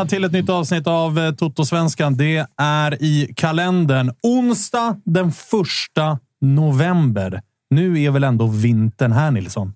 [0.00, 2.16] välkomna till ett nytt avsnitt av eh, Toto-svenskan.
[2.16, 7.42] Det är i kalendern onsdag den första november.
[7.70, 9.74] Nu är väl ändå vintern här, Nilsson?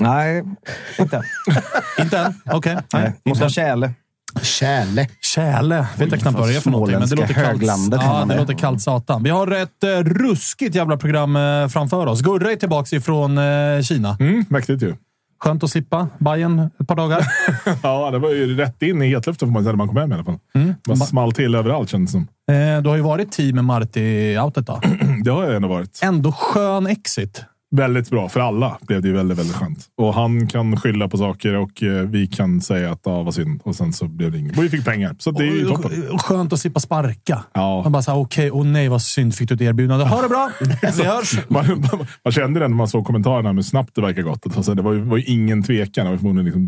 [0.00, 0.42] Nej,
[0.98, 1.22] inte.
[2.00, 2.34] Inte än?
[2.44, 2.76] Okej.
[2.92, 3.54] Nej, måste ha Inte.
[3.54, 3.94] tjäle.
[5.22, 5.86] Kärle.
[5.96, 7.62] Vet jag knappt vad det är för någonting, men det låter kallt.
[7.92, 9.22] Ja, det låter kallt satan.
[9.22, 12.20] Vi har ett eh, ruskigt jävla program eh, framför oss.
[12.20, 14.16] Gurra är tillbaka ifrån eh, Kina.
[14.20, 14.94] Mm, mäktigt ju.
[15.38, 17.26] Skönt att slippa Bayern ett par dagar.
[17.82, 20.12] Ja, det var ju rätt in i hetluften får man säga när man kom hem
[20.12, 20.38] i alla fall.
[20.54, 20.74] Mm.
[20.88, 22.28] Man small till överallt kändes det som.
[22.56, 24.80] Eh, du har ju varit team Marti-outet då.
[25.24, 26.00] Det har jag ändå varit.
[26.02, 27.44] Ändå skön exit.
[27.76, 28.28] Väldigt bra.
[28.28, 29.78] För alla blev det ju väldigt, väldigt skönt.
[29.96, 33.60] Och han kan skylla på saker och eh, vi kan säga att ja, vad synd.
[33.64, 34.58] Och sen så blev det inget.
[34.58, 35.16] Och vi fick pengar.
[35.18, 36.08] Så det är ju toppen.
[36.10, 37.44] och Skönt att slippa sparka.
[37.52, 37.82] Ja.
[37.82, 40.04] Man bara såhär, okej, åh nej vad synd fick du ett erbjudande.
[40.04, 40.50] Ha det bra!
[40.96, 41.38] Vi hörs!
[41.48, 44.56] Man, man, man kände det när man såg kommentarerna hur snabbt det verkar gått.
[44.56, 46.04] Alltså, det var ju, var ju ingen tvekan.
[46.04, 46.66] Det var förmodligen liksom,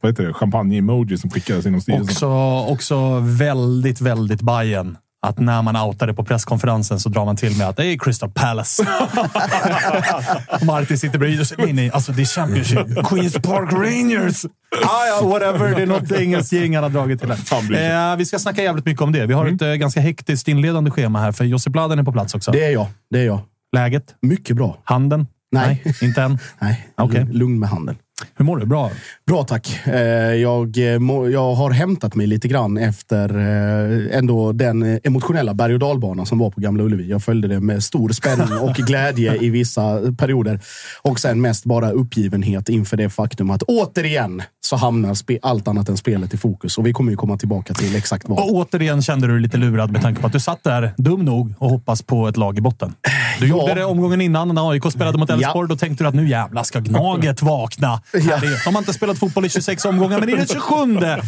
[0.00, 0.32] vad, heter det?
[0.32, 2.28] champagne-emoji som skickades inom styrelsen.
[2.28, 7.56] Också, också väldigt, väldigt Bayern Att när man outade på presskonferensen så drar man till
[7.56, 8.82] med att det är Crystal Palace.
[10.62, 13.06] Martin sitter bredvid och säger nej, nej, alltså det är Championship.
[13.08, 14.44] Queens Park Rangers!
[14.84, 15.74] Ah, ja, whatever.
[15.74, 17.30] Det är något engelskt gäng han har dragit till.
[17.30, 19.26] Eh, vi ska snacka jävligt mycket om det.
[19.26, 22.34] Vi har ett eh, ganska hektiskt inledande schema här, för Josip Bladen är på plats
[22.34, 22.50] också.
[22.50, 22.86] Det är jag.
[23.10, 23.40] Det är jag.
[23.72, 24.14] Läget?
[24.22, 24.78] Mycket bra.
[24.84, 25.26] Handen?
[25.52, 25.82] Nej.
[26.02, 26.38] inte än?
[26.58, 27.26] Nej, Okej.
[27.30, 27.96] lugn med handen.
[28.36, 28.66] Hur mår du?
[28.66, 28.90] Bra?
[29.26, 29.80] Bra tack.
[29.86, 29.94] Eh,
[30.34, 30.84] Jag, eh,
[31.32, 36.38] jag har hämtat mig lite grann efter eh, ändå den emotionella berg och dalbanan som
[36.38, 37.10] var på Gamla Ullevi.
[37.10, 40.60] Jag följde det med stor spänning och glädje i vissa perioder.
[41.02, 45.96] Och sen mest bara uppgivenhet inför det faktum att återigen så hamnar allt annat än
[45.96, 46.78] spelet i fokus.
[46.78, 48.38] Och vi kommer ju komma tillbaka till exakt vad.
[48.38, 51.24] Och återigen kände du dig lite lurad med tanke på att du satt där, dum
[51.24, 52.94] nog, och hoppas på ett lag i botten.
[53.40, 53.56] Du Ja.
[53.60, 55.68] gjorde det omgången innan när AIK spelade mot Elfsborg.
[55.68, 58.02] Då tänkte du att nu jävlar ska Gnaget vakna.
[58.12, 58.40] Ja.
[58.64, 60.60] De har inte spelat fotboll i 26 omgångar, men i den 27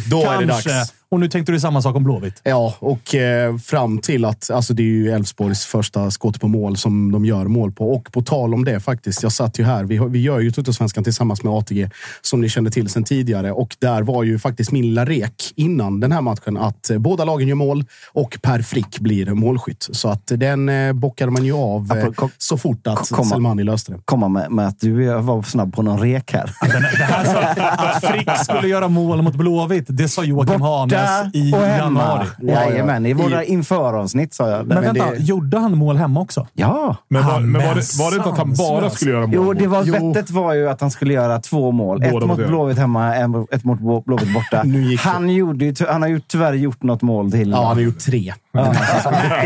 [0.09, 0.69] Då är det kanske.
[0.69, 0.93] dags.
[1.13, 2.41] Och nu tänkte du samma sak om Blåvitt.
[2.43, 6.77] Ja, och eh, fram till att alltså det är ju Elfsborgs första skott på mål
[6.77, 7.91] som de gör mål på.
[7.91, 9.23] Och på tal om det faktiskt.
[9.23, 9.83] Jag satt ju här.
[9.83, 11.89] Vi, vi gör ju Tuttosvenskan tillsammans med ATG
[12.21, 13.51] som ni kände till sedan tidigare.
[13.51, 17.25] Och där var ju faktiskt min lilla rek innan den här matchen att eh, båda
[17.25, 19.87] lagen gör mål och Per Frick blir målskytt.
[19.91, 23.29] Så att den eh, bockade man ju av eh, Apropå- så fort att komma.
[23.29, 23.99] Selmani löste det.
[24.05, 26.51] Komma med, med att du var snabb på någon rek här.
[26.61, 31.02] Den, det här sa, att Frick skulle göra mål mot Blåvitt, det sa Joakim Hane
[31.03, 31.99] Brynäs i och hemma.
[32.01, 32.27] januari.
[32.41, 34.67] Jajamän, i våra införavsnitt sa jag.
[34.67, 36.47] Men, vänta, gjorde han mål hemma också?
[36.53, 36.95] Ja.
[37.09, 39.35] Men, var, men var, men det, var det inte att han bara skulle göra mål?
[39.35, 39.93] Jo, det var, Jo.
[40.13, 41.99] bettet var ju att han skulle göra två mål.
[42.11, 42.47] Båda ett mot.
[42.47, 43.15] Blåvitt hemma,
[43.51, 44.63] ett mot Blå- Blåvitt borta.
[44.73, 44.95] Det.
[44.99, 47.49] han, gjorde han har ju tyvärr gjort något mål till.
[47.51, 48.33] Ja, han har gjort tre.
[48.53, 48.59] Det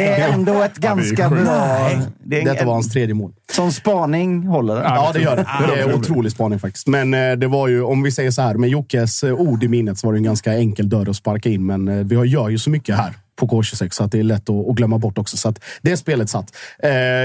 [0.08, 1.44] är ändå ett ganska sjukt.
[1.44, 1.90] bra...
[2.26, 3.32] Det är Detta en, var hans tredje mål.
[3.52, 4.82] Som spaning håller det.
[4.82, 5.42] Ja, det gör det.
[5.68, 6.88] det Det är är otrolig spaning faktiskt.
[6.88, 9.68] Men eh, det var ju, om vi säger så här, med Jockes eh, ord i
[9.68, 11.66] minnet så var det en ganska enkel dörr att sparka in.
[11.66, 14.24] Men eh, vi har- gör ju så mycket här på K26 så att det är
[14.24, 15.38] lätt att, glömma bort också.
[15.38, 16.56] Så att det spelet satt.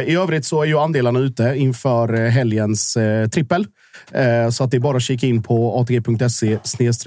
[0.07, 2.97] I övrigt så är ju andelarna ute inför helgens
[3.33, 3.67] trippel.
[4.11, 6.59] Eh, Så att det är bara att kika in på atg.se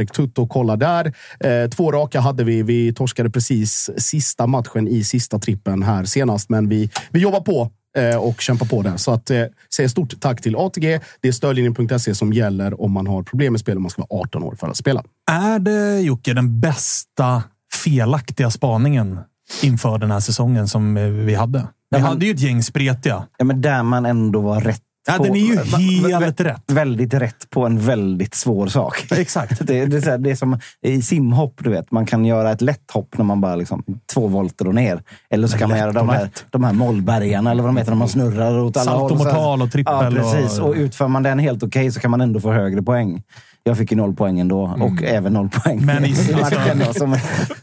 [0.05, 1.13] tutto och kolla där.
[1.39, 2.63] Eh, Två raka hade vi.
[2.63, 7.71] Vi torskade precis sista matchen i sista trippen här senast, men vi, vi jobbar på
[7.97, 8.97] eh, och kämpar på där.
[8.97, 9.43] Så att eh,
[9.75, 10.99] säga stort tack till ATG.
[11.21, 14.21] Det är stödlinjen.se som gäller om man har problem med spel och man ska vara
[14.21, 15.03] 18 år för att spela.
[15.31, 17.43] Är det, Jocke, den bästa
[17.83, 19.19] felaktiga spaningen
[19.63, 20.95] inför den här säsongen som
[21.25, 21.59] vi hade?
[21.59, 23.25] Vi men- hade ju ett gäng spretiga.
[23.37, 25.55] Ja, men där man ändå var rätt Ja, den är ju
[26.11, 26.63] helt rätt.
[26.67, 29.05] Väldigt rätt på en väldigt svår sak.
[29.11, 29.67] Exakt.
[29.67, 31.91] Det, det, är så här, det är som i simhopp, du vet.
[31.91, 35.03] Man kan göra ett lätt hopp när man bara liksom två volter och ner.
[35.29, 37.97] Eller så kan man göra de här, de här mollbergarna, eller vad de heter, när
[37.97, 39.09] man snurrar åt alla håll.
[39.09, 39.23] så här.
[39.23, 40.59] Saltomortal och trippel Ja, precis.
[40.59, 43.23] och- Och utför man den helt okej så kan man ändå få högre poäng.
[43.67, 45.85] Jag fick ju noll poäng ändå och även noll poäng Mm.
[45.95, 46.15] Men i-
[46.95, 47.17] som,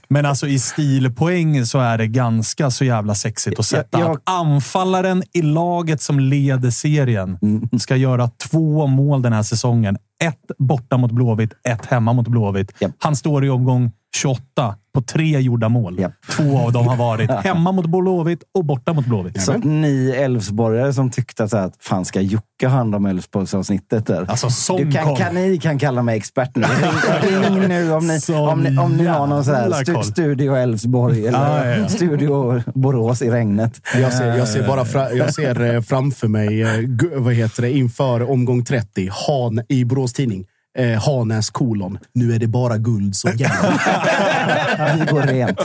[0.09, 3.99] Men alltså i stilpoäng så är det ganska så jävla sexigt att sätta.
[3.99, 7.69] Jag- jag- Att anfallaren i laget som leder serien Mm.
[7.81, 9.97] ska göra två mål den här säsongen.
[10.23, 12.73] Ett borta mot Blåvitt, ett hemma mot Blåvitt.
[12.81, 12.93] Japp.
[12.99, 16.01] Han står i omgång 28 på tre gjorda mål.
[16.01, 16.13] Japp.
[16.37, 19.43] Två av dem har varit hemma mot Blåvitt och borta mot Blåvitt.
[19.43, 22.95] så att ni Älvsborgare som tyckte att, så här, att fan ska Jocke ha hand
[22.95, 24.25] om Älvsborgsavsnittet där?
[24.31, 26.63] Alltså, som du kan, kan ni kan kalla mig expert nu.
[27.23, 30.03] Ring, nu om ni, om ni, om ni har någon så här stu.
[30.03, 31.89] Studio Älvsborg eller Ja, ja, ja.
[31.89, 33.81] Studio Borås i regnet.
[33.95, 36.69] Jag ser, jag ser bara fra, jag ser eh, framför mig, eh,
[37.17, 40.47] vad heter det, inför omgång 30, Han i Borås Tidning.
[40.79, 41.99] Eh, Hanäs kolon.
[42.15, 44.97] Nu är det bara guld som gäller.
[44.97, 45.59] Vi går rent.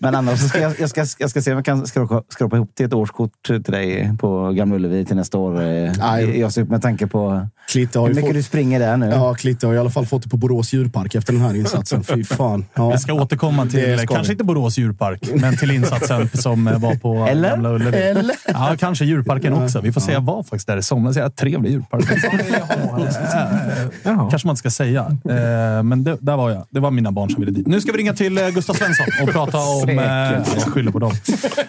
[0.00, 2.56] Men annars så ska jag, jag, ska, jag ska se om jag kan skrapa, skrapa
[2.56, 5.62] ihop till ett årskort till dig på Gamla Ullevi till nästa år.
[5.62, 6.40] eh, Nej.
[6.40, 9.06] Jag ser upp med tanke på Klitte har hur mycket fått, du springer där nu.
[9.08, 12.04] ja, Klitte har i alla fall fått det på Borås djurpark efter den här insatsen.
[12.04, 12.64] Fy fan.
[12.74, 12.90] Ja.
[12.90, 17.26] Vi ska återkomma till, kanske inte Borås djurpark, men till insatsen som eh, var på
[17.30, 17.50] Eller?
[17.50, 17.96] Gamla Ullevi.
[17.98, 18.36] Eller?
[18.46, 19.80] Ja, kanske djurparken också.
[19.80, 20.12] Vi får se.
[20.12, 21.16] Jag var faktiskt där i somras.
[21.16, 22.04] Jag trevlig djurpark.
[24.02, 25.00] kanske man inte ska säga.
[25.24, 26.66] Eh, Men det, där var jag.
[26.70, 27.66] Det var mina barn som ville dit.
[27.66, 29.88] Nu ska vi ringa till eh, Gustav Svensson och prata om...
[29.98, 30.04] eh,
[30.54, 31.12] Jag skyller på dem.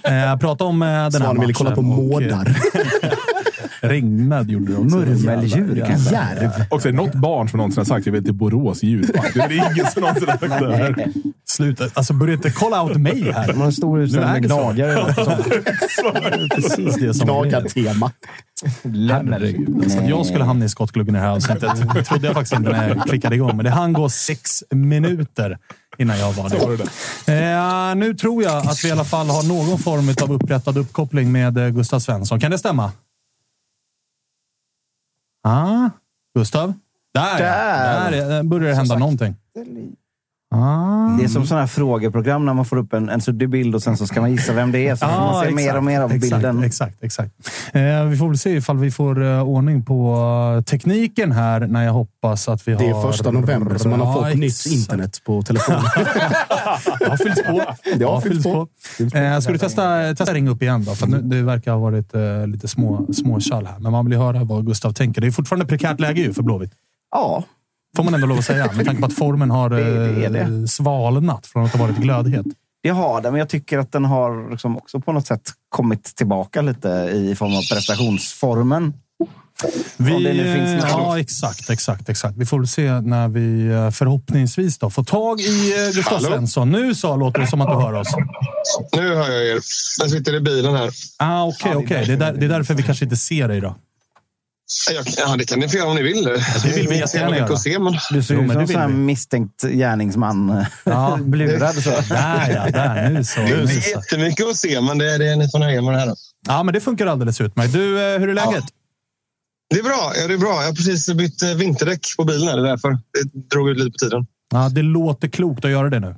[0.04, 2.58] Eh, Prata om eh, den här Svanen ville kolla på matchen och, mårdar.
[3.82, 4.98] Regnmäd gjorde det också.
[4.98, 6.14] Murmeldjur kanske?
[6.16, 6.50] Järv.
[6.70, 9.34] Och så är det något barn som någonsin har sagt jag vill till Borås djurpark.
[9.34, 10.76] Det är ingen som någonsin har sagt det.
[10.78, 11.08] här.
[11.50, 11.90] Sluta.
[11.94, 13.48] Alltså, börja inte kolla out mig här.
[13.48, 14.56] De har en stor utställning med det så.
[14.56, 15.16] gnagare.
[16.40, 17.26] Det precis det som.
[17.28, 18.12] Gnagartema.
[18.84, 19.84] Herregud.
[19.84, 22.72] Alltså att jag skulle hamna i skottgluggen i det här avsnittet trodde jag faktiskt inte
[22.72, 23.56] när jag klickade igång.
[23.56, 25.58] Men det hann gå sex minuter
[25.98, 26.78] innan jag var det
[27.26, 27.90] där.
[27.92, 31.32] Eh, nu tror jag att vi i alla fall har någon form av upprättad uppkoppling
[31.32, 32.40] med eh, Gustav Svensson.
[32.40, 32.92] Kan det stämma?
[35.44, 35.90] Ah,
[36.36, 36.74] Gustav?
[37.14, 37.38] Där, ja.
[37.38, 38.12] Där.
[38.12, 39.36] där är- börjar det hända någonting.
[40.54, 41.18] Ah.
[41.18, 43.84] Det är som sådana här frågeprogram när man får upp en, en suddig bild och
[43.84, 44.96] sen så ska man gissa vem det är.
[44.96, 46.64] Så får man se mer och mer av exakt, bilden.
[46.64, 47.32] Exakt, exakt.
[47.74, 50.16] Eh, vi får väl se ifall vi får eh, ordning på
[50.58, 52.80] eh, tekniken här när jag hoppas att vi har...
[52.80, 54.76] Det är första november som man har fått nytt exakt.
[54.76, 55.82] internet på telefonen.
[57.00, 57.66] Det har fyllts på.
[57.98, 58.68] Det har fyllts på.
[59.18, 60.96] Eh, ska du testa, testa ringa upp igen då?
[60.96, 63.80] För nu, det verkar ha varit eh, lite små, små här.
[63.80, 65.22] Men man vill ju höra vad Gustav tänker.
[65.22, 66.72] Det är fortfarande prekärt läge ju för Blåvitt.
[67.12, 67.44] Ja,
[67.96, 68.70] Får man ändå lov att säga.
[68.76, 70.68] Med tanke på att formen har Det- det eh, det.
[70.68, 72.46] svalnat från att ha varit glödhet.
[72.84, 76.04] det har den, men jag tycker att den har liksom också på något sätt kommit
[76.16, 78.94] tillbaka lite i form av prestationsformen.
[79.98, 80.92] Vi, Om det nu finns något.
[80.92, 82.38] ja, exakt, exakt, exakt.
[82.38, 86.28] Vi får väl se när vi eh, förhoppningsvis då får tag i eh, Gustav Hallå?
[86.30, 86.72] Svensson.
[86.72, 88.08] Nu så låter det som att du hör oss.
[88.98, 89.60] Nu hör jag er.
[90.02, 90.90] Jag sitter i bilen här.
[91.18, 92.04] Ah, Okej, okej.
[92.08, 93.76] Det, är där, det är därför vi kanske inte ser dig då.
[94.94, 96.24] Jag, ja, det kan ni få göra om ni vill.
[96.24, 97.58] det vill vi jättegärna göra.
[97.58, 97.94] se, men...
[98.12, 100.66] Du ser ut som en sån misstänkt gärningsman.
[100.84, 101.20] Ja.
[101.22, 101.90] Blurad så.
[102.10, 103.10] Där ja, där.
[103.10, 103.40] Nu så.
[103.40, 103.90] Det är så.
[103.90, 106.08] jättemycket att se, men det, det, ni får nöja med det här.
[106.08, 106.16] Då.
[106.48, 107.74] Ja, men det funkar alldeles utmärkt.
[107.74, 108.64] Du, eh, hur är läget?
[109.70, 110.14] Det är bra.
[110.16, 110.62] Ja, det är bra.
[110.62, 112.48] Jag har precis bytt eh, vinterdäck på bilen.
[112.48, 112.92] Här, det är därför.
[112.92, 114.28] Det drog ut lite på tiden.
[114.52, 116.16] Ja, det låter klokt att göra det nu.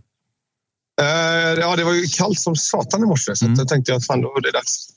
[1.01, 4.05] Eh, ja, det var ju kallt som satan i morse, så att jag tänkte att
[4.05, 4.87] fan, då var det dags.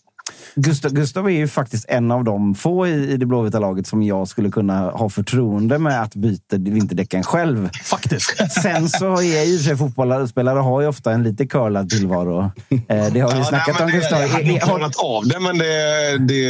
[0.54, 4.02] Gustav, Gustav är ju faktiskt en av de få i, i det blåvita laget som
[4.02, 7.70] jag skulle kunna ha förtroende med att byta vinterdäcken själv.
[7.84, 8.52] Faktiskt.
[8.62, 12.50] Sen så är för sig fotbollsspelare har ju ofta en lite curlad tillvaro.
[12.88, 14.20] Eh, det har vi Ja, snackat nej, om men Gustav.
[14.20, 16.18] Jag hade nog klarat av det, men det...
[16.18, 16.48] Det,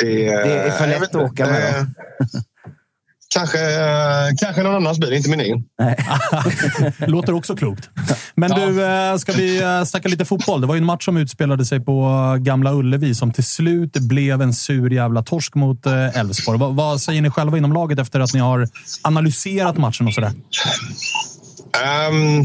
[0.00, 1.86] det, Det är för lätt att åka med
[2.18, 2.42] Det-
[3.34, 3.58] Kanske,
[4.40, 5.64] kanske någon annans bil, inte min egen.
[7.10, 7.88] Låter också klokt.
[8.34, 10.60] Men du, eh, ska vi eh, snacka lite fotboll?
[10.60, 12.02] Det var ju en match som utspelade sig på
[12.34, 16.58] eh, Gamla Ullevi som till slut blev en sur jävla torsk mot eh, Elfsborg.
[16.58, 18.68] Vad, vad säger ni själva inom laget efter att ni har
[19.02, 20.32] analyserat matchen och sådär?
[21.84, 22.44] Ehm,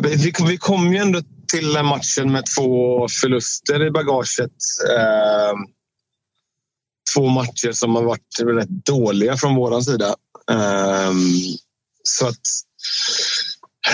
[0.00, 1.20] vi, vi, kom ju ändå
[1.52, 4.50] till matchen med två förluster i bagaget.
[4.98, 5.77] Ehm,
[7.14, 10.14] två matcher som har varit rätt dåliga från vår sida.
[10.50, 11.16] Ehm,
[12.02, 12.46] så att,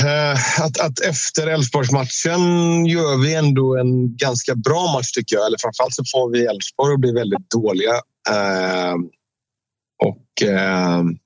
[0.05, 2.41] eh, att, att efter Elfsborgsmatchen
[2.87, 5.47] gör vi ändå en ganska bra match tycker jag.
[5.47, 7.95] Eller framförallt så får vi Elfsborg att bli väldigt dåliga.
[8.31, 9.01] Ehm,
[10.05, 11.19] och ehm,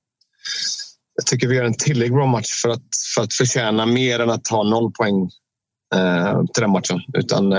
[1.15, 4.29] jag tycker vi gör en tillräckligt bra match för att, för att förtjäna mer än
[4.29, 5.29] att ha noll poäng
[5.95, 6.99] eh, till den matchen.
[7.13, 7.53] Utan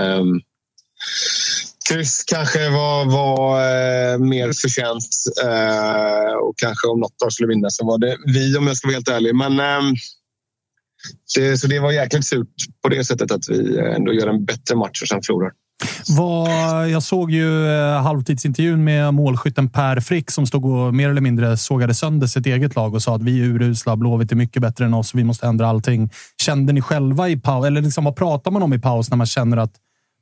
[1.90, 5.08] kryss kanske var, var eh, mer förtjänt
[5.44, 8.88] eh, och kanske om något år skulle vinna så var det vi om jag ska
[8.88, 9.34] vara helt ärlig.
[9.34, 9.92] Men eh,
[11.36, 14.44] det, så det var jäkligt surt på det sättet att vi eh, ändå gör en
[14.44, 15.52] bättre match och sen förlorar.
[16.08, 21.20] Var, jag såg ju eh, halvtidsintervjun med målskytten Per Frick som stod och mer eller
[21.20, 24.62] mindre sågade sönder sitt eget lag och sa att vi är urusla, Blåvitt är mycket
[24.62, 26.10] bättre än oss, vi måste ändra allting.
[26.42, 29.26] Kände ni själva i paus, eller liksom, vad pratar man om i paus när man
[29.26, 29.72] känner att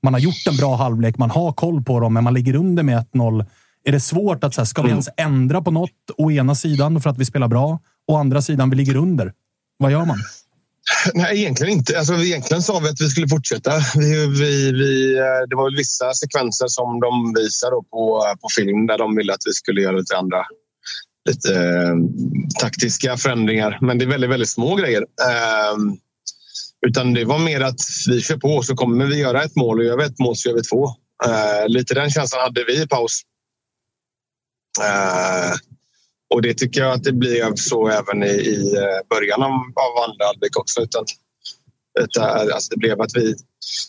[0.02, 2.82] man har gjort en bra halvlek, man har koll på dem, men man ligger under
[2.82, 3.46] med 1-0.
[3.84, 5.90] Är det svårt att, så här, ska vi ens ändra på något?
[6.16, 7.78] Å ena sidan för att vi spelar bra,
[8.08, 9.32] å andra sidan vi ligger under.
[9.78, 10.18] Vad gör man?
[11.14, 11.98] Nej, egentligen inte.
[11.98, 13.72] Alltså, egentligen sa vi att vi skulle fortsätta.
[13.94, 18.86] Vi, vi, vi, eh, det var väl vissa sekvenser som de visade på, på film
[18.86, 20.44] där de ville att vi skulle göra lite andra
[21.28, 21.96] lite eh,
[22.60, 23.78] taktiska förändringar.
[23.80, 25.02] Men det är väldigt, väldigt små grejer.
[25.02, 25.76] Eh,
[26.86, 29.84] utan det var mer att vi kör på så kommer vi göra ett mål och
[29.84, 30.88] gör vi ett mål så gör vi två.
[31.24, 33.22] Eh, lite den känslan hade vi i paus.
[34.80, 35.54] Eh,
[36.34, 40.04] och det tycker jag att det blir så även i, i eh, början av, av
[40.04, 40.80] andra halvlek också.
[40.80, 41.04] Utan,
[42.00, 43.34] utan, alltså det blev att vi,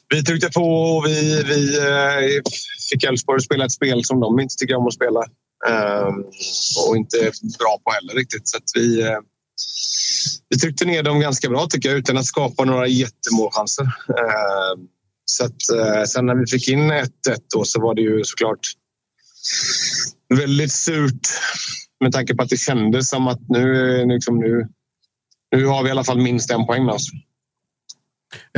[0.10, 2.42] vi tryckte på och vi, vi eh,
[2.90, 5.24] fick Elfsborg att spela ett spel som de inte tycker om att spela.
[5.68, 6.14] Eh,
[6.88, 7.18] och inte
[7.60, 8.48] bra på heller riktigt.
[8.48, 9.04] Så att vi,
[10.50, 13.84] vi tryckte ner dem ganska bra tycker jag utan att skapa några jättemålchanser.
[14.10, 14.82] Eh,
[15.26, 17.10] så att, eh, sen när vi fick in 1-1
[17.56, 18.60] då så var det ju såklart
[20.30, 21.28] väldigt surt
[22.00, 24.68] med tanke på att det kändes som att nu, liksom nu,
[25.56, 27.10] nu har vi i alla fall minst en poäng med oss.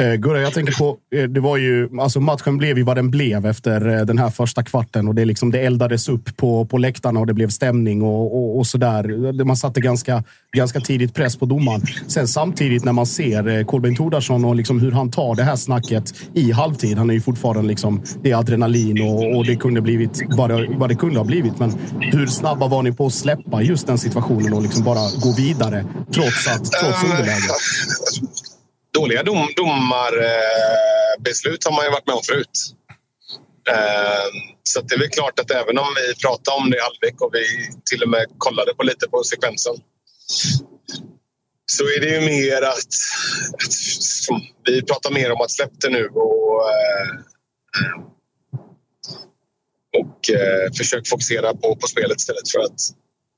[0.01, 3.11] Eh, Gurra, jag tänker på, eh, det var ju, alltså matchen blev ju vad den
[3.11, 6.77] blev efter eh, den här första kvarten och det, liksom, det eldades upp på, på
[6.77, 9.43] läktarna och det blev stämning och, och, och sådär.
[9.43, 10.23] Man satte ganska,
[10.57, 11.81] ganska tidigt press på domaren.
[12.07, 15.55] Sen samtidigt när man ser eh, Kolbeinn Tordarsson och liksom hur han tar det här
[15.55, 16.97] snacket i halvtid.
[16.97, 20.67] Han är ju fortfarande liksom, det är adrenalin och, och det kunde blivit vad det,
[20.77, 21.59] vad det kunde ha blivit.
[21.59, 25.33] Men hur snabba var ni på att släppa just den situationen och liksom bara gå
[25.37, 27.29] vidare trots, att, trots underläge?
[27.29, 28.30] Eh, alltså,
[28.93, 32.75] Dåliga dom, domarbeslut har man ju varit med om förut.
[33.69, 37.21] Ehm, så det är väl klart att även om vi pratade om det i halvlek
[37.21, 37.45] och vi
[37.89, 39.75] till och med kollade på lite på sekvensen
[41.71, 42.93] så är det ju mer att,
[43.63, 47.09] att som, vi pratar mer om att släpp det nu och, eh,
[49.99, 52.79] och eh, försök fokusera på, på spelet istället för att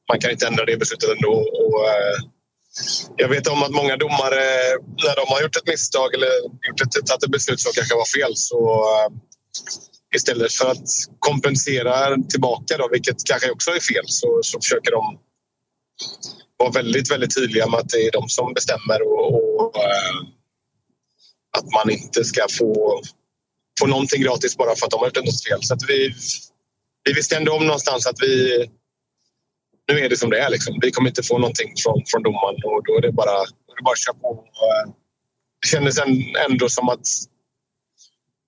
[0.09, 1.33] man kan inte ändra det beslutet ändå.
[1.33, 2.17] Och, eh,
[3.15, 4.43] jag vet om att många domare,
[5.05, 6.29] när de har gjort ett misstag eller
[6.67, 9.09] gjort ett, tagit ett beslut som kanske var fel, så eh,
[10.15, 10.87] istället för att
[11.19, 15.19] kompensera tillbaka, då, vilket kanske också är fel, så, så försöker de
[16.57, 20.15] vara väldigt, väldigt tydliga med att det är de som bestämmer och, och eh,
[21.57, 23.01] att man inte ska få,
[23.79, 25.59] få någonting gratis bara för att de har gjort något fel.
[25.63, 26.13] Så att vi,
[27.03, 28.65] vi visste ändå om någonstans att vi
[29.91, 30.49] nu är det som det är.
[30.49, 30.79] Liksom.
[30.81, 33.83] Vi kommer inte få någonting från, från domaren och då är det bara, är det
[33.83, 34.43] bara att köra på.
[35.61, 35.95] Det kändes
[36.49, 37.05] ändå som att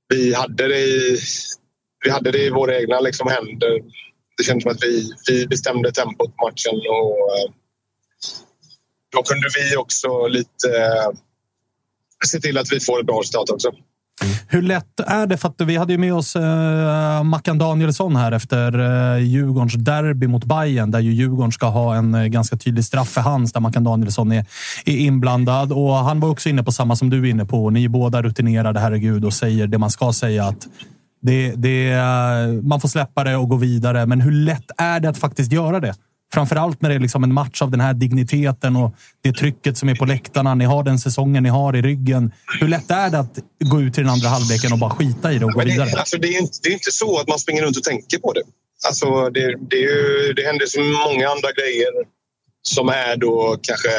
[0.10, 1.18] vi hade det i,
[2.04, 3.82] vi hade det i våra egna liksom, händer.
[4.38, 7.52] Det kändes som att vi, vi bestämde tempot på matchen och eh,
[9.12, 11.12] då kunde vi också lite eh,
[12.26, 13.72] se till att vi får ett bra resultat också.
[14.24, 14.36] Mm.
[14.48, 15.38] Hur lätt är det?
[15.38, 20.28] För att vi hade ju med oss eh, Mackan Danielsson här efter eh, Djurgårdens derby
[20.28, 23.60] mot Bayern där ju Djurgården ska ha en eh, ganska tydlig straff för hans där
[23.60, 24.46] Mackan Danielsson är,
[24.86, 25.72] är inblandad.
[25.72, 27.70] Och han var också inne på samma som du är inne på.
[27.70, 30.46] Ni är båda rutinerade, herregud, och säger det man ska säga.
[30.46, 30.68] att
[31.22, 35.10] Det, det, eh, man får släppa det och gå vidare, men hur lätt är det
[35.10, 35.96] att faktiskt göra det?
[36.34, 39.90] Framförallt när det är liksom en match av den här digniteten och det trycket som
[39.90, 40.56] är på läktarna.
[40.56, 42.32] Ni har den säsongen ni har i ryggen.
[42.60, 45.40] Hur lätt är det att gå ut till den andra halvleken och bara skita i
[45.40, 45.90] det och gå Men vidare?
[45.90, 48.18] det, alltså, det, är inte, det är inte så att man springer runt och tänker
[48.18, 48.44] på det.
[48.88, 51.92] Alltså, det, det, ju, det händer så många andra grejer
[52.62, 53.90] som är då kanske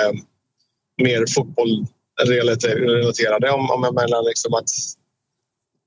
[1.03, 3.51] mer fotbollrelaterade.
[3.51, 4.69] Om, om jag menar liksom att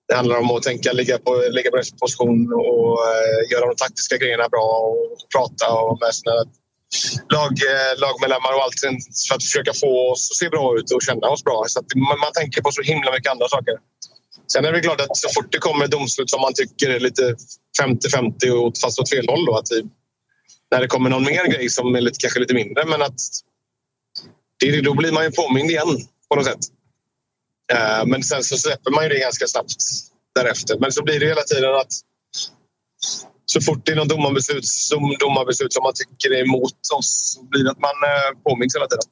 [0.10, 3.76] det handlar om att tänka, ligga på, ligga på rätt position och eh, göra de
[3.76, 6.36] taktiska grejerna bra och prata och med sina
[7.36, 8.80] lag, eh, lagmedlemmar och allt
[9.28, 11.64] för att försöka få oss att se bra ut och känna oss bra.
[11.68, 13.76] Så att man, man tänker på så himla mycket andra saker.
[14.54, 17.00] Sen är det klart att så fort det kommer ett domslut som man tycker är
[17.00, 17.36] lite
[17.82, 19.80] 50-50 fast åt fel håll då, att vi,
[20.72, 23.20] när det kommer någon mer grej som är lite, kanske lite mindre men att
[24.60, 25.98] det, då blir man ju påmind igen
[26.30, 26.79] på något sätt.
[27.74, 29.76] Eh, men sen så släpper man ju det ganska snabbt
[30.36, 30.78] därefter.
[30.80, 31.92] Men så blir det hela tiden att
[33.46, 37.44] så fort det är någon domarbeslut, som domarbeslut som man tycker är emot oss så
[37.44, 39.04] blir det att man eh, påminns hela tiden.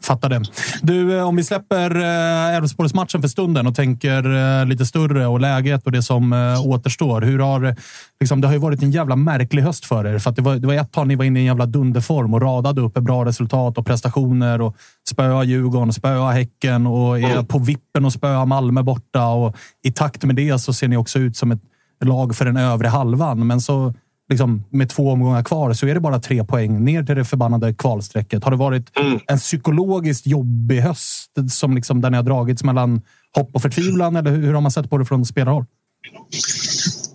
[0.00, 0.42] Fattar det.
[0.82, 5.40] Du, eh, om vi släpper eh, Elfsborgsmatchen för stunden och tänker eh, lite större och
[5.40, 6.32] läget och det som
[6.64, 7.20] återstår.
[7.20, 7.76] Hur har,
[8.20, 10.18] liksom, det har ju varit en jävla märklig höst för er.
[10.18, 12.34] För att det, var, det var ett tag ni var inne i en jävla dunderform
[12.34, 14.76] och radade upp bra resultat och prestationer och
[15.10, 19.26] spöa Djurgården, spöa Häcken och är på vippen och spöa Malmö borta.
[19.26, 21.62] Och I takt med det så ser ni också ut som ett
[22.04, 23.46] lag för den övre halvan.
[23.46, 23.94] Men så
[24.28, 27.74] liksom, med två omgångar kvar så är det bara tre poäng ner till det förbannade
[27.74, 28.44] kvalstrecket.
[28.44, 28.90] Har det varit
[29.26, 33.02] en psykologiskt jobbig höst som liksom, där ni har dragits mellan
[33.36, 34.16] hopp och förtvivlan?
[34.16, 35.64] Eller hur har man sett på det från spelarhåll?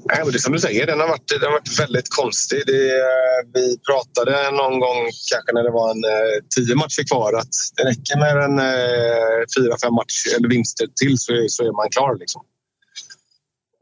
[0.09, 2.59] Nej, men det är som du säger, den har varit, den har varit väldigt konstig.
[2.67, 4.99] Det, eh, vi pratade någon gång,
[5.31, 9.39] kanske när det var en eh, tio matcher kvar, att det räcker med en eh,
[9.57, 12.13] fyra, fem matcher eller vinster till så, är- så är man klar.
[12.23, 12.41] Liksom.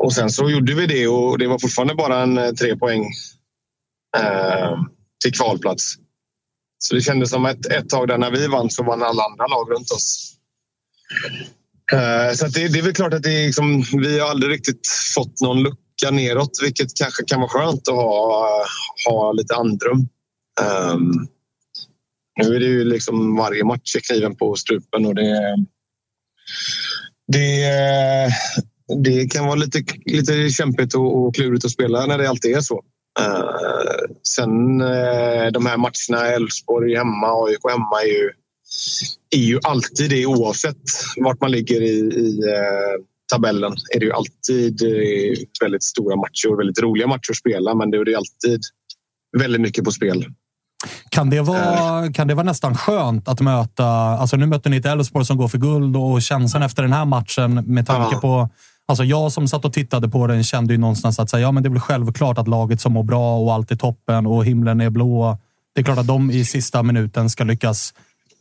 [0.04, 3.04] Och sen så gjorde vi det och det var fortfarande bara en eh, tre poäng
[4.18, 4.80] eh,
[5.24, 5.96] till kvalplats.
[6.78, 9.48] Så det kändes som ett, ett tag där när vi vann så vann alla andra
[9.48, 10.36] lag runt oss.
[11.94, 14.52] Eh, Så att det, det är väl klart att det är liksom, vi har aldrig
[14.52, 18.66] riktigt fått någon lucka neråt vilket kanske kan vara skönt att ha,
[19.10, 20.10] ha lite andrum.
[20.62, 20.98] Eh,
[22.44, 25.58] nu är det ju liksom varje match är kniven på strupen och det,
[27.28, 28.32] det, eh,
[29.04, 32.62] det kan vara lite, lite kämpigt och, och klurigt att spela när det alltid är
[32.62, 32.84] så.
[33.20, 38.30] Eh, sen eh, de här matcherna, Elfsborg hemma, AIK hemma är ju
[39.30, 40.76] är ju alltid det oavsett
[41.18, 43.74] vart man ligger i, i eh, tabellen.
[43.96, 44.82] Är det ju alltid
[45.62, 48.62] väldigt stora matcher och väldigt roliga matcher att spela men det är alltid
[49.38, 50.26] väldigt mycket på spel.
[51.10, 53.86] Kan det, vara, kan det vara nästan skönt att möta...
[53.86, 57.06] Alltså nu möter ni ett Elfsborg som går för guld och känslan efter den här
[57.06, 58.20] matchen med tanke Ja.
[58.22, 58.50] på...
[58.90, 61.64] Alltså jag som satt och tittade på den kände ju någonstans att säga, ja, men
[61.64, 64.82] det är väl självklart att laget som mår bra och allt är toppen och himlen
[64.82, 65.38] är blå.
[65.76, 67.94] Det är klart att de i sista minuten ska lyckas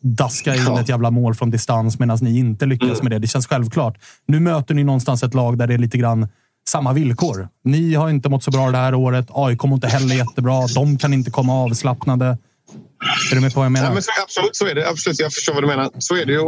[0.02, 0.80] daska in Ja.
[0.80, 3.18] ett jävla mål från distans medan ni inte lyckas med det.
[3.18, 3.98] Det känns självklart.
[4.26, 6.28] Nu möter ni någonstans ett lag där det är lite grann
[6.68, 7.48] samma villkor.
[7.64, 9.26] Ni har inte mått så bra det här året.
[9.30, 10.66] AIK mår inte heller jättebra.
[10.66, 12.26] De kan inte komma avslappnade.
[13.30, 13.86] Är du med på vad jag menar?
[13.88, 14.88] Ja, men så, absolut, så är det.
[14.88, 15.90] Absolut, jag förstår vad du menar.
[15.98, 16.40] Så är det ju.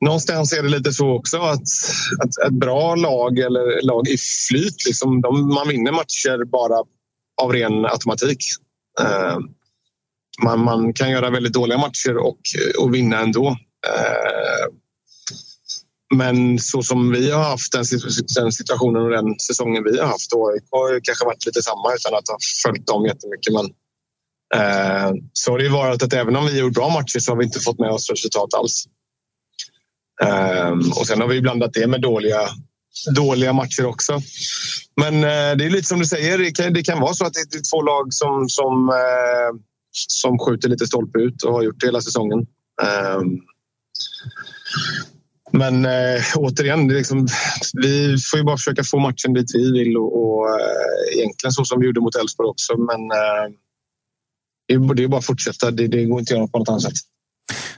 [0.00, 1.62] Någonstans är det lite så också att,
[2.22, 4.16] att ett bra lag eller lag i
[4.48, 6.78] flyt, liksom, de, man vinner matcher bara
[7.42, 8.44] av ren automatik.
[9.00, 9.38] Eh,
[10.42, 12.40] man, man kan göra väldigt dåliga matcher och,
[12.78, 13.48] och vinna ändå.
[13.86, 14.74] Eh,
[16.14, 17.84] men så som vi har haft den,
[18.36, 21.94] den situationen och den säsongen vi har haft, och AIK har kanske varit lite samma
[21.94, 23.52] utan att ha följt dem jättemycket.
[23.52, 23.66] Men
[24.54, 27.36] Eh, så har det ju varit att även om vi gjort bra matcher så har
[27.36, 28.84] vi inte fått med oss resultat alls.
[30.24, 32.40] Ehm, och sen har vi blandat det med dåliga,
[33.14, 34.20] dåliga matcher också.
[34.96, 37.34] Men eh, det är lite som du säger, det kan, det kan vara så att
[37.34, 39.60] det är två lag som, som, eh,
[39.92, 42.46] som skjuter lite stolpe ut och har gjort det hela säsongen.
[42.82, 43.40] Ehm,
[45.52, 47.26] men eh, återigen, det liksom,
[47.72, 51.64] vi får ju bara försöka få matchen dit vi vill och, och eh, egentligen så
[51.64, 52.76] som vi gjorde mot Elfsborg också.
[52.76, 53.54] Men eh,
[54.68, 55.70] det är, det är bara att fortsätta.
[55.70, 56.92] Det, det går inte att göra på något annat sätt.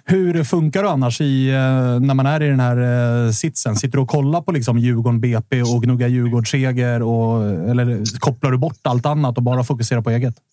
[0.05, 3.77] Hur funkar det annars i, eh, när man är i den här eh, sitsen?
[3.77, 7.03] Sitter du och kollar på liksom Djurgården, BP och gnuggar Djurgårdsseger?
[7.03, 10.35] Och, eller kopplar du bort allt annat och bara fokuserar på eget?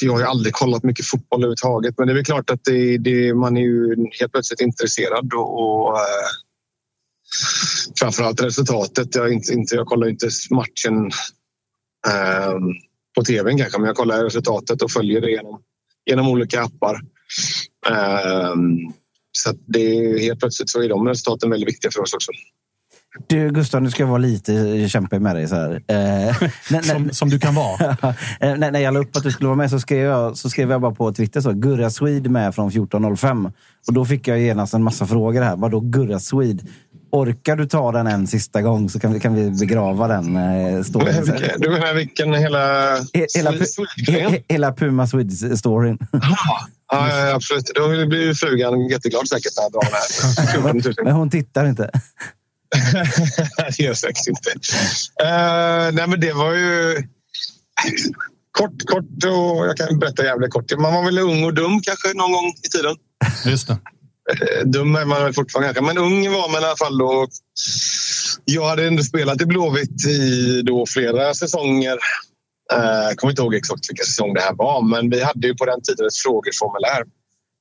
[0.00, 2.98] Jag har ju aldrig kollat mycket fotboll överhuvudtaget, men det är väl klart att det,
[2.98, 6.02] det, man är ju helt plötsligt intresserad och, och eh,
[8.00, 9.14] framförallt resultatet.
[9.14, 11.06] Jag, är inte, inte, jag kollar inte matchen
[12.08, 12.58] eh,
[13.16, 15.60] på tvn kanske, men jag kollar resultatet och följer det genom,
[16.06, 17.00] genom olika appar.
[17.90, 18.54] Eh,
[19.32, 22.32] så att det är helt plötsligt så är de resultaten väldigt viktiga för oss också.
[23.26, 25.48] Du Gustav, nu ska jag vara lite kämpig med dig.
[25.48, 25.82] Så här.
[25.88, 27.96] Eh, Som, som du kan vara.
[28.40, 30.50] Eh, när, när jag la upp att du skulle vara med så skrev jag, så
[30.50, 33.52] skrev jag bara på Twitter så, Gurra Swede med från 14.05.
[33.86, 35.56] Och då fick jag genast en massa frågor här.
[35.56, 36.64] Vadå Gurra Swede?
[37.10, 40.82] Orkar du ta den en sista gång så kan vi, kan vi begrava den eh,
[40.82, 41.24] storyn.
[41.58, 42.96] Du menar vilken hela...
[42.96, 44.32] He- Hela, Swede- Swede-grejen?
[44.32, 45.98] he- hela Puma Swede-storyn.
[46.90, 47.70] Ja, ja, absolut.
[47.74, 50.72] Då blir ju frugan jätteglad säkert när jag drar den här.
[50.72, 51.04] 14 000.
[51.04, 51.90] Men hon tittar inte.
[53.76, 54.50] det gör säkert inte.
[55.24, 57.02] Eh, nej, men det var ju...
[58.52, 60.78] Kort, kort och jag kan berätta jävligt kort.
[60.78, 62.96] Man var väl ung och dum kanske någon gång i tiden.
[63.44, 63.78] Just det.
[64.32, 67.26] Eh, Dum är man fortfarande kanske, men ung var man i alla fall då.
[68.44, 71.98] Jag hade ändå spelat i Blåvitt i då flera säsonger.
[72.72, 75.54] Eh, Jag kommer inte ihåg exakt vilka säsong det här var, men vi hade ju
[75.54, 77.04] på den tiden ett frågeformulär.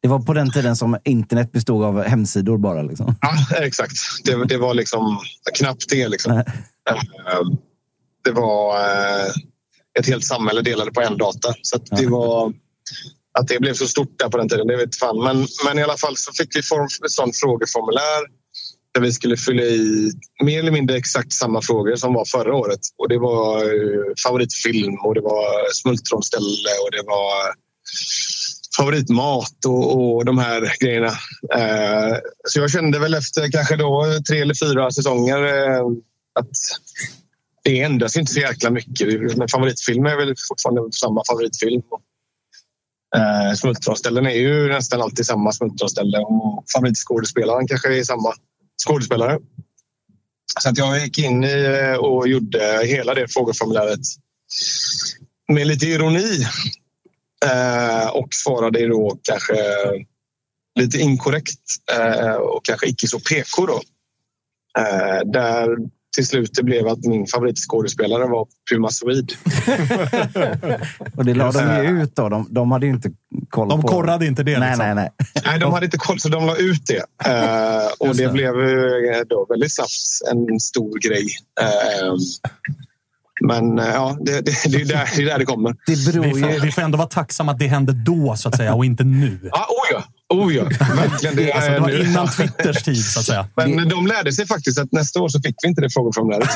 [0.02, 2.82] Det var på den tiden som internet bestod av hemsidor bara.
[2.82, 3.16] Liksom.
[3.22, 3.96] Ja, exakt.
[4.24, 5.20] Det, det var liksom
[5.60, 6.08] knappt det.
[6.08, 6.32] Liksom.
[6.32, 6.44] Eh,
[8.24, 9.28] Det var eh,
[10.00, 11.54] ett helt samhälle delade på en data.
[11.62, 12.54] Så det var
[13.40, 15.24] att det blev så stort där på den tiden, det vet fan.
[15.24, 18.22] Men, men i alla fall så fick vi form, ett sånt frågeformulär
[18.94, 20.12] där vi skulle fylla i
[20.44, 22.80] mer eller mindre exakt samma frågor som var förra året.
[22.98, 27.54] Och det var eh, favoritfilm och det var smultronställe och det var
[28.78, 31.12] favoritmat och, och de här grejerna.
[31.56, 35.86] Eh, så jag kände väl efter kanske då tre eller fyra säsonger eh,
[36.40, 36.58] att
[37.64, 39.38] det ändras inte så jäkla mycket.
[39.38, 41.82] Men favoritfilm är väl fortfarande samma favoritfilm.
[43.16, 48.34] Eh, smultronställen är ju nästan alltid samma smultronställe och favoritskådespelaren kanske är samma
[48.88, 49.40] skådespelare.
[50.60, 54.00] Så att jag gick in i eh, och gjorde hela det frågeformuläret
[55.48, 56.46] med lite ironi
[57.46, 59.56] eh, och svarade då kanske
[60.80, 63.82] lite inkorrekt eh, och kanske icke så PK då.
[64.80, 65.78] Eh, där
[66.18, 69.34] till slut det blev att min favoritskådespelare var Puma Swede.
[71.18, 72.30] Och det la de ju ut då.
[72.30, 73.12] De, de hade ju inte
[73.50, 73.88] koll De på...
[73.88, 74.60] korrade inte det.
[74.60, 74.86] Nej, liksom.
[74.86, 75.10] nej, nej.
[75.46, 77.30] Nej, de hade inte koll så de la ut det.
[77.32, 78.34] Eh, och det, det.
[78.34, 79.92] blev eh, då väldigt snabbt
[80.32, 81.28] en stor grej.
[81.62, 82.14] Eh,
[83.48, 85.76] men eh, ja, det, det, det, är där, det är där det kommer.
[85.86, 86.60] Det beror Vi får, ju...
[86.60, 89.40] vi får ändå vara tacksamma att det hände då, så att säga, och inte nu.
[89.44, 90.04] Ja, oh ja!
[90.30, 90.64] Oh ja,
[90.96, 91.36] verkligen.
[91.36, 92.04] Det Alltså, det var nu.
[92.04, 93.48] innan Twitters tid, så att säga.
[93.56, 96.50] Men de lärde sig faktiskt att nästa år så fick vi inte det frågeformuläret.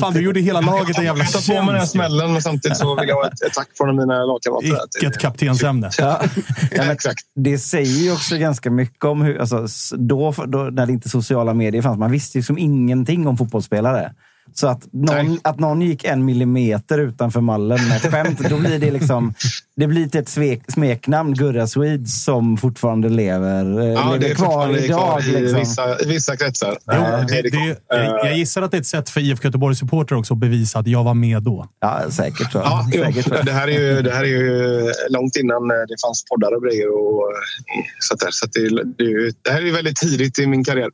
[0.00, 1.92] Fan, du gjorde hela laget en jävla tar på mig den här tjänst.
[1.92, 5.00] smällen, men samtidigt så vill jag ha ett, ett tack från mina lagkamrater.
[5.00, 5.90] Vilket kaptensämne.
[5.98, 6.22] Ja.
[6.70, 7.24] Ja, Exakt.
[7.34, 9.38] det säger ju också ganska mycket om hur...
[9.40, 13.36] Alltså, då, då, när det inte sociala medier fanns, man visste ju som ingenting om
[13.38, 14.12] fotbollsspelare.
[14.54, 18.78] Så att någon, att någon gick en millimeter utanför mallen med ett skämt, då blir
[18.78, 19.34] det liksom...
[19.76, 24.30] Det blir till ett svek, smeknamn, Gurra Swede, som fortfarande lever, eh, Ja, det lever
[24.30, 24.98] är kvar idag.
[24.98, 25.58] kvar i liksom.
[25.58, 26.78] vissa, vissa kretsar.
[26.86, 29.78] Jo, Eh, det, det jag, jag gissar att det är ett sätt för IFK Göteborgs
[29.78, 31.68] supportrar också att bevisa att jag var med då.
[31.80, 32.48] Ja, säkert.
[32.54, 36.24] Ja, säkert, det, här är ju, det här är ju långt innan eh, det fanns
[36.30, 36.88] poddar och grejer.
[36.88, 38.28] Och, eh, så där.
[38.30, 40.88] Så att det, det, är ju- det här är väldigt tidigt i min karriär.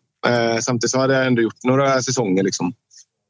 [0.61, 2.43] Samtidigt så hade jag ändå gjort några säsonger.
[2.43, 2.73] Liksom.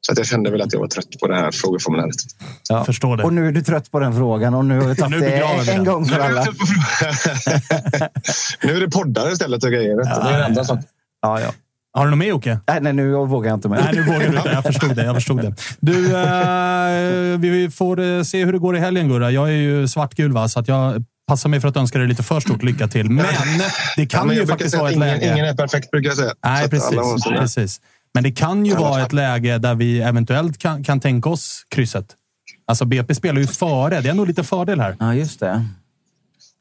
[0.09, 2.15] Så att jag kände väl att jag var trött på det här frågeformuläret.
[2.69, 2.83] Ja.
[2.85, 3.23] Förstår det.
[3.23, 5.65] Och nu är du trött på den frågan och nu har vi tagit det en
[5.65, 5.85] den.
[5.85, 6.45] gång för alla.
[8.63, 9.95] nu är det poddar istället och grejer.
[9.97, 10.03] du.
[10.03, 10.81] det är det enda som...
[11.21, 11.51] Ja, ja.
[11.93, 12.59] Har du något mer Jocke?
[12.67, 13.77] Nej, nej, nu vågar jag inte mer.
[13.77, 14.49] Nej, nu vågar du inte.
[14.49, 15.05] Jag förstod det.
[15.05, 15.53] Jag förstod det.
[15.79, 19.31] Du, eh, vi får eh, se hur det går i helgen, Gurra.
[19.31, 20.47] Jag är ju svartgul, va?
[20.47, 23.09] så att jag passar mig för att önska dig lite för stort lycka till.
[23.09, 23.25] Men
[23.97, 25.33] det kan Ja, men ju faktiskt vara att ett ingen, läge...
[25.33, 26.31] ingen är perfekt, brukar jag säga.
[26.45, 26.89] Nej, att precis.
[27.23, 27.81] sina- precis.
[28.13, 32.15] Men det kan ju vara ett läge där vi eventuellt kan, kan tänka oss krysset.
[32.67, 34.01] Alltså BP spelar ju före.
[34.01, 34.95] Det är nog lite fördel här.
[34.99, 35.65] Ja, just det.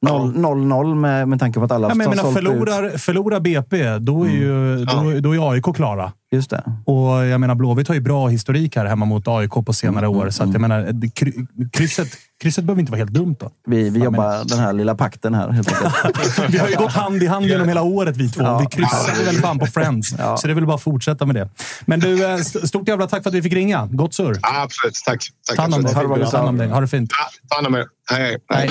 [0.06, 2.34] 0-0 med, med tanke på att alla Ja, men menar, ut.
[2.34, 6.12] förlorar, förlorar BP, då är, ju, då, då är AIK klara.
[6.32, 6.62] Just det.
[6.84, 10.18] Och jag menar, Blåvitt har ju bra historik här hemma mot AIK på senare Mm,
[10.18, 10.30] år.
[10.30, 12.08] Så att jag menar, det- kry- krysset,
[12.42, 13.50] krysset behöver inte vara helt dumt då.
[13.66, 15.68] Vi, vi jobbar den här lilla pakten här helt.
[16.48, 18.42] Vi har ju gått hand i hand genom hela året vi två.
[18.42, 18.58] Ja.
[18.58, 20.14] Vi kryssade väl fan på Friends.
[20.18, 20.36] Ja.
[20.36, 21.48] Så det är väl bara att fortsätta med det.
[21.86, 23.86] Men du, eh, st- stort jävla tack för att vi fick ringa.
[23.92, 24.38] Gott surr.
[24.42, 24.94] Ja, absolut.
[25.06, 25.24] Tack.
[25.48, 25.74] Tack Ta hand
[26.48, 26.68] om dig.
[26.68, 27.10] Ha det fint.
[27.18, 27.86] Ja, ta hand om er.
[28.10, 28.38] Hej, hej.
[28.50, 28.70] Hej.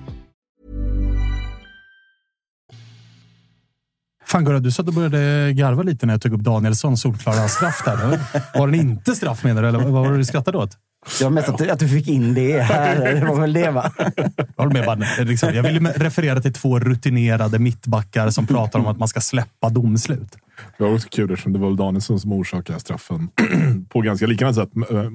[4.31, 7.47] Fan Gurra, du sa att du började garva lite när jag tog upp Danielssons solklara
[7.47, 8.19] straff där.
[8.59, 10.77] Var den inte straff menar du, eller vad var det du skrattade åt?
[11.17, 13.13] Det var mest att du, att du fick in det här.
[13.13, 13.91] Det var väl det va?
[13.97, 15.27] Jag håller med.
[15.27, 19.69] Liksom, jag ville referera till två rutinerade mittbackar som pratar om att man ska släppa
[19.69, 20.37] domslut.
[20.77, 23.29] Det var också kul eftersom det var Danielsson som orsakade straffen
[23.89, 24.69] på ganska liknande sätt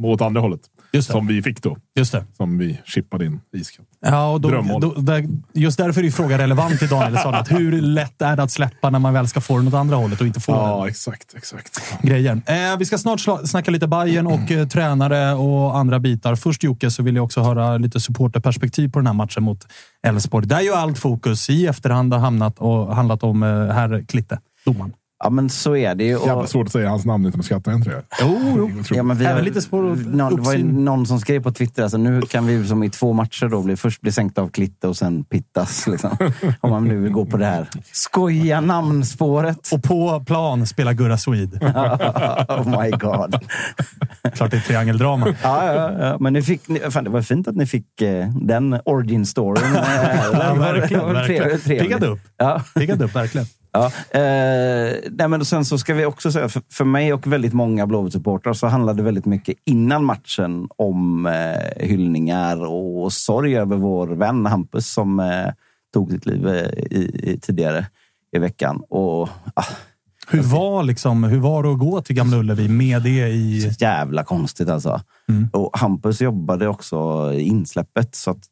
[0.04, 0.60] åt andra hållet.
[1.00, 1.76] Som vi fick då.
[1.96, 2.24] Just det.
[2.36, 3.88] Som vi chippade in iskallt.
[4.00, 7.34] Ja, och då, då, där, just därför är frågan relevant till Danielsson.
[7.34, 9.96] Att hur lätt är det att släppa när man väl ska få den åt andra
[9.96, 10.88] hållet och inte få ja, den?
[10.88, 11.34] exakt.
[11.36, 12.02] exakt.
[12.02, 12.42] Grejer.
[12.46, 16.34] Eh, vi ska snart snacka lite Bayern och eh, tränare och andra bitar.
[16.34, 19.66] Först Jocke, så vill jag också höra lite supporterperspektiv på den här matchen mot
[20.02, 20.46] Elfsborg.
[20.46, 24.92] Där ju allt fokus i efterhand har hamnat och handlat om eh, herr Klitte, domaren.
[25.24, 26.16] Ja, men så är det ju.
[26.16, 26.26] Och...
[26.26, 28.02] Jävla svårt att säga hans namn utan att skratta, inte det?
[28.20, 28.70] Jo, jo.
[28.90, 31.82] Ja, men vi har, lite att någon, det var ju någon som skrev på Twitter,
[31.82, 34.88] alltså, nu kan vi som i två matcher då bli, först bli sänkta av Klitte
[34.88, 35.86] och sen pittas.
[35.96, 36.16] Liksom.
[36.60, 39.72] Om man nu vill gå på det här skoja namnspåret.
[39.72, 41.56] Och på plan spelar Gurra Swede.
[42.48, 43.36] oh my god.
[44.34, 45.26] Klart det är triangeldrama.
[45.42, 46.16] Ja, ja, ja.
[46.20, 49.64] Men ni fick, ni, fan, det var fint att ni fick eh, den origin storyn.
[50.32, 51.12] Ja, verkligen.
[51.12, 51.60] verkligen.
[51.60, 52.20] Piggade upp.
[52.36, 52.62] Ja.
[52.74, 53.46] Piggade upp, verkligen.
[53.76, 53.86] Ja,
[54.20, 57.86] eh, nej men sen så ska vi också säga, för, för mig och väldigt många
[57.86, 64.06] Blåvitt-supportrar så handlade det väldigt mycket innan matchen om eh, hyllningar och sorg över vår
[64.06, 65.52] vän Hampus som eh,
[65.94, 67.86] tog sitt liv eh, i, i, tidigare
[68.36, 68.82] i veckan.
[68.88, 69.64] Och, ah,
[70.28, 73.60] Hur var, liksom, hur var det att gå till Gamla Ullevi med det i...
[73.60, 75.00] så jävla konstigt alltså.
[75.28, 75.48] Mm.
[75.52, 78.14] Och Hampus jobbade också i insläppet.
[78.14, 78.44] Så att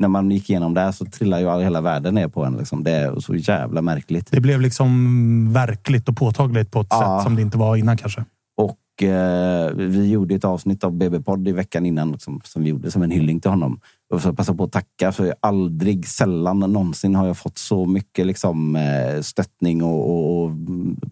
[0.00, 2.56] när man gick igenom det här så trillade ju hela världen ner på en.
[2.56, 2.84] Liksom.
[2.84, 4.28] Det är så jävla märkligt.
[4.30, 7.18] Det blev liksom verkligt och påtagligt på ett Ja.
[7.18, 8.24] sätt som det inte var innan kanske.
[8.56, 12.90] Och eh, vi gjorde ett avsnitt av BB-podd i veckan innan som, som vi gjorde
[12.90, 13.80] som en hyllning till honom.
[14.14, 18.26] Och så passa på att tacka för aldrig, sällan någonsin har jag fått så mycket
[18.26, 20.50] liksom, eh, stöttning och, och, och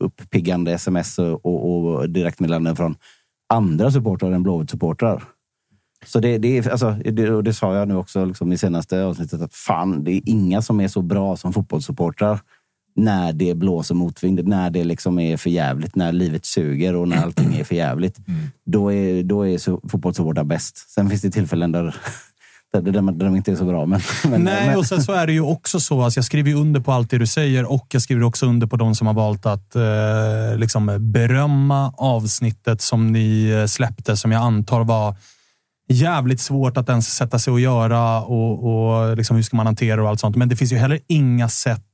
[0.01, 2.94] uppiggande sms och, och, och direktmeddelanden från
[3.55, 5.22] andra supportrar än Blåvitt-supportrar.
[6.07, 9.05] Så det, det, är, alltså, det, och det sa jag nu också liksom, i senaste
[9.05, 12.41] avsnittet att fan, det är inga som är så bra som fotbollssupportrar
[12.97, 17.23] när det blåser motvind, när det liksom är för jävligt, när livet suger och när
[17.23, 18.19] allting är för jävligt.
[18.65, 20.91] Då är, då är så- fotbollssupportrar bäst.
[20.91, 21.83] Sen finns det tillfällen där,
[22.73, 23.87] där, där, där de inte är så bra.
[23.87, 26.03] Men, men, Nej, men, och sen så är det ju också så.
[26.03, 28.77] Alltså jag skriver under på allt det du säger och jag skriver också under på
[28.77, 34.43] de som har valt att eh, liksom berömma avsnittet som ni eh, släppte, som jag
[34.43, 35.17] antar var
[35.88, 40.03] jävligt svårt att ens sätta sig och göra och, och liksom hur ska man hantera
[40.03, 40.37] och allt sånt.
[40.37, 41.85] Men det finns ju heller inga sätt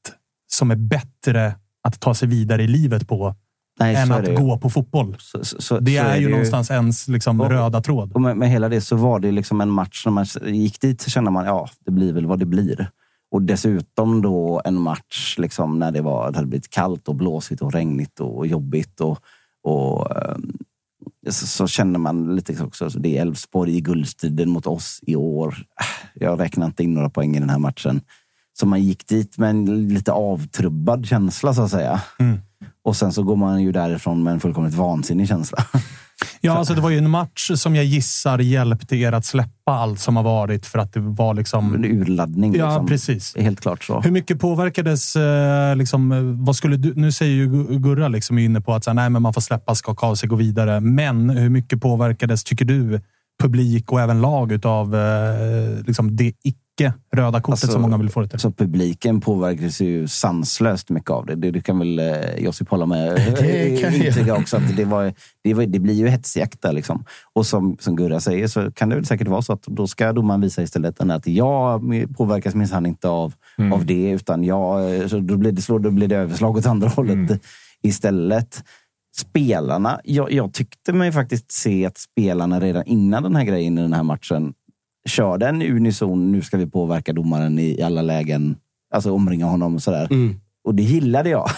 [0.53, 1.55] som är bättre
[1.89, 3.35] att ta sig vidare i livet på
[3.79, 4.37] nej, än är att ju.
[4.37, 5.17] gå på fotboll.
[5.19, 8.13] Så, så, så, Det så är ju det någonstans ens liksom Och- röda tråd.
[8.13, 10.03] Och med, med hela det så var det liksom en match.
[10.07, 12.91] När man gick dit så kände man ja, det blir väl vad det blir.
[13.31, 17.63] Och dessutom då en match liksom när det, var, det hade blivit kallt och blåsigt
[17.63, 19.01] och regnigt och jobbigt.
[19.01, 19.19] Och,
[19.63, 20.53] och, ehm,
[21.29, 25.17] så, så känner man lite också, alltså det är Elfsborg i guldstriden mot oss i
[25.17, 25.57] år.
[25.81, 25.87] Äh,
[26.25, 28.01] Jag räknar inte in några poäng i den här matchen.
[28.59, 32.03] Så man gick dit med en lite avtrubbad känsla så att säga.
[32.19, 32.39] Mm.
[32.85, 35.59] Och sen så går man ju därifrån med en fullkomligt vansinnig känsla.
[36.41, 39.99] Ja, alltså det var ju en match som jag gissar hjälpte er att släppa allt
[40.01, 41.75] som har varit för att det var liksom...
[41.75, 42.55] En urladdning.
[42.57, 42.87] Ja, liksom.
[42.87, 43.37] precis.
[43.37, 44.01] Helt klart så.
[44.01, 45.17] Hur mycket påverkades...
[45.17, 48.85] Eh, liksom, eh, vad skulle du, nu säger ju Gu- Gurra liksom inne på att
[48.85, 50.81] så här, nej, men man får släppa, skaka av sig, gå vidare.
[50.81, 53.01] Men hur mycket påverkades, tycker du,
[53.43, 56.33] publik och även lag utav eh, liksom det
[56.75, 58.39] icke-röda kortet Alltså, som många vill få det till.
[58.39, 61.35] Så publiken påverkas ju sanslöst mycket av det.
[61.35, 64.07] Det, det kan väl eh, Josip hålla med Det kan jag.
[64.07, 64.57] intyga också.
[64.57, 65.13] Att det, var,
[65.45, 66.73] det, var, det blir ju hetsjakt där.
[66.73, 67.05] Liksom.
[67.33, 70.13] Och som, som Gurra säger så kan det väl säkert vara så att då ska
[70.13, 71.83] domaren visa istället att jag
[72.17, 73.35] påverkas minsann inte av,
[73.73, 74.11] av det.
[74.11, 77.43] Utan jag, så då, blir det, slår- då blir det överslag åt andra hållet
[77.83, 78.65] istället.
[79.17, 83.83] Spelarna, jag, jag tyckte mig faktiskt se att spelarna redan innan den här grejen i
[83.83, 84.55] den här matchen
[85.09, 88.57] körde en unison, nu ska vi påverka domaren i, alla lägen.
[88.95, 90.09] Alltså omringa honom och sådär.
[90.65, 91.51] Och det gillade jag.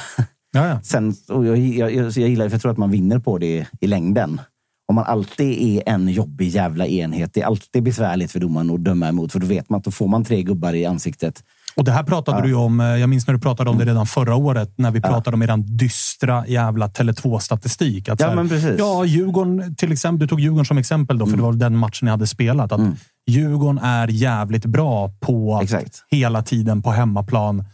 [0.52, 0.80] Ja, ja.
[0.84, 3.66] Sen, och jag, jag, jag, jag gillar för jag tror att man vinner på det
[3.80, 4.40] i längden.
[4.88, 7.34] Om man alltid är en jobbig jävla enhet.
[7.34, 9.32] Det är alltid besvärligt för domaren att döma emot.
[9.32, 11.44] För då vet man att då får man tre gubbar i ansiktet.
[11.76, 12.80] Och det här pratade du ju om.
[12.80, 15.42] eh, Jag minns när du pratade om det redan förra året när vi pratade om
[15.42, 18.08] eran dystra jävla Tele2-statistik.
[18.08, 18.64] Att Ja, här, men precis.
[18.64, 18.76] Mm.
[18.78, 20.18] Ja, Djurgården till exempel.
[20.18, 22.72] Du tog Djurgården som exempel då, för det var den matchen ni hade spelat.
[22.72, 22.80] Att
[23.26, 26.04] Djurgården är jävligt bra på att Exakt.
[26.10, 27.64] hela tiden på hemmaplan.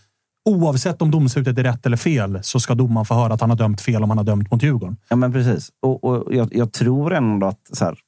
[0.44, 3.56] Oavsett om domslutet är rätt eller fel så ska domaren få höra att han har
[3.56, 4.96] dömt fel om han har dömt mot Djurgården.
[5.08, 5.70] Ja, men precis.
[5.82, 7.98] Och, och jag, jag tror ändå att, så här,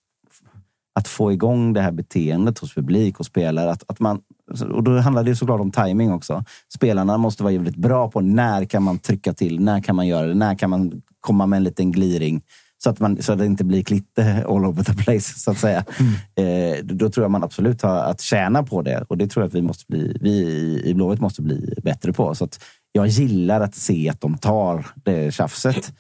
[0.94, 3.70] att få igång det här beteendet hos publik och spelare.
[3.70, 4.20] Att, att man,
[4.74, 6.44] och då handlar det såklart om timing också.
[6.74, 10.26] Spelarna måste vara jävligt bra på när kan man trycka till, när kan man göra
[10.26, 12.42] det, när kan man komma med en liten gliring.
[12.85, 15.59] Så att, man, så att det inte blir klitte all over the place, så att
[15.59, 15.85] säga.
[16.37, 19.04] Eh, då tror jag man absolut har att tjäna på det.
[19.09, 22.12] Och det tror jag att vi, måste bli, vi i- i Blåvitt måste bli bättre
[22.12, 22.35] på.
[22.35, 22.61] Så att
[22.92, 25.92] jag gillar att se att de tar det tjafset.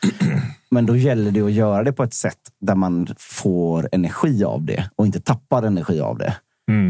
[0.70, 4.64] Men då gäller det att göra det på ett sätt där man får energi av
[4.64, 6.36] det och inte tappar energi av det.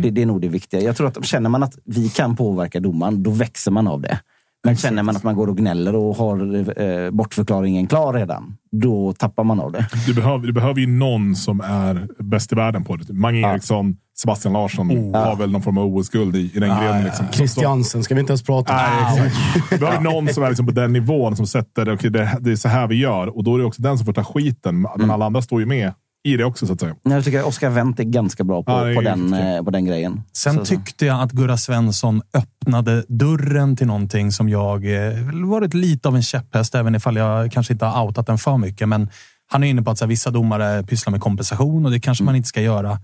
[0.02, 0.80] Det, det är nog det viktiga.
[0.80, 4.20] Jag tror att känner man att vi kan påverka domaren, då växer man av det.
[4.66, 9.12] Men känner man att man går och gnäller och har eh, bortförklaringen klar redan, då
[9.12, 9.86] tappar man av det.
[10.06, 13.12] Du behöver, du behöver ju någon som är bäst i världen på det.
[13.12, 17.04] Mange Eriksson, Sebastian Larsson har väl någon form av OS-guld i, i den grenen.
[17.04, 17.26] Liksom.
[17.32, 18.78] Christiansen ska vi inte ens prata om.
[18.78, 19.70] Nej, exakt.
[19.70, 22.56] Du behöver någon som är liksom på den nivån som sätter okay, det, det är
[22.56, 23.36] så här vi gör.
[23.36, 24.80] Och då är det också den som får ta skiten.
[24.80, 25.10] Men Mm.
[25.10, 25.92] alla andra står ju med
[26.24, 26.96] i det också så att säga.
[27.02, 29.84] Jag tycker att Oscar Wendt är ganska bra på, Ja, på, den, eh, på den
[29.84, 30.22] grejen.
[30.32, 35.12] Sen Så- tyckte jag att Gurra Svensson öppnade dörren till någonting som jag eh,
[35.48, 38.88] varit lite av en käpphäst, även ifall jag kanske inte har outat den för mycket.
[38.88, 39.08] Men
[39.46, 42.22] han är inne på att så här, vissa domare pysslar med kompensation och det kanske
[42.22, 42.26] Mm.
[42.26, 42.98] man inte ska göra.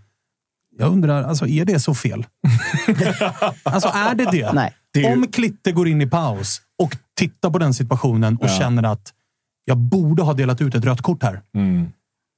[0.78, 2.26] Jag undrar, alltså, är det så fel?
[3.62, 4.52] alltså, är det det?
[4.52, 4.72] Nej.
[4.92, 9.12] Det Om Klitte går in i paus och tittar på den situationen och känner att
[9.64, 11.40] jag borde ha delat ut ett rött kort här.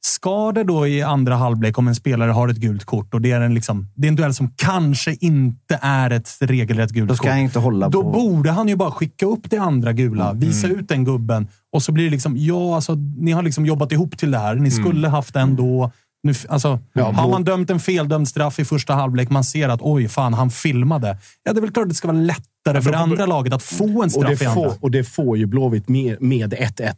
[0.04, 3.30] Ska det då i andra halvlek, om en spelare har ett gult kort och det
[3.30, 7.16] är en, liksom, det är en duell som kanske inte är ett regelrätt gult Då
[7.16, 7.36] ska kort.
[7.38, 8.10] inte hålla då på...
[8.10, 11.92] borde han ju bara skicka upp det andra gula, visa ut den gubben och så
[11.92, 14.54] blir det liksom, ja, alltså, ni har liksom jobbat ihop till det här.
[14.54, 15.92] Ni skulle haft en då.
[16.22, 20.08] Nu, alltså, har man dömt en feldömd straff i första halvlek, man ser att oj,
[20.08, 21.18] fan, han filmade.
[21.42, 23.62] Ja, det är väl klart att det ska vara lättare för det andra laget att
[23.62, 24.70] få en Och det, straff i andra.
[24.70, 26.94] får, och det får ju Blåvitt med med 1-1.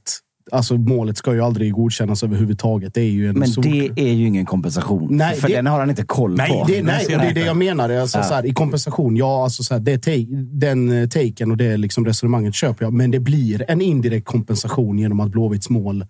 [0.52, 2.94] Alltså målet ska ju aldrig godkännas överhuvudtaget.
[2.94, 5.09] Det är ju en Men sol- det är ju ingen kompensation.
[5.16, 6.64] Nej, för det- den har han inte koll Nej, på.
[6.68, 7.90] Det, nej, och det är det jag menar.
[7.90, 11.57] Alltså, så här, I kompensation, ja, alltså, så här, det take, den eh, taken och
[11.57, 12.92] det liksom resonemanget köper jag.
[12.92, 16.07] Men det blir en indirekt kompensation genom att Blåvitts mål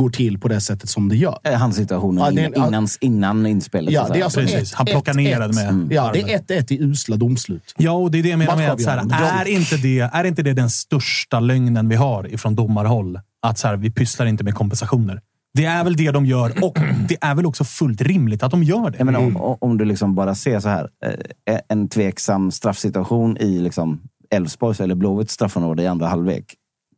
[0.00, 1.38] går till på det sättet som det gör.
[1.44, 3.92] Eh, Hans situationen Ja, det innan, innan, inspelet.
[3.92, 5.38] Ja, det är alltså Precis, ett- han plockar ett- ner ett.
[5.40, 5.88] den med Mm.
[5.92, 7.74] Ja, det är 1-1 i usla domslut.
[7.76, 9.50] Ja, och det är det jag menar med att så här, Matchavgörande.
[9.50, 13.20] är, inte det, är inte det den största lögnen vi har ifrån domarhåll?
[13.46, 15.20] Att så här, vi pysslar inte med kompensationer.
[15.54, 16.78] Det är väl det de gör och
[17.08, 18.98] det är väl också fullt rimligt att de gör det.
[18.98, 20.88] Jag menar, om, om du liksom bara ser så här,
[21.50, 26.44] eh, en tveksam straffsituation i liksom Elfsborgs eller Blåvitts straffområde i andra halvlek.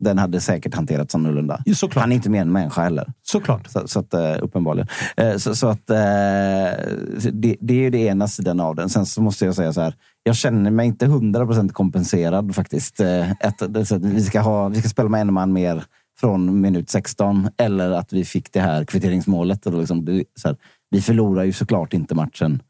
[0.01, 1.63] Den hade säkert hanterats annorlunda.
[1.75, 2.03] Såklart.
[2.03, 3.13] Han är inte mer än människa heller.
[3.23, 3.67] Såklart.
[3.71, 4.89] Så, så att, eh, uppenbarligen.
[5.17, 8.89] Eh, Så, så att, det, det är ju det ena sidan av den.
[8.89, 9.95] Sen så måste jag säga så här.
[10.23, 13.01] Jag känner mig inte 100% kompenserad faktiskt.
[13.41, 13.63] Att
[14.01, 15.85] vi, ska ha, vi ska spela med en man mer
[16.21, 17.49] från minut 16.
[17.59, 19.67] Eller att vi fick det här kvitteringsmålet.
[19.67, 20.57] Och liksom, det, så här,
[20.91, 22.63] vi förlorar ju såklart inte matchen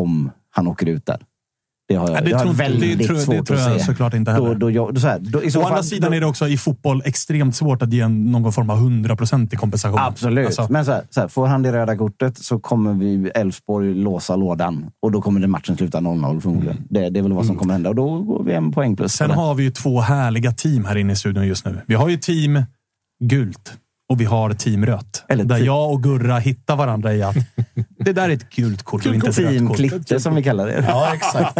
[0.00, 1.20] om han åker ut där.
[1.88, 3.80] Det har jag, Ja, det jag tror väldigt det tror- det svårt tror att jag
[3.80, 3.86] se.
[3.86, 4.46] såklart inte heller.
[4.48, 6.48] Då, då, jag- då, så här, då, Å fall- andra sidan då- är det också
[6.48, 9.98] i fotboll extremt svårt att ge någon form av 100% i kompensation.
[9.98, 10.46] Absolut.
[10.46, 13.94] Alltså, Men så här, så här, får han det röda kortet så kommer vi Elfsborg
[13.94, 14.86] låsa lådan.
[15.02, 16.76] Och då kommer den matchen sluta 0-0 förmodligen.
[16.90, 17.88] Det, det är väl vad som kommer hända.
[17.90, 19.12] Och då går vi en poäng plus.
[19.12, 21.80] Sen har vi ju två härliga team här inne i studion just nu.
[21.86, 22.62] Vi har ju team
[23.22, 23.72] gult
[24.08, 25.24] och vi har team rött.
[25.28, 27.36] Eller där team- jag och Gurra hittar varandra i att
[27.98, 29.76] det där är ett gult kort och inte ett rött Team kort.
[29.76, 30.84] Klitte som vi kallar det.
[30.88, 31.56] Ja, exakt.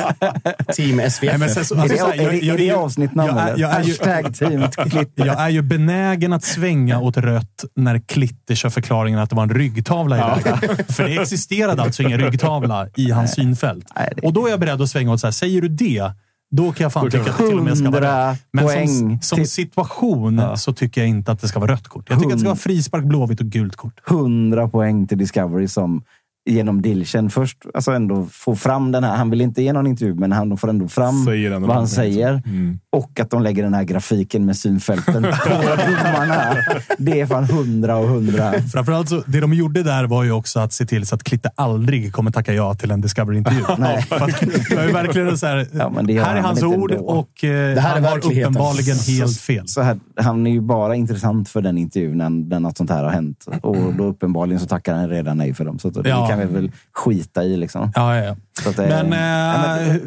[0.76, 1.22] Team SVFF.
[1.22, 3.90] Nej, men sen så- alltså, det, är det, är det jag- är- jag är ju-
[3.92, 5.12] Hashtag Team Klitte.
[5.26, 9.42] Jag är ju benägen att svänga åt rött när Klitte kör förklaringen att det var
[9.42, 10.94] en ryggtavla i läget.
[10.96, 13.86] För det existerade alltså ingen ryggtavla i hans synfält.
[14.16, 16.12] Det- Och då är jag beredd att svänga åt så här, säger du det,
[16.56, 18.38] då kan jag fan tycka att det till och med ska vara 100 rött.
[18.52, 22.10] Men som, poäng som situation så tycker jag inte att det ska vara rött kort.
[22.10, 24.00] Jag tycker att det ska vara frispark, blåvitt och gult kort.
[24.08, 26.02] 100 poäng till Discovery som
[26.50, 29.16] genom Dilchen först alltså ändå får fram den här.
[29.16, 32.42] Han vill inte ge någon intervju, men han får ändå fram vad han någonting, säger.
[32.46, 32.78] Mm.
[32.96, 36.56] Och att de lägger den här grafiken med synfälten på domarna.
[36.98, 38.52] Det är fan 100 och 100.
[38.72, 41.50] Framförallt så, det de gjorde där var ju också att se till så att Klitte
[41.54, 43.62] aldrig kommer tacka ja till en Discovery-intervju.
[43.78, 44.02] Nej.
[44.02, 46.44] För att det var ju verkligen så här, Ja, men det gör här är han
[46.44, 47.04] hans ord ändå.
[47.04, 48.50] och eh, Det här är han har verkligheten.
[48.52, 49.68] uppenbarligen helt fel.
[49.68, 53.04] Så här, han är ju bara intressant för den intervjun när, när något sånt här
[53.04, 53.46] har hänt.
[53.62, 55.78] Och då uppenbarligen så tackar han redan nej för dem.
[55.78, 56.26] Så det Ja.
[56.28, 57.56] kan vi väl skita i.
[57.56, 57.92] Liksom.
[57.94, 58.36] Ja, ja, ja.
[58.76, 59.12] Men,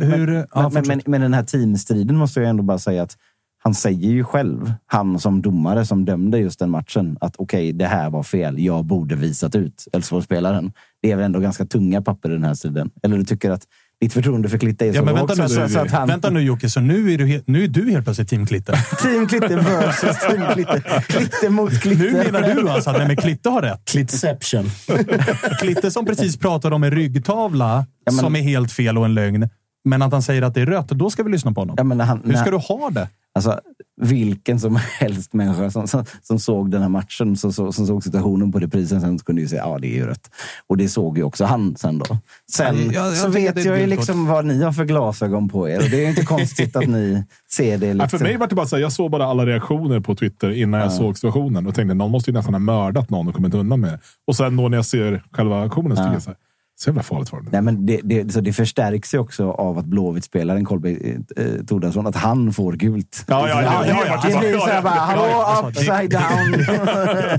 [0.02, 1.20] hur...
[1.20, 3.18] Den här teamstriden måste jag ändå bara säga att
[3.64, 7.86] han säger ju själv, han som domare som dömde just den matchen, att okej, det
[7.86, 8.60] här var fel.
[8.60, 10.72] Jag borde visat ut Elfsborgsspelaren.
[11.02, 12.92] Det är väl ändå ganska tunga papper i den här striden.
[13.04, 13.64] Eller du tycker att
[14.02, 16.08] ditt förtroende för Klitte är så Ja, men lågt vänta, nu, så, så att han...
[16.08, 18.74] vänta nu Jocke, så nu är, du helt, nu är du helt plötsligt Team Klitte.
[19.02, 20.82] Team Klitte versus Team Klitte.
[21.08, 22.04] Klitte mot Klitte.
[22.04, 23.82] Nu menar du alltså att nej, men Klitte har rätt?
[23.86, 24.72] Klitception.
[25.62, 29.14] Klitte som precis pratade om en ryggtavla Ja, men- som är helt fel och en
[29.14, 29.50] lögn.
[29.88, 31.76] Men att han säger att det är rött, då ska vi lyssna på honom.
[31.78, 33.10] Ja, men han, Hur ska när- du ha det?
[33.36, 33.60] Alltså,
[34.02, 38.04] vilken som helst människa som, som, som såg den här matchen, som, som, som såg
[38.04, 40.30] situationen på reprisen, sen kunde ju säga ja, det är ju rött.
[40.68, 42.18] Och det såg ju också han sen då.
[42.52, 45.70] Sen Ja, jag- jag så vet jag ju liksom vad ni har för glasögon på
[45.70, 45.78] er.
[45.84, 47.88] Och det är inte konstigt att ni ser det.
[47.88, 48.20] Ja, Liksom.
[48.20, 50.80] för mig var det bara så här, jag såg bara alla reaktioner på Twitter innan
[50.82, 53.80] jag såg situationen och tänkte någon måste ju nästan ha mördat någon och kommit undan
[53.80, 54.00] med det.
[54.28, 56.38] Och sen då när jag ser själva aktionen så tycker jag så här,
[56.78, 57.50] så jävla farligt var det.
[57.52, 62.08] Nej, men det, det, så det förstärks ju också av att Blåvitt-spelaren Kolbe eh, Tordarsson,
[62.08, 63.26] att han får gult.
[63.28, 66.78] Ja, ja, ja, ja, ja, det blir ja, så här bara, hallå, upside down.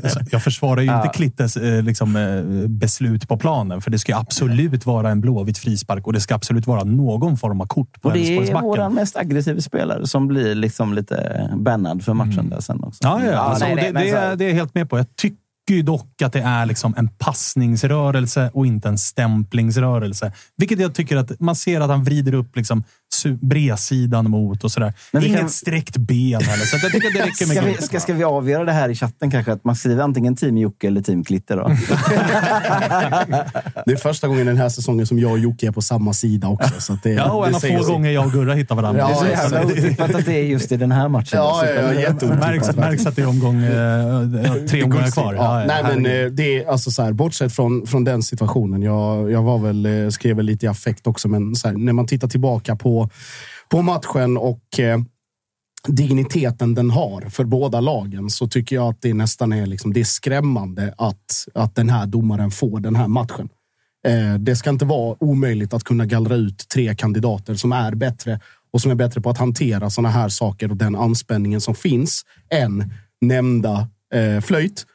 [0.05, 4.17] Alltså, Jag försvarar ju inte Klittes eh, liksom, eh, beslut på planen, för det ska
[4.17, 8.09] absolut vara en blåvit frispark och det ska absolut vara någon form av kort på
[8.09, 12.61] Och det är vår mest aggressiva spelare som blir liksom lite bannad för matchen där
[12.61, 12.99] sen också.
[13.03, 13.37] Ja, ja.
[13.39, 14.99] Alltså, nej, nej, det, det, så- är- det är jag helt med på.
[14.99, 15.37] Jag tycker
[15.75, 20.33] ju dock att det är liksom en passningsrörelse och inte en stämplingsrörelse.
[20.57, 22.85] Vilket jag tycker att man ser att han vrider upp liksom
[23.41, 24.93] bredsidan mot och sådär.
[25.13, 27.75] Men Inget kan- sträckt ben heller, så jag tycker att det räcker med Ska vi,
[27.75, 29.53] ska, ska vi avgöra det här i chatten kanske?
[29.53, 31.69] Att man skriver antingen Team Jocke eller Team Klitte då?
[33.87, 36.49] Det är första gången den här säsongen som jag och Jocke är på samma sida
[36.49, 36.81] också.
[36.81, 37.77] Så att det, Ja, och en av få sig.
[37.77, 39.01] gånger jag och Gurra hittar varandra.
[39.11, 41.29] Ja, det är så jävla otippat att det är just i den här matchen.
[41.33, 42.39] Ja, ja, ja, jätteotippat.
[42.39, 45.35] Märks, märks att det är omgång, eh, tre omgångar kvar.
[45.35, 48.83] Ja, nej, men eh, det är alltså så här, bortsett från, från den situationen.
[48.83, 51.93] Jag, jag var väl, eh, skrev väl lite i affekt också, men så här, när
[51.93, 52.96] man tittar tillbaka på,
[53.69, 54.99] på matchen och eh,
[55.89, 60.01] digniteten den har för båda lagen så tycker jag att det nästan är, liksom, det
[60.01, 63.49] är skrämmande att, att den här domaren får den här matchen.
[64.07, 68.41] Eh, det ska inte vara omöjligt att kunna gallra ut tre kandidater som är bättre
[68.73, 72.25] och som är bättre på att hantera sådana här saker och den anspänningen som finns
[72.51, 74.87] än nämnda eh, flöjt.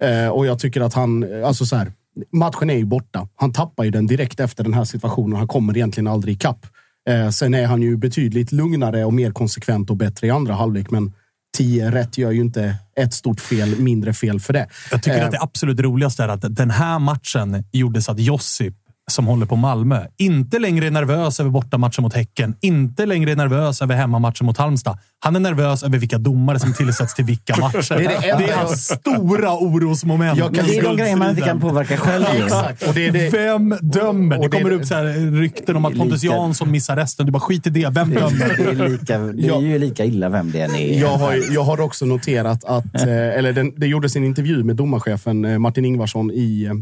[0.00, 1.92] Eh, och jag tycker att han, alltså så här,
[2.32, 3.28] matchen är ju borta.
[3.34, 5.38] Han tappar ju den direkt efter den här situationen.
[5.38, 6.66] Han kommer egentligen aldrig ikapp.
[7.08, 10.90] Eh, sen är han ju betydligt lugnare och mer konsekvent och bättre i andra halvlek.
[10.90, 11.12] Men
[11.56, 14.68] 10 rätt gör ju inte ett stort fel mindre fel för det.
[14.90, 18.20] Jag tycker Eh, att det absolut roligaste är att den här matchen gjorde så att
[18.20, 18.74] Josip,
[19.08, 22.54] som håller på Malmö, inte längre är nervös över bortamatchen mot Häcken.
[22.60, 24.98] Inte längre nervös över hemmamatchen mot Halmstad.
[25.20, 27.94] Han är nervös över vilka domare som tillsätts till vilka matcher.
[27.98, 30.38] Det är det enda är hans stora orosmoment.
[30.38, 32.24] Jag kan- det är de grejer man inte kan påverka själv.
[32.44, 32.82] Exakt.
[32.88, 34.36] Och det är det, Vem dömer?
[34.38, 35.04] Och Det det- kommer upp så här
[35.40, 37.26] rykten om att Det Pontus lika- Jansson missar resten.
[37.26, 37.88] Du bara skit i det.
[37.90, 38.82] Vem Det dömer?
[38.84, 41.00] är, lika, det är ju lika illa vem det än är.
[41.00, 44.76] Jag har, jag har också noterat att, eh, eller den, det gjordes en intervju med
[44.76, 46.72] domarchefen eh, Martin Ingvarsson i, eh,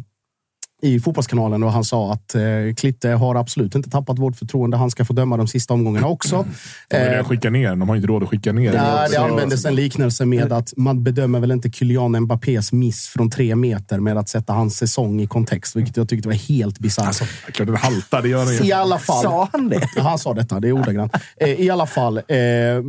[0.83, 2.43] i Fotbollskanalen och han sa att eh,
[2.77, 4.77] Klitte har absolut inte tappat vårt förtroende.
[4.77, 6.47] Han ska få döma de sista omgångarna också.
[6.89, 7.71] De vill Eh, skicka ner.
[7.77, 8.75] De har inte råd att skicka ner.
[8.75, 13.31] Ja, det användes en liknelse med att man bedömer väl inte Kylian Mbappés miss från
[13.31, 17.07] tre meter med att sätta hans säsong i kontext, vilket jag tyckte var helt bisarrt.
[17.07, 19.23] Alltså, klart den haltar, det gör den I alla fall.
[19.23, 19.89] Sa han det?
[19.97, 21.13] Ja, han sa detta, det är ordagrant.
[21.37, 22.81] Eh, I alla fall, eh, eh,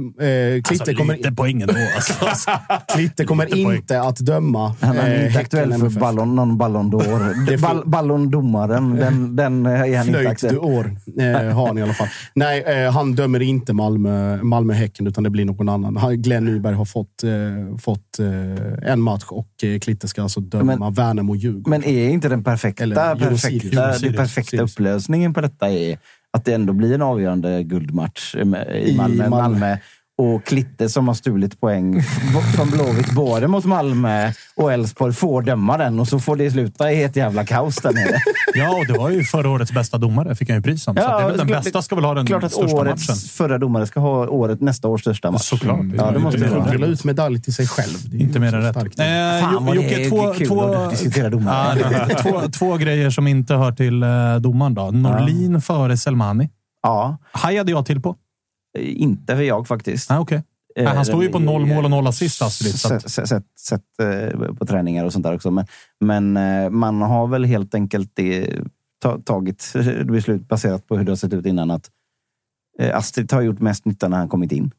[0.63, 1.73] Klitte, Alltså, kommer, lite poäng ändå.
[1.95, 2.51] Alltså.
[2.95, 3.75] Klitte kommer lite poäng.
[3.77, 7.57] inte att döma Han är eh, inte aktuell Häcken för ballon, någon Ballon d'Or.
[7.85, 11.93] Ball, Ballon-domaren, den, den är han inte Flöjt du år eh, har han i alla
[11.93, 12.07] fall.
[12.35, 15.97] Nej, eh, han dömer inte Malmö, Malmö-Häcken, utan det blir någon annan.
[15.97, 20.39] Han- Glenn Nyberg har fått, eh, fått eh, en match och eh, Klitte ska alltså
[20.39, 21.69] döma Men- Värnamo och Djurgården.
[21.69, 23.71] Men är inte den perfekta, Eller perfekta, Eurosirius.
[23.71, 24.17] den Eurosirius.
[24.17, 24.71] perfekta Sirius.
[24.73, 25.97] upplösningen på detta är
[26.37, 28.93] att det ändå blir en avgörande guldmatch i I Malmö.
[28.97, 29.29] Malmö.
[29.29, 29.77] Malmö.
[30.19, 32.01] Och Klitte som har stulit poäng
[32.55, 36.91] från Blåvitt både mot Malmö och Elfsborg får döma den och så får det sluta
[36.91, 38.21] i ett jävla kaos där nere.
[38.55, 40.35] Ja, och det var ju förra årets bästa domare.
[40.35, 40.95] Fick han ju pris om.
[40.95, 42.75] så att det är väl den klart- bästa ska väl ha den Klart att största
[42.77, 43.19] årets matchen.
[43.29, 45.41] förra domare ska ha året, nästa års största match.
[45.41, 45.79] Såklart.
[45.97, 46.71] Ja, det måste det vara.
[46.71, 47.97] dela ut medalj till sig själv.
[48.05, 48.75] Det är Inte mer än så rätt.
[48.75, 48.99] starkt.
[48.99, 49.05] Eh,
[49.51, 52.07] Fan, vad Jo- det Jocke, är två, kul två, att diskutera domare.
[52.09, 54.73] Ja, två, två grejer som inte hör till eh, domaren.
[54.73, 54.91] Då.
[54.91, 56.49] Norlin före Selmani.
[56.83, 58.15] Ja, Hajade jag till på.
[58.77, 60.09] Eh, inte för jag faktiskt.
[60.09, 60.43] Nej, okej.
[60.75, 62.79] Nej, han står ju på noll mål och noll assist, Astrid.
[62.79, 65.51] Så att, Sett, sett, sett, eh, på träningar och sånt där också.
[65.51, 65.65] Men,
[65.99, 68.45] men eh, man har väl helt enkelt eh,
[69.01, 69.73] ta, tagit
[70.05, 71.71] beslut baserat på hur det har sett ut innan.
[71.71, 71.89] att
[72.79, 74.71] eh, Astrid har gjort mest nytta när han kommit in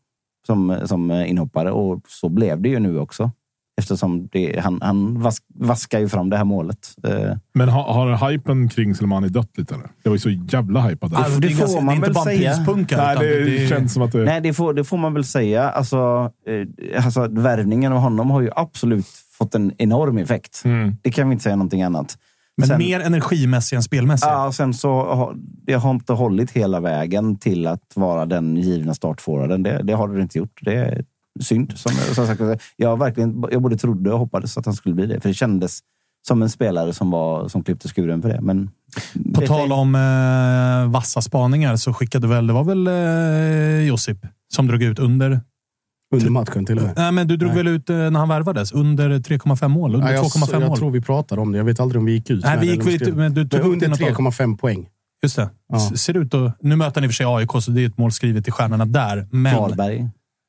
[0.46, 3.30] som, som eh, inhoppare och så blev det ju nu också.
[3.78, 6.78] Eftersom det, han, han vask, vaskar ju fram det här målet.
[7.04, 9.74] Eh, Men har, har hypen kring Selmani dött lite?
[9.74, 9.86] Eller?
[10.02, 11.14] Det var ju så jävla hypad.
[11.14, 12.56] Alltså, det det, får ganska- man väl säga.
[12.96, 14.24] Nej, det, det känns som att det...
[14.24, 15.70] Nej, det får, det får man väl säga.
[15.70, 19.06] Alltså, eh, alltså, värvningen av honom har ju absolut
[19.38, 20.62] fått en enorm effekt.
[20.64, 20.96] Mm.
[21.02, 22.18] Det kan vi inte säga någonting annat.
[22.56, 24.26] Men Sen- mer energimässig än spelmässig.
[24.26, 25.34] Ja, sen så har
[25.66, 29.62] det har inte hållit hela vägen till att vara den givna startforwarden.
[29.62, 30.58] Det, det har det inte gjort.
[30.62, 31.04] Det
[31.40, 31.78] synd.
[31.78, 32.40] Som, som sagt,
[32.76, 35.20] jag, verkligen, jag både trodde och hoppades att han skulle bli det.
[35.20, 35.80] För det kändes
[36.28, 38.40] som en spelare som, var, som klippte skuren för det.
[38.40, 38.70] Men
[39.34, 44.18] På det- tal om eh, vassa spaningar så skickade väl, det var väl eh, Josip
[44.54, 45.40] som drog ut under...
[46.14, 46.92] Under matchen till och med.
[46.96, 47.56] Nej, men du drog Nej.
[47.56, 48.72] väl ut eh, när han värvades?
[48.72, 49.94] Under 3,5 mål?
[49.94, 50.78] Under Nej, jag, 2,5 jag mål?
[50.78, 51.58] tror vi pratade om det.
[51.58, 52.44] Jag vet aldrig om vi gick ut.
[52.44, 54.88] Nej, vi gick ut, men du tog Men under i något 3,5 poäng.
[55.22, 55.50] Just det.
[55.68, 55.78] Ja.
[55.96, 57.98] Ser ut att, nu möter han i och för sig AIK, så det är ett
[57.98, 59.26] mål skrivet i stjärnorna där.
[59.30, 60.08] Men Varberg.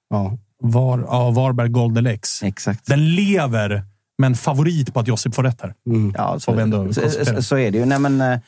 [0.10, 0.38] Ja.
[0.60, 2.44] Var, ja, Varberg Goldelex.
[2.44, 2.86] Exakt.
[2.86, 3.84] Den lever,
[4.18, 5.74] men favorit på att Josip får rätt här.
[5.86, 6.14] Mm.
[6.18, 7.86] Ja, så, ändå så, så, så är det ju.
[7.86, 8.40] Nej, men, eh,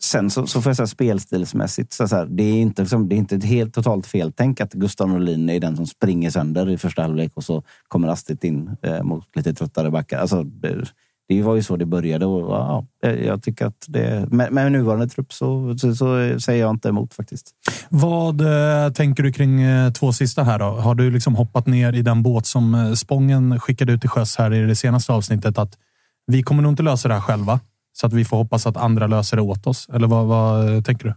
[0.00, 1.92] sen så, så får jag säga spelstilsmässigt.
[1.92, 4.72] Så, så här, det, är inte, liksom, det är inte ett helt totalt feltänk att
[4.72, 8.76] Gustav Norlin är den som springer sönder i första halvlek och så kommer Astrid in
[8.82, 10.18] eh, mot lite tröttare backar.
[10.18, 10.84] Alltså, det,
[11.28, 12.26] det var ju så det började.
[12.26, 16.70] Och, ja, jag, tycker att det, med, med nuvarande trupp så, så, så säger jag
[16.70, 17.50] inte emot faktiskt.
[17.88, 20.64] Vad eh, tänker du kring eh, två sista här då?
[20.64, 24.36] Har du liksom hoppat ner i den båt som eh, Spången skickade ut till sjöss
[24.36, 25.58] här i det senaste avsnittet?
[25.58, 25.78] Att
[26.26, 27.60] vi kommer nog inte lösa det här själva,
[27.92, 29.88] så att vi får hoppas att andra löser det åt oss.
[29.92, 31.14] Eller vad, vad eh, tänker du?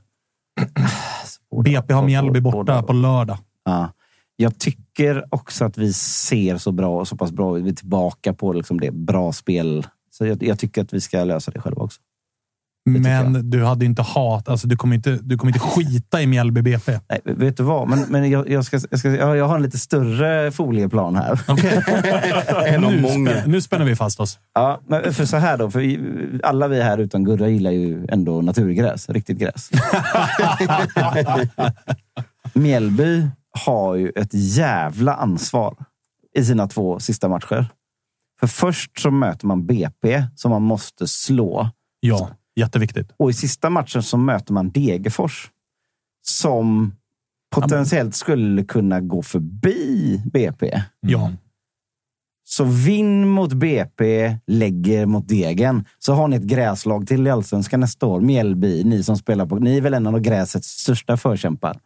[1.64, 3.38] BP har Mjällby borta på lördag.
[3.66, 3.94] Ja.
[4.36, 7.52] Jag tycker också att vi ser så bra så pass bra.
[7.52, 9.88] Vi är tillbaka på liksom det bra spel.
[10.20, 12.02] Så jag, jag tycker att vi ska lösa det själva också.
[12.86, 14.50] tycker Men du hade inte hat.
[14.50, 17.00] Alltså, du kommer inte, du kommer inte skita i Mjällby BP.
[17.10, 17.90] Nej, vet du vad?
[17.90, 21.40] Men, men jag, jag, ska, jag, ska, jag har en lite större folieplan här.
[21.48, 21.56] Av
[22.92, 24.40] nu, spänner, nu spänner vi fast oss.
[24.54, 25.72] Ja, men för så här då.
[25.72, 25.98] För
[26.44, 29.10] alla vi här utan Gurra gillar ju ändå naturgräs.
[29.10, 29.70] Riktigt gräs.
[32.54, 33.28] Mjällby
[33.66, 35.76] har ju ett jävla ansvar
[36.36, 37.66] i sina två sista matcher.
[38.40, 41.70] För först så möter man BP som man måste slå.
[42.00, 43.12] Ja, jätteviktigt.
[43.18, 45.52] Och i sista matchen så möter man Degerfors
[46.22, 46.94] som
[47.56, 50.82] potentiellt skulle kunna gå förbi BP.
[51.00, 51.32] Ja.
[52.44, 55.86] Så vinn mot BP, lägger mot Degen.
[56.00, 58.22] Så har ni ett gräslag till i Allsvenskan nästa år.
[58.22, 59.56] Mjällby, ni som spelar på...
[59.56, 61.80] Ni är väl en av gräsets största förkämpar.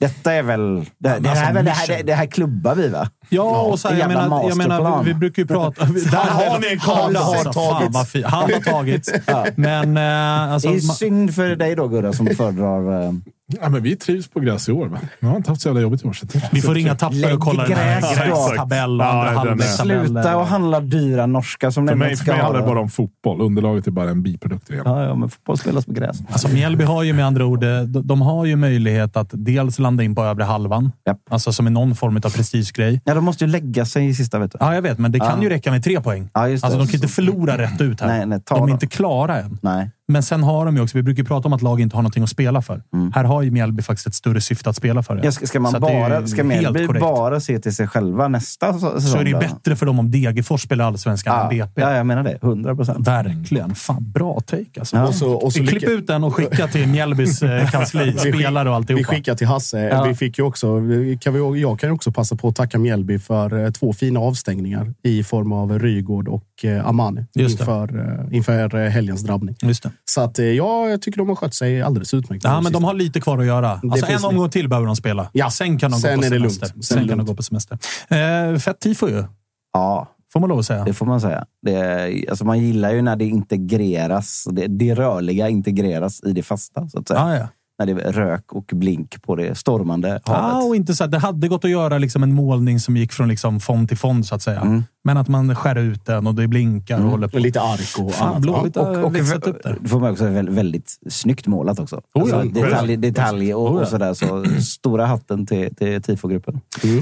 [0.00, 0.76] Detta är väl...
[0.76, 3.08] Det, det, alltså, här, är väl- det, här, det, det här klubbar vi, va?
[3.28, 5.84] Ja, och så här, jag, menar, jag menar, vi, vi brukar ju prata...
[6.10, 7.18] Där har ni en karta!
[7.18, 8.26] har Alltså, Fan vad fint.
[8.26, 9.10] Han har tagits.
[9.56, 13.02] Men eh, alltså, Det är synd för dig då, Gurra, som föredrar...
[13.04, 13.12] eh,
[13.60, 14.86] Ja, men vi trivs på gräs i år.
[14.88, 14.98] Va?
[15.20, 16.16] Vi har inte haft så jävla jobbigt i år.
[16.52, 18.46] Vi får ringa Tapper Lägg och kolla den gräs här då.
[18.48, 19.56] grästabell och Ja.
[19.58, 22.80] Sluta och handla dyra norska som För mig, inte för mig ska handlar det bara
[22.80, 23.40] om fotboll.
[23.40, 24.70] Underlaget är bara en biprodukt.
[24.70, 24.82] Igen.
[24.86, 26.16] Ja, ja, men fotboll spelas på gräs.
[26.30, 29.78] Alltså Mjällby har ju med andra ord, eh, de, de har ju möjlighet att dels
[29.78, 30.92] landa in på övre halvan.
[31.06, 31.18] Japp.
[31.30, 33.00] Alltså som är någon form av prestigegrej.
[33.04, 34.58] Ja, de måste ju lägga sig i sista, vet du.
[34.60, 35.42] Ja, jag vet, men det kan Ja.
[35.42, 36.30] ju räcka med tre poäng.
[36.34, 36.66] Ja, just det.
[36.66, 38.08] Alltså de kan inte förlora rätt ut här.
[38.08, 38.72] Nej, nej, de är då.
[38.72, 39.58] inte klara än.
[39.62, 39.90] Nej.
[40.12, 42.22] Men sen har de ju också, vi brukar prata om att lag inte har någonting
[42.22, 42.82] att spela för.
[43.14, 45.14] Här har ju Mjällby faktiskt ett större syfte att spela för.
[45.14, 45.18] det.
[45.18, 45.24] Mm.
[45.26, 47.00] Ja, ska, ska, man bara, ska Mjällby korrekt.
[47.00, 49.00] bara se till sig själva nästa säsong?
[49.00, 51.80] Så är det ju bättre för dem om Degerfors spelar allsvenskan än Ja, BP.
[51.80, 52.38] ja, jag menar det.
[52.42, 53.08] 100 procent.
[53.08, 53.74] Verkligen.
[53.74, 54.96] Fan, bra take alltså.
[54.96, 55.06] Ja.
[55.06, 58.68] Och så- och så Vi Klipp ut den och skicka till Mjällbys eh, kansli, spelare
[58.68, 59.04] och Vi alltihopa.
[59.04, 59.78] skickar till Hasse.
[59.80, 60.04] Ja.
[60.04, 62.78] Vi fick ju också, vi kan vi, jag kan ju också passa på att tacka
[62.78, 68.88] Mjällby för eh, två fina avstängningar i form av Rygård och eh, Amani inför, inför
[68.88, 69.56] helgens drabbning.
[69.62, 69.90] Just det.
[70.04, 72.44] Så att, eh, ja, jag tycker de har skött sig alldeles utmärkt.
[72.44, 73.80] Ja, men de har lite kvar att göra.
[73.92, 75.30] Alltså, en omgång till behöver de spela.
[75.32, 75.50] Ja.
[75.50, 76.54] Sen kan de Sen gå på är det lugnt.
[76.54, 76.74] semester.
[76.74, 77.28] Sen Sen, kan de lugnt.
[77.28, 77.78] gå på semester.
[78.08, 79.24] Eh, fett tifo ju,
[79.72, 80.84] Ja, får man lov att säga.
[80.84, 81.44] det får man säga.
[81.62, 84.44] Det, är- alltså man gillar ju när det integreras.
[84.50, 87.20] Det, det rörliga integreras i det fasta, så att säga.
[87.20, 87.48] Ah, ja.
[87.80, 90.68] När det är rök och blink på det stormande Ja, havet.
[90.68, 93.28] och inte så att det hade gått att göra liksom en målning som gick från
[93.28, 94.60] liksom fond till fond, så att säga.
[94.60, 94.84] Mm.
[95.04, 97.34] Men att man skär ut den och det blinkar och håller på.
[97.36, 98.42] Och lite ark och Fan, annat.
[98.42, 99.16] Blåvitt och, har och
[99.46, 99.76] upp där.
[99.80, 101.96] det får man också väldigt, väldigt snyggt målat också.
[101.96, 103.80] Oh ja, alltså, detalj, detalj och, Oh ja.
[103.82, 104.14] och sådär.
[104.14, 106.60] Så stora hatten till, till tifogruppen.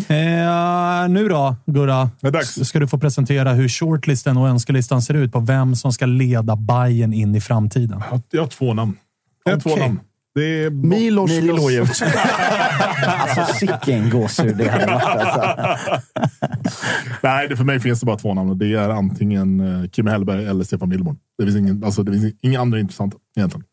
[0.08, 2.10] Eh, nu då, Gurra.
[2.20, 2.64] Det är.
[2.64, 6.56] Ska du få presentera hur shortlisten och önskelistan ser ut på vem som ska leda
[6.56, 8.02] Bayern in i framtiden.
[8.30, 8.96] Jag har- två namn.
[9.44, 9.82] Jag har två Okej.
[9.86, 10.00] namn.
[10.34, 11.30] Det är Milos.
[11.30, 12.02] Milojevic.
[13.06, 15.04] Alltså sicken gåshud det hade varit.
[15.04, 16.02] Alltså.
[17.22, 20.06] Nej, det, för mig finns det bara två namn och det är antingen eh, Kim
[20.06, 21.16] Hellberg eller Stefan Billborn.
[21.38, 23.64] Det finns, ingen, alltså, det finns inga andra intressanta egentligen.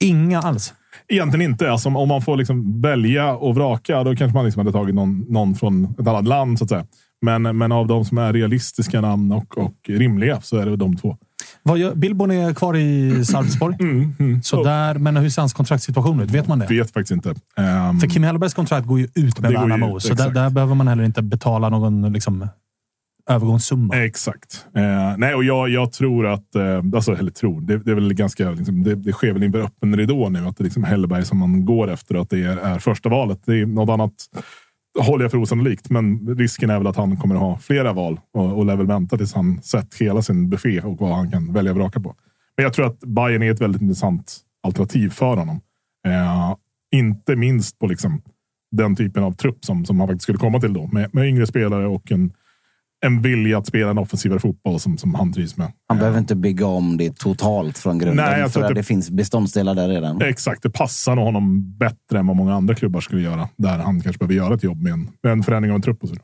[0.00, 0.74] Inga alls.
[1.08, 1.70] Egentligen inte.
[1.70, 5.20] Alltså, om man får liksom välja och vraka, då kanske man liksom hade tagit någon,
[5.28, 6.58] någon från ett annat land.
[6.58, 6.86] så att säga.
[7.22, 10.96] Men, men av de som är realistiska namn och, och rimliga så är det de
[10.96, 11.16] två.
[11.66, 13.76] Vad gör, Billborn är kvar i Sarpsborg.
[13.80, 16.30] Mm, Så där, men hur ser hans kontraktssituation ut?
[16.30, 16.66] Vet man det?
[16.66, 17.34] Vet faktiskt inte.
[17.56, 20.88] Ehm, För Kim Hellbergs kontrakt går ju ut med Värnamo, så där, där behöver man
[20.88, 22.48] heller inte betala någon liksom,
[23.30, 23.96] övergångssumma.
[24.04, 24.66] Exakt.
[24.76, 28.14] Eh, nej, och jag, jag tror att, eh, alltså, eller tror, det, det är väl
[28.14, 31.24] ganska, liksom, det, det sker väl inför öppen ridå nu att det är liksom Hellberg
[31.24, 33.40] som man går efter att det är, är första valet.
[33.46, 34.12] Det är något annat
[34.98, 38.58] håller jag för osannolikt, men risken är väl att han kommer ha flera val och,
[38.58, 41.72] och lär väl vänta tills han sett hela sin buffé och vad han kan välja
[41.72, 42.14] och vraka på.
[42.56, 45.60] Men jag tror att Bayern är ett väldigt intressant alternativ för honom.
[46.06, 46.56] Eh,
[46.94, 48.22] inte minst på liksom
[48.70, 50.86] den typen av trupp som, som han faktiskt skulle komma till då.
[50.86, 52.32] Med, med yngre spelare och en,
[53.04, 55.72] en vilja att spela en offensivare fotboll som, som han trivs med.
[55.88, 58.24] Han Eh, behöver inte bygga om det totalt från grunden.
[58.26, 58.80] Nej, jag tror för att det...
[58.80, 60.22] det- finns beståndsdelar där redan.
[60.22, 63.48] Exakt, det passar nog honom bättre än vad många andra klubbar skulle göra.
[63.56, 66.02] Där han kanske behöver göra ett jobb med en, med en förändring av en trupp.
[66.02, 66.14] Och så.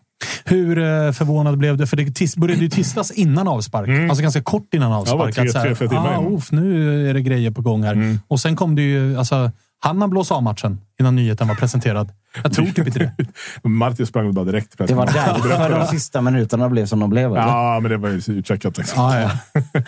[0.45, 1.87] Hur eh, förvånad blev du?
[1.87, 3.89] För det tis, började ju tistas innan avspark.
[4.11, 5.39] Alltså ganska kort innan avspark.
[5.39, 5.53] Mm.
[5.53, 6.25] tre- tre, fyra timmar ah, innan.
[6.25, 6.35] Mm.
[6.35, 8.19] uff, nu är det grejer på gång här.
[8.29, 9.19] Och sen kom det ju...
[9.19, 9.51] Alltså,
[9.83, 12.13] han han blåsa av matchen innan nyheten var presenterad?
[12.43, 13.13] Jag tror typ inte det.
[13.69, 14.79] Martin sprang väl bara direkt.
[14.79, 17.31] Det var därför de sista minuterna blev som de blev.
[17.31, 17.41] eller?
[17.41, 18.79] Ja, men det var ju utcheckat.
[18.79, 19.03] Liksom.
[19.03, 19.31] Ah, ja.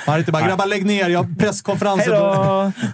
[0.06, 1.08] Martin bara, grabbar lägg ner.
[1.08, 2.12] Jag har presskonferensen.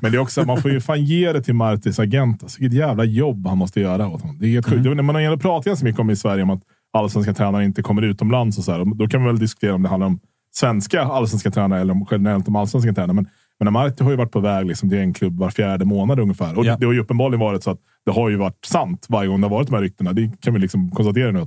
[0.01, 2.43] Men det är också, man får ju fan ge det till Martins agent.
[2.43, 4.39] Alltså, vilket jävla jobb han måste göra åt honom.
[4.41, 4.85] Det är helt Mm.
[4.85, 5.05] sjukt.
[5.05, 6.61] Man har ändå pratat ganska mycket om i Sverige om att
[6.93, 8.59] allsvenska tränare inte kommer utomlands.
[8.59, 8.95] Och så här.
[8.99, 10.21] Då kan man väl diskutera om det handlar om
[10.55, 13.13] svenska allsvenska tränare eller om generellt om allsvenska tränare.
[13.15, 13.27] Men,
[13.65, 16.59] men Marti har ju varit på väg liksom till en klubb var fjärde månad ungefär.
[16.59, 16.77] Och Ja.
[16.81, 19.47] det, har ju uppenbarligen varit så att det har ju varit sant varje gång det
[19.47, 20.13] har varit de här ryktena.
[20.13, 21.47] Det kan vi liksom konstatera nu.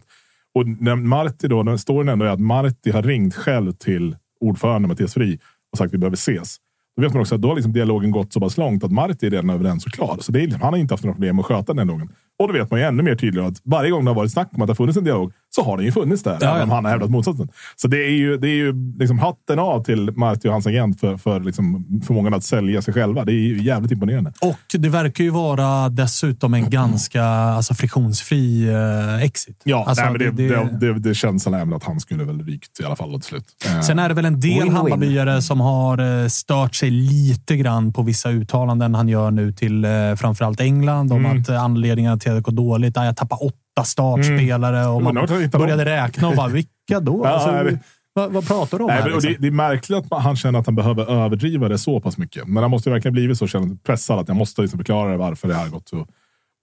[0.56, 4.88] Och när Marti då, den storyn ändå är att Marti har ringt själv till ordförande
[4.88, 5.40] Mattias Fri
[5.72, 6.58] och sagt att vi behöver ses.
[6.96, 9.24] Då vet man också att då har liksom dialogen gått så pass långt att Marti
[9.24, 10.18] är redan överens och klar.
[10.20, 12.10] Så det är, han har inte haft några problem att sköta den dialogen.
[12.42, 14.50] Och då vet man ju ännu mer tydligt att varje gång det har varit snack
[14.54, 16.38] om att det har funnits en dialog så har den ju funnits där.
[16.42, 17.50] Ja, även om han har hävdat motsatsen.
[17.76, 21.00] Så det är ju, det är ju liksom hatten av till Marti och hans agent
[21.00, 23.26] för, för liksom förmågan att sälja sig själva.
[23.26, 24.34] Det är ju jävligt imponerande.
[24.42, 29.62] Och det verkar ju vara dessutom en ganska alltså, friktionsfri eh, exit.
[29.64, 32.80] Ja, alltså, nej, men det, det, det, det, känns väl att han skulle väl rykt
[32.80, 33.46] i alla fall till slut.
[33.66, 34.72] Eh, Sen är det väl en del Win-win.
[34.72, 39.86] Hammarbyare som har eh, stört sig lite grann på vissa uttalanden han gör nu till
[39.86, 41.42] eh, framförallt England om Mm.
[41.42, 45.86] att anledningen till att det går dåligt jag tappar åtta startspelare och Men man började
[45.86, 47.22] räkna och bara vilka då?
[47.26, 47.80] Ja, Alltså, det-
[48.14, 48.88] vad, vad pratar du om?
[48.88, 49.42] Nej, här, och det, liksom?
[49.42, 52.48] det är märkligt att man, han känner att han behöver överdriva det så pass mycket.
[52.48, 53.48] Men han måste ju verkligen blivit så
[53.86, 56.08] pressad att jag måste liksom förklara varför det här har gått så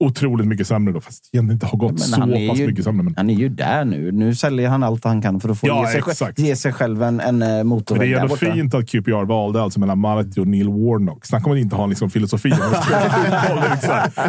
[0.00, 0.92] otroligt mycket sämre.
[0.94, 3.02] Då, fast det egentligen inte har gått Men så han är pass ju- mycket sämre.
[3.02, 4.12] Men, Han är ju där nu.
[4.12, 7.02] Nu säljer han allt han kan för att få Ja, ge, sig, ge sig själv
[7.02, 8.52] en, en eh, men det motorväg är ändå borta.
[8.52, 11.26] fint att QPR valde alltså mellan Marti och Neil Warnock.
[11.26, 12.50] Snacka om att inte ha en liksom, filosofi.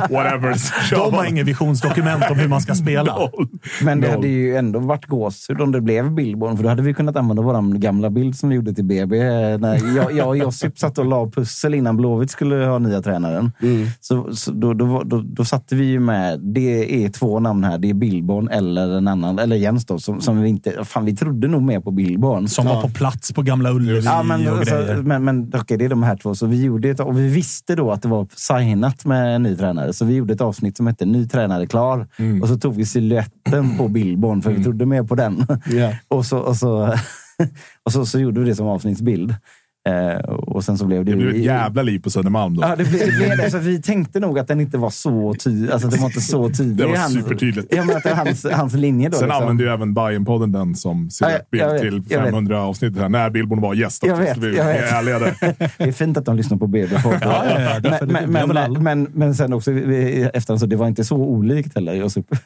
[0.10, 0.56] Whatever.
[0.96, 3.18] De har inget visionsdokument om hur man ska spela.
[3.84, 6.56] Men det hade ju ändå varit gåshud om det blev Billborn.
[6.58, 9.18] För då hade vi kunnat använda vår gamla bild som vi gjorde till BB.
[9.20, 9.26] eh,
[9.60, 13.52] När jag, jag och Josip satt och la pussel innan Blåvitt skulle ha nya tränaren.
[14.00, 17.64] Så, så då, då, då, då satt satte vi ju med, det är två namn
[17.64, 17.78] här.
[17.78, 20.86] Det är Billborn eller en annan, eller Jens då, som, som vi inte...
[20.86, 22.48] Fan, vi trodde nog mer på Billborn.
[22.48, 24.96] Som var på plats på Gamla Ullevi Ja, men, och alltså, grejer.
[24.96, 26.36] men, men okej, det är de här två.
[26.36, 29.56] Så vi gjorde ett, och vi visste då att det var signat med en ny
[29.56, 29.94] tränare.
[29.94, 32.08] Så vi gjorde ett avsnitt som hette Ny tränare klar.
[32.18, 32.42] Mm.
[32.42, 35.46] Och så tog vi siluetten på Billborn, för vi trodde mer på den.
[35.66, 35.94] Ja.
[36.08, 36.94] och så, och så,
[37.84, 39.36] och så, så gjorde vi det som avsnittsbild.
[39.90, 41.12] Eh, och sen så blev det...
[41.12, 42.62] Det blev ett jävla liv på Södermalm då.
[42.62, 43.12] Ja, det blev det.
[43.18, 43.52] Blev det.
[43.52, 45.72] Så vi tänkte nog att den inte var så tydlig.
[45.72, 46.78] Alltså, den var inte så tydlig.
[46.78, 47.68] Det var hans, supertydligt.
[47.76, 49.18] Ja, men att det var hans, hans linje då.
[49.18, 49.42] Sen liksom.
[49.42, 52.28] använde ju även Bajen-podden den som Ja, jag silhuettbild vet, till jag vet.
[52.30, 52.98] 500 avsnitt.
[52.98, 54.04] Här, när Billborn var gäst.
[54.06, 54.92] Jag vet, vi jag vet.
[54.92, 55.34] är ärliga där.
[55.78, 58.50] Det är fint att de lyssnar på BB på Ja, ja, ja, men, Det men,
[58.50, 61.92] men, men, men sen också vi- efter så det var inte så olikt heller.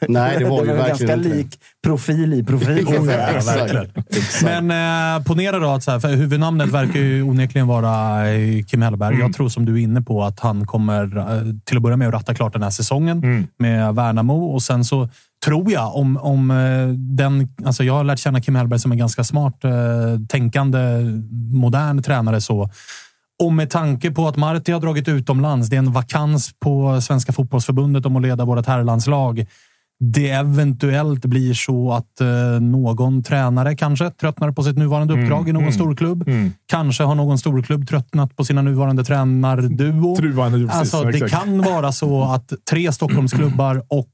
[0.08, 1.34] Nej, det var ju verkligen ganska inte det.
[1.34, 2.86] lik profil i profil.
[4.44, 4.60] Ja.
[4.60, 4.70] Men
[5.16, 9.18] eh, ponera då att så här, för huvudnamnet verkar ju onekligen vara eh, Kim Hellberg.
[9.18, 12.08] Jag tror som du är inne på att han kommer eh, till att börja med
[12.08, 15.08] att ratta klart den här säsongen med Värnamo och sen så
[15.44, 17.48] tror jag om, om eh, den...
[17.64, 19.70] Alltså jag har lärt känna Kim Hellberg som en ganska smart, eh,
[20.28, 20.78] tänkande,
[21.52, 22.40] modern tränare.
[22.40, 22.70] så
[23.42, 27.32] och med tanke på att Marti har dragit utomlands, det är en vakans på Svenska
[27.32, 29.46] fotbollsförbundet om att leda vårt herrlandslag.
[30.00, 35.52] Det eventuellt blir så att eh, någon tränare kanske tröttnar på sitt nuvarande uppdrag i
[35.52, 36.28] någon storklubb.
[36.66, 40.16] Kanske har någon storklubb tröttnat på sina nuvarande tränarduo.
[40.16, 41.32] Truvande, Alltså, det exakt.
[41.32, 44.08] kan vara så att tre Stockholmsklubbar och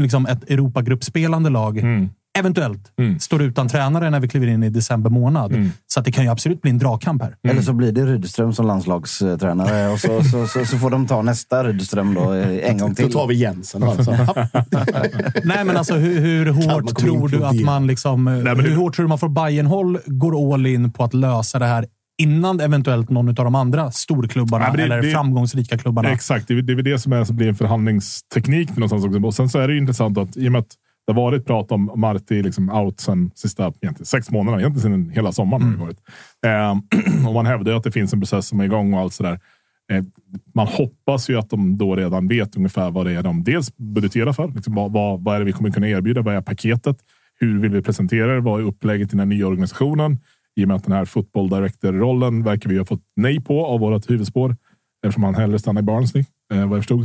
[0.00, 2.10] liksom ett Europagruppspelande lag Mm.
[2.38, 5.52] Eventuellt står utan tränare när vi kliver in i december månad.
[5.52, 5.70] Mm.
[5.86, 7.36] Så att det kan ju absolut bli en dragkamp här.
[7.48, 11.22] Eller så blir det Rydström som landslagstränare och så, så, så, så får de ta
[11.22, 13.12] nästa Rydström då en gång Då till.
[13.12, 13.82] tar vi Jensen.
[13.82, 14.10] Alltså.
[15.44, 18.24] Nej, men alltså hur, hur hårt tror du att man liksom...
[18.24, 21.58] men hur det- hårt tror du man från Bayern-håll går all in på att lösa
[21.58, 21.86] det här
[22.22, 26.10] innan eventuellt någon av de andra storklubbarna Nej, det- eller det- framgångsrika klubbarna?
[26.10, 29.20] Exakt, det är, det är väl det som är, som blir en förhandlingsteknik någonstans också.
[29.26, 30.72] Och sen så är det ju intressant att i och med att
[31.06, 33.72] det har varit prat om Marti liksom out sen sista
[34.02, 35.62] sex månaderna, egentligen sen hela sommaren.
[35.62, 36.00] Har det varit.
[36.46, 39.40] Eh, och man hävdar att det finns en process som är igång och allt sådär.
[39.92, 40.04] Eh,
[40.54, 44.32] man hoppas ju att de då redan vet ungefär vad det är de dels budgeterar
[44.32, 44.48] för.
[44.48, 46.22] Liksom vad, vad, vad är det vi kommer kunna erbjuda?
[46.22, 46.96] Vad är paketet?
[47.40, 48.40] Hur vill vi presentera det?
[48.40, 50.18] Vad är upplägget i den här nya organisationen?
[50.56, 53.80] I och med att den här football director-rollen verkar vi ha fått nej på av
[53.80, 54.56] vårt huvudspår.
[55.06, 57.02] Eftersom han hellre stannar i Barnsley, eh, vad jag förstod.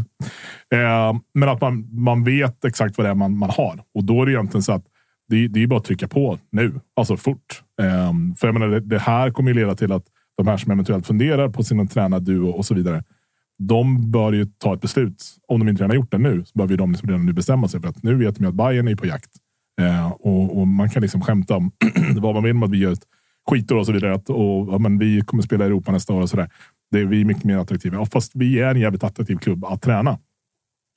[0.73, 3.83] Eh, men att man, man vet exakt vad det är man, man har.
[3.93, 4.85] Och då är det egentligen så att
[5.29, 7.63] det, det är bara att trycka på nu, alltså fort.
[7.81, 10.03] Eh, för jag menar, det, det här kommer ju leda till att
[10.37, 13.03] de här som eventuellt funderar på sina tränarduo och så vidare.
[13.59, 15.23] De bör ju ta ett beslut.
[15.47, 17.33] Om de inte redan har gjort det nu så bör ju de liksom redan nu
[17.33, 19.31] bestämma sig för att nu vet de att Bayern är på jakt.
[19.81, 21.71] Eh, och, och man kan liksom skämta om
[22.17, 23.05] vad man vill om att vi gör ett
[23.49, 24.13] skitår och så vidare.
[24.13, 26.49] Att, och, ja, men vi kommer spela i Europa nästa år och så där.
[26.91, 27.99] Det är vi mycket mer attraktiva.
[27.99, 30.19] och fast vi är en jävligt attraktiv klubb att träna.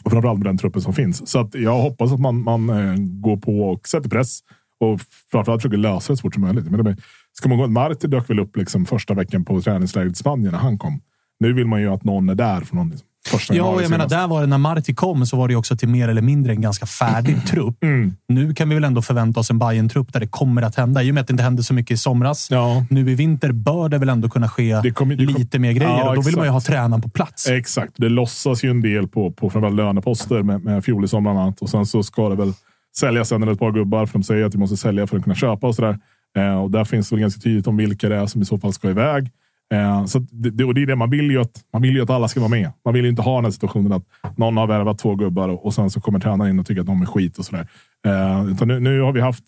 [0.04, 1.30] Och framförallt med den truppen som finns.
[1.30, 4.40] Så att jag hoppas att man, man eh, går på och sätter press.
[4.80, 6.70] Och framförallt försöker lösa det så fort som möjligt.
[6.70, 6.96] Men det,
[7.32, 10.58] ska man gå, Marti dök väl upp liksom första veckan på träningslägret i Spanien när
[10.58, 11.00] han kom.
[11.40, 13.90] Nu vill man ju att någon är där för någon liksom, första Ja, och jag
[13.90, 16.52] menar, där var det när Marti kom så var det också till mer eller mindre
[16.52, 17.82] en ganska färdig trupp.
[17.84, 18.14] Mm.
[18.28, 21.02] Nu kan vi väl ändå förvänta oss en bayern trupp där det kommer att hända.
[21.02, 22.50] I och med att det inte hände så mycket i somras.
[22.50, 22.84] Ja.
[22.90, 25.72] Nu i vinter bör det väl ändå kunna ske Det kommer- det kom- lite mer
[25.72, 25.90] grejer.
[25.98, 27.48] Ja, och då vill man ju ha tränaren på plats.
[27.48, 27.92] Exakt.
[27.96, 31.60] Det låtsas ju en del på, på framförallt löneposter med, med Fjolison bland annat.
[31.60, 32.52] Och sen så ska det väl
[32.96, 35.22] säljas en eller ett par gubbar för de säger att vi måste sälja för att
[35.24, 35.98] kunna köpa och sådär.
[36.38, 38.58] Eh, och där finns det väl ganska tydligt om vilka det är som i så
[38.58, 39.30] fall ska iväg.
[39.72, 42.10] Eh, så det, och det är det man vill ju att man vill ju att
[42.10, 42.72] alla ska vara med.
[42.84, 45.66] Man vill ju inte ha den här situationen att någon har värvat två gubbar och,
[45.66, 47.66] och sen så kommer tränaren in och tycker att de är skit och sådär.
[48.06, 49.44] Eh, utan nu, nu har vi haft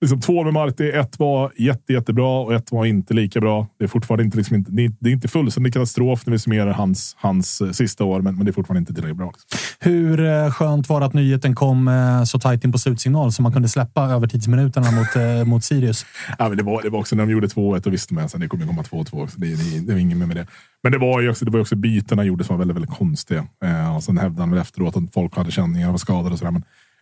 [0.00, 0.90] liksom två med Marti.
[0.94, 3.66] Ett var jätte, jättebra och ett var inte lika bra.
[3.78, 4.70] Det är fortfarande inte, liksom inte,
[5.00, 8.44] det är- inte fullständig katastrof när vi summerar hans, hans eh, sista år, men, men
[8.44, 9.32] det är fortfarande inte tillräckligt bra.
[9.32, 9.58] Liksom.
[9.80, 13.42] Hur eh, skönt var det att nyheten kom eh, så tajt in på slutsignal så
[13.42, 16.06] man kunde släppa övertidsminuterna mot, mot Sirius?
[16.38, 18.48] Ja, det, var, det var också när de gjorde 2-1 och visste man att det
[18.48, 19.26] kommer komma 2-2.
[19.26, 20.46] Så det, det, det var inget mer med det.
[20.82, 22.94] Men det var ju också, det var ju också bytena gjorde som var väldigt, väldigt
[22.98, 23.46] konstiga.
[23.64, 26.38] Eh, och sen hävdade han väl efteråt att folk hade känningar och var skadade och
[26.38, 26.52] sådär.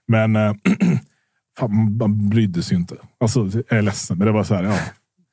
[0.09, 0.61] Men, men
[1.59, 2.97] fan, man brydde sig ju inte.
[3.21, 4.63] Alltså, jag är ledsen, men det var så här.
[4.65, 4.79] Ja,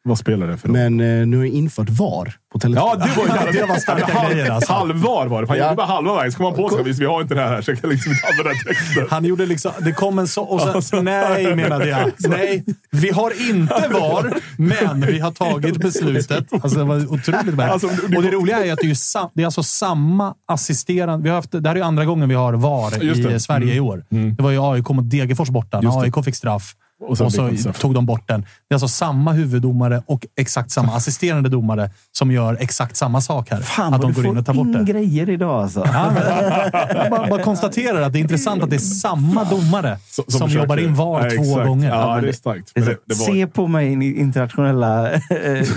[0.05, 0.77] vad spelar det för roll?
[0.77, 2.75] Men eh, nu har jag infört VAR på Tele2.
[2.75, 4.73] Ja, det var, jävla, Det var starka grejer, alltså.
[4.73, 5.47] Halvvar var det.
[5.47, 5.63] Fan, Ja.
[5.63, 6.31] Gjorde bara halva vägen.
[6.31, 6.93] Så kom man på sig.
[6.93, 7.61] Vi har inte det här.
[7.61, 9.07] Så jag kan liksom inte använda texten.
[9.09, 9.71] Han gjorde liksom...
[9.79, 10.43] Det kom en så...
[10.43, 11.01] Och sen, Alltså.
[11.01, 12.11] nej, menade jag.
[12.29, 16.53] Nej, vi har inte VAR, men vi har tagit beslutet.
[16.53, 17.59] Alltså, det var otroligt märkligt.
[17.59, 17.87] Alltså,
[18.17, 21.23] och det roliga är att det är, ju sam, det är alltså samma assisterande...
[21.23, 23.39] Vi har haft, det här är andra gången vi har VAR i.
[23.39, 24.03] Sverige i år.
[24.37, 26.01] Det var ju AIK mot Degerfors borta, när.
[26.01, 26.73] AIK fick straff.
[27.03, 28.41] Och och så tog de bort den.
[28.41, 33.49] Det är alltså samma huvuddomare och exakt samma assisterande domare som gör exakt samma sak
[33.51, 33.61] här.
[33.61, 34.83] Fan att de går in och tar bort det.
[34.93, 35.79] grejer idag alltså.
[36.93, 40.41] Jag bara, bara konstaterar att det är intressant att det är samma domare som, som
[40.41, 41.67] försöker- jobbar in VAR Ja, två exakt.
[41.67, 41.89] gånger.
[41.89, 42.71] Ja, det är starkt.
[42.75, 45.19] Det det, det var, Se på mig, internationella eh,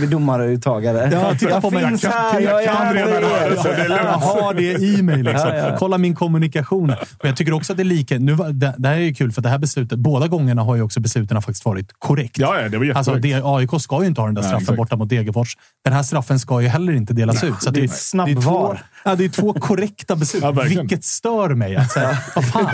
[0.10, 1.10] domaruttagare.
[1.12, 1.82] Ja, titta på mig.
[1.82, 3.66] Jag kan- här, jag jag kan redan lugnt.
[3.88, 5.22] Jag har det i mig.
[5.22, 5.48] Liksom.
[5.48, 5.76] Ja, ja.
[5.78, 6.86] Kolla min kommunikation.
[6.86, 8.18] Men jag tycker också att det är lika.
[8.18, 10.82] Nu, det, det här är ju kul, för det här beslutet, båda gångerna har ju
[10.82, 12.38] också besluten faktiskt varit korrekt.
[12.38, 12.90] ja, ja, det var.
[12.90, 14.76] Alltså, det, AIK ska ju inte ha den där Nej, straffen exakt.
[14.76, 15.56] borta mot Degerfors.
[15.84, 17.62] Den här straffen ska ju heller inte delas ut.
[17.62, 18.82] Så att det är snabb det, är två, VAR.
[19.04, 20.42] ja, det är två korrekta beslut.
[20.42, 20.50] Ja.
[20.52, 21.76] Vilket stör mig.
[21.76, 22.66] Att, så här, vad fan?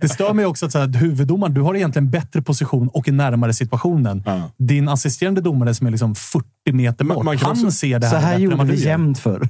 [0.00, 3.08] Det stör mig också att, så här, att huvuddomaren, du har egentligen bättre position och
[3.08, 4.22] är närmare situationen.
[4.26, 4.50] Ja.
[4.58, 8.06] Din assisterande domare som är liksom 40 meter bort, man kan han också- ser det
[8.06, 9.48] här Så här gjorde vi jämt förr.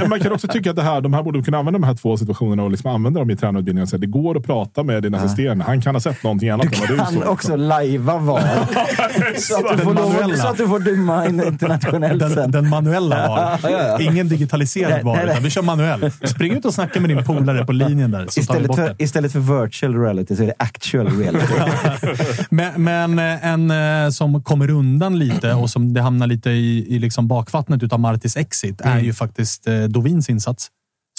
[0.00, 1.94] man, man kan också tycka att det här, de här borde kunna använda de här
[1.94, 3.88] två situationerna och liksom använda dem i tränarutbildningen.
[4.00, 5.64] Det går att prata med din assisterande.
[5.64, 7.26] Han kan ha sett någonting annat än vad du Såg.
[7.26, 8.40] också lajva VAR.
[9.40, 12.50] så, att du får lov, så att du får döma in internationellt Den, sen.
[12.50, 13.92] den manuella Ja, ja, ja.
[13.92, 14.00] var.
[14.00, 16.10] Ingen digitaliserad var, utan vi kör manuell.
[16.24, 18.76] Spring ut och snacka med din polare på linjen där, så tar vi Istället bort
[18.76, 19.04] för, det.
[19.04, 21.54] istället för virtual reality så är det actual reality.
[22.50, 23.70] Men, men eh, en
[24.04, 28.00] eh, som kommer undan lite och som det hamnar lite i, i liksom bakvattnet utav
[28.00, 29.04] Martis exit är Mm.
[29.04, 30.68] ju faktiskt eh, Dovins insats.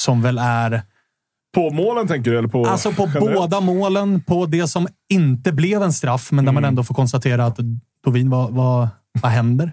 [0.01, 0.81] Som väl är...
[1.55, 2.37] På målen tänker du?
[2.37, 3.35] Eller på Alltså på generellt?
[3.35, 6.61] båda målen, på det som inte blev en straff, men där Mm.
[6.61, 7.59] man ändå får konstatera att
[8.05, 8.87] Dovin, vad, vad,
[9.21, 9.71] vad händer?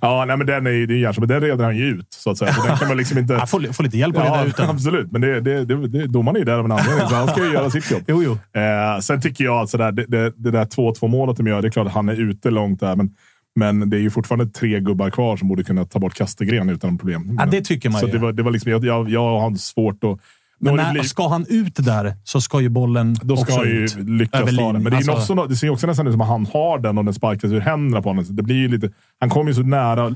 [0.00, 2.06] Ja, nej, men den är ju det är men den reder han ju ut.
[2.10, 2.52] Så att säga.
[2.54, 3.32] Så den kan man liksom inte...
[3.38, 4.70] Jag får, får lite hjälp att reda Ja, ut den.
[4.70, 5.12] absolut.
[5.12, 7.44] Men det, det, det, det, domaren är ju där av en anledning, så han ska
[7.46, 8.02] ju göra sitt jobb.
[8.08, 8.60] Jo, jo.
[8.60, 11.68] Eh, sen tycker jag att sådär, det, det, det där 2-2 målet de gör, det
[11.68, 13.10] är klart att han är ute långt där, men,
[13.56, 16.98] men det är ju fortfarande tre gubbar kvar som borde kunna ta bort Kastegren utan
[16.98, 17.36] problem.
[17.40, 18.12] Ja, det tycker man så ju.
[18.12, 20.18] det var, det var liksom, jag, jag, jag har svårt att...
[20.60, 23.96] Men när, ska han ut där så ska ju bollen då ska också ju ut.
[23.96, 24.82] lyckas ta den.
[24.82, 26.98] Men det, Alltså- också, det ser ju också nästan ut som att han har den
[26.98, 28.24] och den sparkas ur händerna på honom.
[28.24, 28.90] Så Det blir ju lite,
[29.20, 30.14] han kommer ju så nära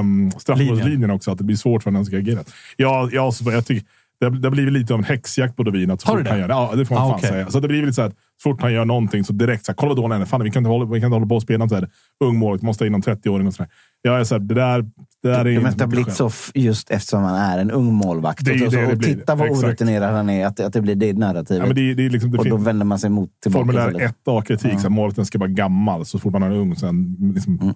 [0.00, 2.40] um, straffmålslinjen också att det blir svårt för honom att ska agera.
[2.76, 3.86] Jag, jag, jag tycker,
[4.20, 5.90] det, har- det blivit lite av en häxjakt på Dovin.
[5.90, 6.38] Att Har du det?
[6.48, 7.28] ja, det får man Ah, fan okej.
[7.30, 7.50] säga.
[7.50, 8.12] Så det blir lite så här,
[8.42, 10.26] så fort han gör någonting så direkt så här, kolla han är.
[10.26, 11.88] Fan, vi kan inte hålla, vi kan inte hålla på och spela så här,
[12.24, 12.62] ung målvakt.
[12.62, 13.70] Måste ha in någon 30-åring och sådär.
[14.02, 14.82] Jag är så här, det där,
[15.22, 16.14] det där är Det inte måste ha mitt blivit skäl.
[16.16, 18.44] så f- just eftersom han är en ung målvakt.
[18.44, 19.14] Det är och, det så, det och blir.
[19.14, 20.46] titta vad orutinerad han är.
[20.46, 21.60] Att, att det blir det narrativet.
[21.62, 23.64] Ja, men det, är- det är liksom, det och då vänder man sig mot tillbaka.
[23.66, 24.14] Formulär istället.
[24.24, 24.78] 1A-kritik.
[24.82, 24.88] Ja.
[24.88, 26.76] Målvakten ska vara gammal så fort man är ung.
[26.76, 27.74] Sen, liksom, mm,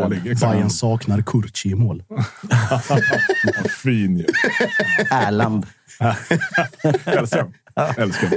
[0.00, 0.22] dålig.
[0.40, 2.02] Bayern saknar Kurci i mål.
[3.82, 4.24] Fin ju.
[5.10, 5.66] Erland.
[7.96, 8.34] Älskar uh,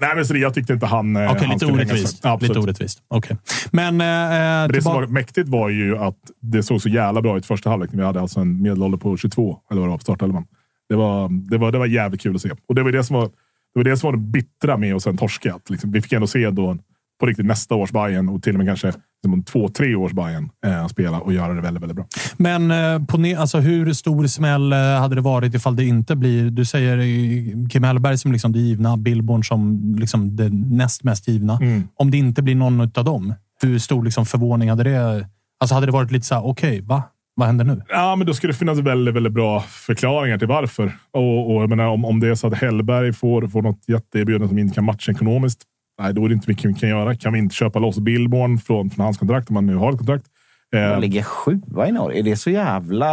[0.00, 1.16] Nej, men så det, jag tyckte inte han...
[1.16, 2.24] eh, Okej, han lite orättvist.
[2.40, 3.02] Lite orättvist.
[3.08, 3.36] Okej.
[3.70, 3.96] Men...
[3.96, 7.70] Men Det som var mäktigt var ju att det såg så jävla bra ut första
[7.70, 7.90] halvlek.
[7.92, 10.46] Vi hade alltså en medelålder på 22, eller vad det var, på startelvan.
[10.88, 12.50] Det var, det, var, det var jävligt kul att se.
[12.68, 13.30] Och det var det som var
[13.74, 15.58] det, var det, som var det bittra med att sen torska.
[15.68, 16.78] Liksom, vi fick ändå se då
[17.20, 18.92] på riktigt nästa års Bayern och till och med kanske
[19.22, 22.06] liksom, två, tre års Bayern eh, spela och göra det väldigt, väldigt bra.
[22.36, 26.16] Men eh, på ne- alltså, hur stor smäll eh, hade det varit ifall det inte
[26.16, 26.50] blir...
[26.50, 31.28] Du säger eh, Kim Hellberg som liksom det givna, Billborn som liksom det näst mest
[31.28, 31.58] givna.
[31.62, 31.88] Mm.
[31.96, 35.26] Om det inte blir någon av dem, hur stor liksom förvåning hade det...
[35.60, 37.02] Alltså hade det varit lite så här, okej, va?
[37.34, 37.82] Vad händer nu?
[37.88, 40.92] Ja, men då ska det finnas väldigt, väldigt bra förklaringar till varför.
[41.12, 44.48] Och, och jag menar, om, om det är så att Hellberg får, får något jätteerbjudande
[44.48, 45.62] som inte kan matcha ekonomiskt.
[46.00, 47.14] Nej, då är det inte mycket vi kan göra.
[47.16, 49.98] Kan vi inte köpa loss Billborn från, från hans kontrakt om man nu har ett
[49.98, 50.26] kontrakt?
[50.74, 52.18] Eh, Han ligger sjua i Norge.
[52.18, 53.06] Är det så jävla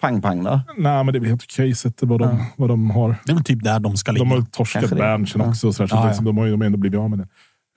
[0.00, 0.60] pang-pang då?
[0.76, 3.16] nej, men det är helt okej sett vad de, vad de har.
[3.24, 4.24] Det är väl typ där de ska ligga.
[4.24, 4.90] De har torskat.
[4.90, 5.48] Berntsen Ja.
[5.48, 5.72] också.
[5.72, 6.08] Så, där, så Ja, det, ja.
[6.08, 7.28] liksom, de har ju de ändå blivit av med det.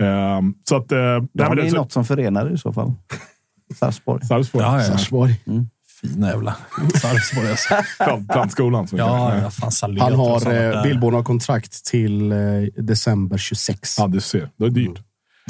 [0.06, 0.92] Ehm, så att...
[0.92, 2.94] Uh, nej, men ni det, så, något som förenar i så fall.
[3.76, 4.26] Sarpsborg.
[4.26, 4.64] Sarpsborg.
[4.66, 4.84] Ja, ja.
[4.84, 5.36] Sarpsborg.
[6.14, 6.56] Fina jävla
[7.02, 7.48] Sarpsborg.
[8.00, 8.88] Plant- Plantskolan.
[8.92, 10.84] Ja, fan Salén Han har, eh.
[10.84, 12.38] Billborn har kontrakt till eh,
[12.78, 13.96] december 26.
[13.98, 14.50] Ja, du ser.
[14.58, 14.98] Det är dyrt.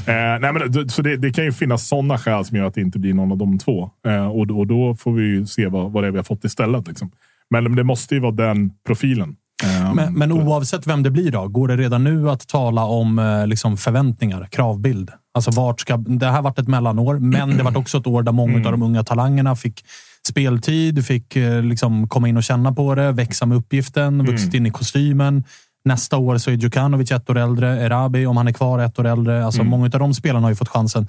[0.06, 2.82] Eh, nej, men, så det, det kan ju finnas sådana skäl som gör att det
[2.82, 3.90] inte blir någon av de två.
[4.08, 6.44] Eh, och, och då får vi ju se vad, vad det är vi har fått
[6.44, 6.88] istället.
[6.88, 7.12] Liksom.
[7.50, 9.36] Men det måste ju vara den profilen.
[9.64, 13.20] Eh, Men, men oavsett vem det blir då, går det redan nu att tala om
[13.20, 15.12] eh, liksom förväntningar, kravbild?
[15.34, 18.08] Alltså vart ska, det här har varit ett mellanår, men det har varit också ett
[18.08, 18.66] år där många Mm.
[18.66, 19.86] av de unga talangerna fick
[20.28, 24.26] speltid, fick eh, liksom komma in och känna på det, växa med uppgiften, Mm.
[24.26, 25.44] vuxit in i kostymen.
[25.86, 29.06] Nästa år så är Djukanovic ett år äldre, Erabi om han är kvar ett år
[29.08, 29.46] äldre.
[29.46, 29.72] Alltså Mm.
[29.72, 31.08] Många av de spelarna har ju fått chansen.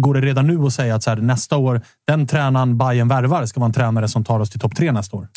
[0.00, 3.46] Går det redan nu att säga att så här, nästa år, den tränaren Bayern värvar
[3.46, 5.28] ska vara en tränare som tar oss till topp tre nästa år?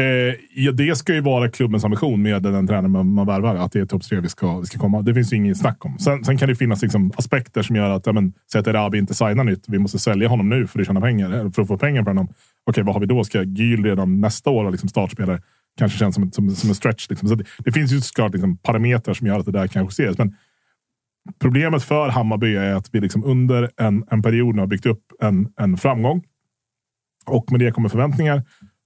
[0.00, 3.54] Eh, ja, det ska ju vara klubbens ambition med den tränare man, man värvar.
[3.54, 5.02] Att det är topp tre vi ska, vi ska komma.
[5.02, 5.98] Det finns ju inget snack om.
[5.98, 8.98] Sen, sen kan det finnas liksom aspekter som gör att, ja, men, säg att Erabi
[8.98, 9.64] inte signar nytt.
[9.68, 11.32] Vi måste sälja honom nu för att tjäna pengar.
[11.32, 12.28] Eh, för att få pengar på honom.
[12.66, 13.24] Okej, vad har vi då?
[13.24, 15.42] Ska Gyl redan nästa år vara liksom startspelare?
[15.78, 17.10] Kanske känns som, som, som en stretch.
[17.10, 17.28] Liksom.
[17.28, 20.18] Så det, det finns ju såklart liksom parametrar som gör att det där kan justeras.
[20.18, 20.36] Men
[21.40, 25.48] problemet för Hammarby är att vi liksom under en, en period har byggt upp en,
[25.56, 26.22] en framgång.
[27.26, 28.42] Och med det kommer förväntningar.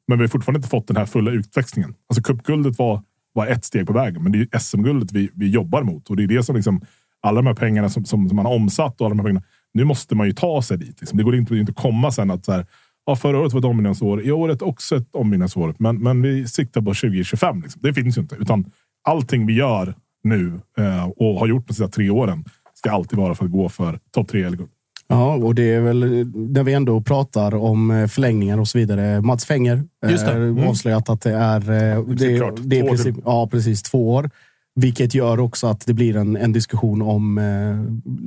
[0.09, 1.95] Men vi har fortfarande inte fått den här fulla utväxlingen.
[2.09, 3.03] Alltså cupguldet var,
[3.33, 6.11] var ett steg på vägen, men det är SM-guldet vi, vi jobbar mot.
[6.11, 6.81] Och det är det som liksom,
[7.21, 9.47] alla de här pengarna som, som, som man har omsatt och alla de här pengarna.
[9.75, 11.01] Nu måste man ju ta sig dit.
[11.01, 11.19] Liksom.
[11.19, 12.67] Det går inte, inte att komma sen att så här,
[13.07, 14.23] ja, förra året var ett ombyggnadsår.
[14.23, 15.75] I året också ett ombyggnadsår.
[15.79, 17.63] Men, men vi siktar på 2025.
[17.63, 17.83] Liksom.
[17.83, 18.37] Det finns ju inte.
[18.37, 18.71] Utan
[19.05, 19.95] allting vi gör
[20.25, 22.45] nu eh, och har gjort de sista tre åren
[22.75, 24.71] ska alltid vara för att gå för topp tre eller guld.
[25.09, 29.21] Ja, och det är väl när vi ändå pratar om eh, förlängningar och så vidare.
[29.21, 30.33] Mats Fenger Just det.
[30.33, 30.69] eh, Mm.
[30.69, 34.31] avslöjat att det är, eh, det, det är princip, ja, precis två år.
[34.75, 37.41] Vilket gör också att det blir en, en diskussion om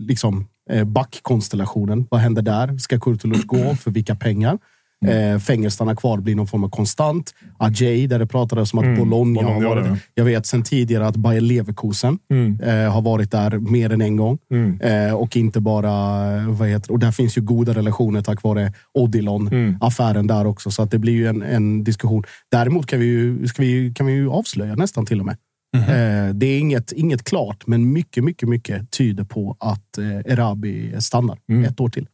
[0.08, 0.48] liksom,
[0.86, 2.08] backkonstellationen.
[2.10, 2.78] Vad händer där?
[2.78, 3.76] Ska Kurtulus gå?
[3.76, 4.58] För vilka pengar?
[5.06, 5.34] Mm.
[5.34, 7.34] Eh, Fenger stannar kvar, blir någon form av konstant.
[7.58, 9.64] Ajay, där det pratades om att Bologna, har Mm.
[9.64, 9.98] Bologna, varit, ja.
[10.16, 12.60] Jag vet sen tidigare att Bayer Leverkusen Mm.
[12.62, 14.38] eh, har varit där mer än en gång.
[14.82, 15.92] Eh, och inte bara...
[16.38, 20.72] eh, Vad heter, och där finns ju goda relationer tack vare Odilon-affären där också.
[20.72, 22.24] Så att det blir ju en, en diskussion.
[22.52, 25.38] Däremot kan vi, ju, vi, kan vi ju avslöja nästan till och med.
[25.78, 30.94] Eh, det är inget, inget klart, men mycket, mycket, mycket tyder på att eh, Erabi
[31.02, 32.08] stannar ett år till.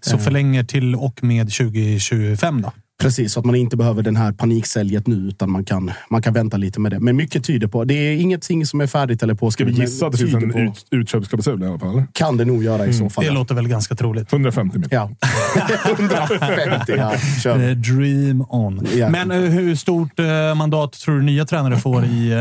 [0.00, 2.72] Så förlänger till och med 2025 då?
[3.02, 6.34] Precis, så att man inte behöver den här paniksäljet nu, utan man kan, man kan
[6.34, 7.00] vänta lite med det.
[7.00, 9.74] Men mycket tyder på, det är ingenting som är färdigt eller Ska påskrivet.
[9.74, 12.02] vi gissa att det finns en på- ut, utköpsklausul i alla fall?
[12.12, 13.24] Kan det nog göra i så fall.
[13.24, 14.32] Det låter väl ganska troligt.
[14.32, 14.94] 150 miljoner.
[14.94, 15.10] Ja.
[15.92, 17.12] 150, ja.
[17.42, 17.68] Kör.
[17.68, 18.86] Eh, Dream on.
[18.96, 19.08] Ja.
[19.10, 22.32] Men eh, hur stort eh, mandat tror du nya tränare får i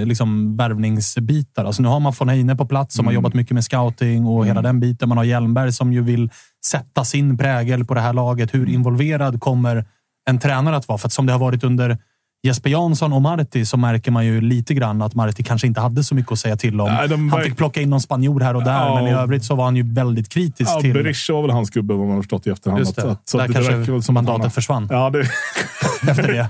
[0.00, 1.64] eh, liksom värvningsbitar?
[1.64, 4.46] Alltså nu har man von Heine på plats som har jobbat mycket med scouting och
[4.46, 5.08] hela den biten.
[5.08, 6.30] Man har Hjelmberg som ju vill
[6.66, 8.54] sätta sin prägel på det här laget.
[8.54, 9.84] Hur involverad kommer
[10.30, 10.98] en tränare att vara?
[10.98, 11.98] För att som det har varit under
[12.44, 16.04] Jesper Jansson och Marti så märker man ju lite grann att Marti kanske inte hade
[16.04, 16.88] så mycket att säga till om.
[16.88, 18.94] Nej, de han var- fick plocka in någon spanjor här och där, Ja.
[18.94, 20.92] men i övrigt så var han ju väldigt kritisk Ja, till...
[20.94, 22.78] Berisha var väl hans gubbe, vad man har förstått i efterhand.
[22.80, 23.10] Just det.
[23.10, 24.88] Att- så Där det kanske väl som mandatet han försvann.
[24.90, 25.20] Ja, det,
[26.10, 26.48] efter det.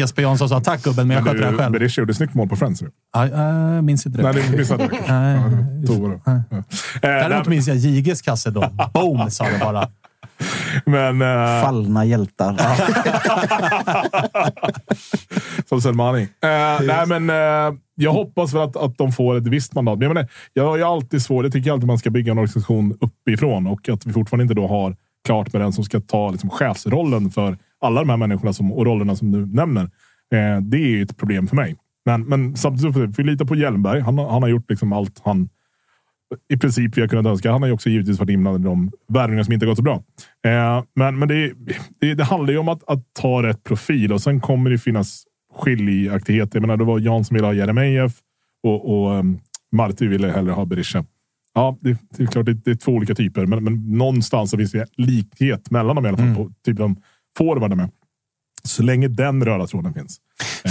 [0.00, 1.72] Jesper Jansson sa tack gubben, men jag sköter det här själv.
[1.72, 2.82] Berisha gjorde snyggt mål på Friends.
[3.14, 4.32] Ja, jag minns inte det.
[4.32, 4.92] Nej, det missade jag.
[5.08, 5.36] Nej.
[5.36, 6.20] Ja, Tova då.
[6.24, 6.32] Ja.
[6.32, 6.62] Eh,
[7.00, 8.70] Däremot minns jag Jiges kasse då.
[8.94, 9.88] Boom, sa det bara.
[10.86, 11.22] Men...
[11.22, 12.56] eh, Fallna hjältar.
[15.68, 16.22] Som Selmani.
[16.22, 16.28] Eh,
[16.86, 19.98] nej, men eh, jag hoppas väl att, att de får ett visst mandat.
[19.98, 21.44] Men jag, menar, jag har ju alltid svårt.
[21.44, 24.66] Jag tycker alltid man ska bygga en organisation uppifrån och att vi fortfarande inte då
[24.66, 28.72] har klart med den som ska ta liksom, chefsrollen för alla de här människorna som,
[28.72, 29.82] och rollerna som du nämner.
[30.34, 31.76] Eh, det är ju ett problem för mig.
[32.04, 34.00] Men, men samtidigt får vi lita på Hjelmberg.
[34.00, 35.48] Han, har- han har gjort liksom allt han
[36.48, 37.52] i princip vi har kunnat önska.
[37.52, 40.02] Han har ju också givetvis varit inblandad i de värvningar som inte gått så bra.
[40.46, 41.52] Eh, men men det,
[42.00, 45.24] det, det handlar ju om att, att ta rätt profil och sen kommer det finnas
[45.54, 46.56] skiljaktigheter.
[46.56, 48.12] Jag menar, det var Jan som ville ha Jeremejeff
[48.62, 49.40] och, och um,
[49.72, 51.04] Marti ville hellre ha Berisha.
[51.54, 54.56] Ja, det, det är klart, det, det är två olika typer, men, men någonstans så
[54.56, 56.34] finns det likhet mellan dem i alla fall.
[56.34, 56.96] På, typ de
[57.38, 57.90] forwardarna med.
[58.64, 60.18] Så länge den röda tråden finns.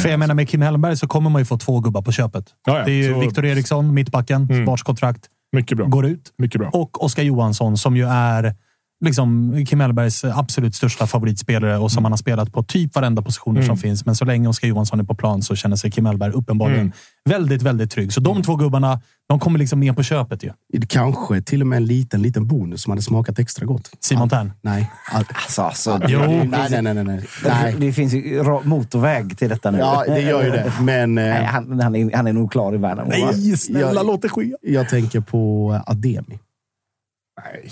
[0.01, 2.45] För jag menar, med Kim Hellberg så kommer man ju få två gubbar på köpet.
[2.65, 2.85] Ja, ja.
[2.85, 4.65] Det är ju Så- Viktor Eriksson, mittbacken, Mm.
[4.65, 5.87] vars kontrakt Mycket bra.
[5.87, 6.33] går ut.
[6.37, 6.69] Mycket bra.
[6.73, 8.55] Och Oskar Johansson som ju är
[9.01, 12.05] liksom Kim Hellbergs absolut största favoritspelare och som Mm.
[12.05, 14.05] han har spelat på typ varenda positioner som finns.
[14.05, 16.91] Men så länge Oskar Johansson är på plan så känner sig Kim Hellberg uppenbarligen Mm.
[17.29, 18.13] väldigt, väldigt trygg.
[18.13, 20.51] Så de två gubbarna, de kommer liksom med på köpet ju.
[20.87, 23.91] Kanske till och med en liten, liten bonus som hade smakat extra gott.
[23.99, 24.53] Simon Tern.
[24.61, 24.91] Nej.
[25.11, 26.19] All- Alltså, alltså, Jo.
[26.19, 27.75] det, Nej, finns, nej, nej, nej, nej.
[27.79, 29.77] det, finns ju motorväg till detta nu.
[29.77, 30.73] Ja, det gör ju det.
[30.81, 33.09] Men eh, Nej, han, han, är, han är nog klar i Värnamo.
[33.09, 34.53] Nej, snälla Jag- låt det ske.
[34.61, 36.39] jag tänker på Ademi.
[37.43, 37.71] Nej.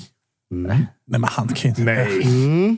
[0.50, 1.84] Nej, men han kan ju inte.
[1.84, 2.22] Nej.
[2.24, 2.78] Mm.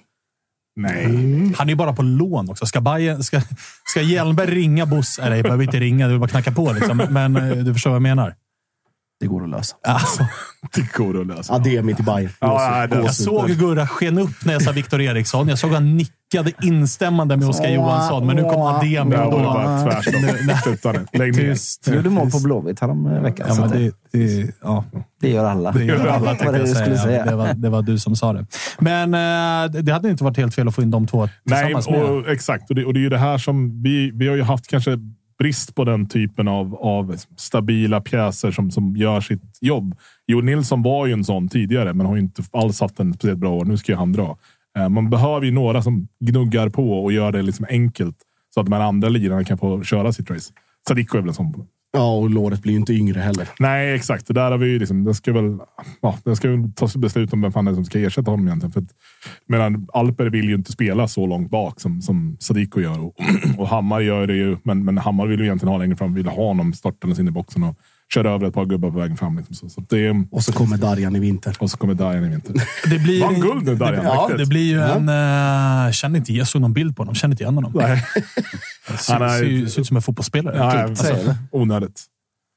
[0.76, 1.54] Nej.
[1.58, 2.66] Han är ju bara på lån också.
[2.66, 3.42] Ska, Bayern, ska,
[3.86, 5.30] ska Hjelmberg ringa Bosse?
[5.30, 6.08] Nej, jag behöver inte ringa.
[6.08, 6.74] Du bara knacka på.
[6.74, 6.98] Liksom.
[7.10, 8.36] Men eh, du förstår vad jag menar.
[9.22, 9.76] Det går att lösa.
[9.88, 10.28] Alltså,
[10.76, 11.54] Det går att lösa.
[11.54, 12.30] Ademi till Bayern.
[12.40, 15.48] Ja, nej, det- jag såg hur Gurra sken upp när jag sa Viktor Eriksson.
[15.48, 18.28] Jag såg han nickade instämmande med Oskar Johansson.
[18.28, 19.40] Men nu kom Ademi Ja, och det var då...
[19.44, 20.96] bara tvärstopp.
[21.14, 21.54] Lägg ner.
[21.54, 21.86] Tyst.
[21.86, 23.48] Du gjorde mål på Blåvitt häromveckan.
[23.50, 23.92] Ja, men det, det,
[24.44, 24.84] det, ja,
[25.22, 25.72] det gör alla.
[25.72, 26.98] det gör alla, tänkte det jag säga.
[26.98, 27.26] säga.
[27.26, 28.46] Det var, det var du som sa det.
[28.80, 31.90] Men eh, det hade inte varit helt fel att få in de två Nej, tillsammans
[31.90, 32.04] med.
[32.04, 32.70] och, exakt.
[32.70, 34.98] Och det, och det är ju det här som vi, vi har ju haft kanske
[35.42, 39.96] brist på den typen av, av stabila pjäser som, som gör sitt jobb.
[40.28, 43.40] Jo Nilsson var ju en sån tidigare, men har ju inte alls haft en speciellt
[43.40, 43.66] bra år.
[43.66, 44.38] Nu ska ju han dra.
[44.78, 48.18] Eh, man behöver ju några som gnuggar på och gör det liksom enkelt
[48.54, 50.54] så att de andra lirarna kan få köra sitt race.
[50.88, 51.68] Sadiko är väl en sån.
[51.94, 53.50] Ja, och låret blir ju inte yngre heller.
[53.60, 54.28] Nej, exakt.
[54.28, 55.04] Det där har vi ju liksom.
[55.04, 55.58] Det ska väl.
[56.02, 58.48] Ja, det ska väl tas beslut om vem fan det är som ska ersätta honom
[58.48, 58.72] egentligen.
[58.72, 58.90] För att,
[59.48, 63.16] medan Alper vill ju inte spela så långt bak som, som Sadiko gör och,
[63.58, 64.58] och Hammar gör det ju.
[64.64, 66.14] Men, men Hammar vill ju egentligen ha längre fram.
[66.14, 67.78] Vill ha honom startandes in i boxen och
[68.14, 69.38] kör över ett par gubbar på vägen fram.
[69.38, 69.56] Liksom.
[69.56, 71.56] Så, så det är, Och så kommer Darjan i vinter.
[71.60, 72.54] och så kommer Darjan i vinter.
[72.90, 74.04] Det blir, Vann guld nu, Darjan.
[74.04, 75.10] Det, ja, det blir ju en...
[75.10, 77.16] Uh, känner inte, jag såg någon bild på honom.
[77.16, 77.72] Känner inte igen honom.
[77.76, 78.04] Nej.
[79.00, 80.58] Ser, Han är- ser, ser ut som en fotbollsspelare.
[80.58, 82.04] Ja, Alltså, onödigt.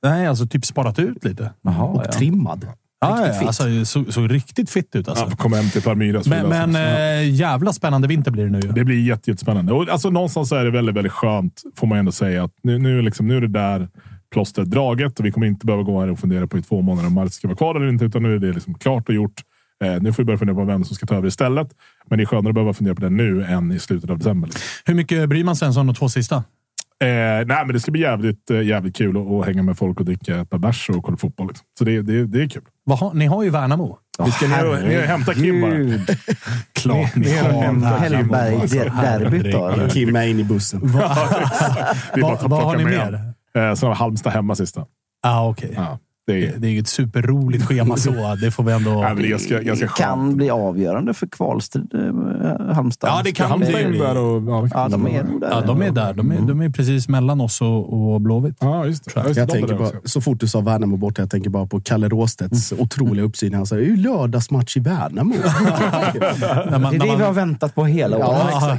[0.02, 1.52] nej, alltså typ sparat ut lite.
[1.62, 2.12] Jaha, Och ja.
[2.12, 2.66] trimmad.
[3.00, 5.08] Ja, Riktigt ja, alltså, såg, såg riktigt fitt ut.
[5.08, 5.30] Alltså.
[5.30, 6.22] Får komma hem till Palmyra.
[6.22, 8.60] så men men Så- eh, jävla spännande vinter blir det nu.
[8.60, 9.72] Det blir jätte, jättespännande.
[9.72, 12.44] Och alltså, någonstans är det väldigt, väldigt skönt, får man ändå säga.
[12.44, 13.88] att Nu, nu, liksom, nu är det där
[14.34, 17.06] plåstret draget och vi kommer inte behöva gå här och fundera på i två månader
[17.08, 19.40] om Marti ska vara kvar eller inte, utan nu är det liksom klart och gjort.
[19.84, 21.68] Eh, nu får vi börja fundera på vem som ska ta över istället.
[22.10, 24.50] Men det är skönare att behöva fundera på det nu än i slutet av december.
[24.84, 26.36] Hur mycket bryr man sig ens om de två sista?
[26.36, 30.00] Eh, nej, men det ska bli jävligt, eh, jävligt kul att, att hänga med folk
[30.00, 31.46] och dricka ett par bärs och kolla fotboll.
[31.48, 31.66] Liksom.
[31.78, 32.62] Så det, det, det är kul.
[32.84, 33.98] Vad har, ni har ju Värnamo.
[34.24, 35.70] vi ska ner och, ner och hämta Kim bara.
[36.72, 38.34] Klart ni Ni har har hämtat Värnamo.
[38.34, 39.88] Hellberg Alltså, derbyt då?
[39.90, 40.80] Kim är in i bussen.
[40.92, 43.33] Vad- har ni med mer?
[43.58, 44.84] Eh, så har Halmstad hemma sista.
[45.26, 45.70] Ah, okay.
[45.74, 48.10] Ja, det är, Det, det är ju ett superroligt schema så.
[48.40, 48.90] Det får vi ändå...
[48.90, 49.98] nej, men det är ganska, ganska skönt.
[50.08, 53.10] Kan bli avgörande för kvalstrid, eh, Halmstad.
[53.10, 53.98] Ja, det kan Halmstad bli.
[53.98, 54.42] där och...
[54.42, 55.12] Ja, det kan Ja, de vara.
[55.12, 55.48] är där.
[55.50, 56.14] Ja, de är där.
[56.14, 58.56] De är, de är precis mellan oss och, och Blåvitt.
[58.60, 59.10] Ja, just det.
[59.16, 62.08] Jag är tänker bara, så fort du sa Värnamo borta, jag tänker bara på Kalle
[62.08, 63.54] Råstedts otroliga uppsyn.
[63.54, 65.34] Han sa, det är ju lördagsmatch i Värnamo.
[66.78, 68.28] Man, Det är det vi har väntat på hela året.
[68.52, 68.78] Ja,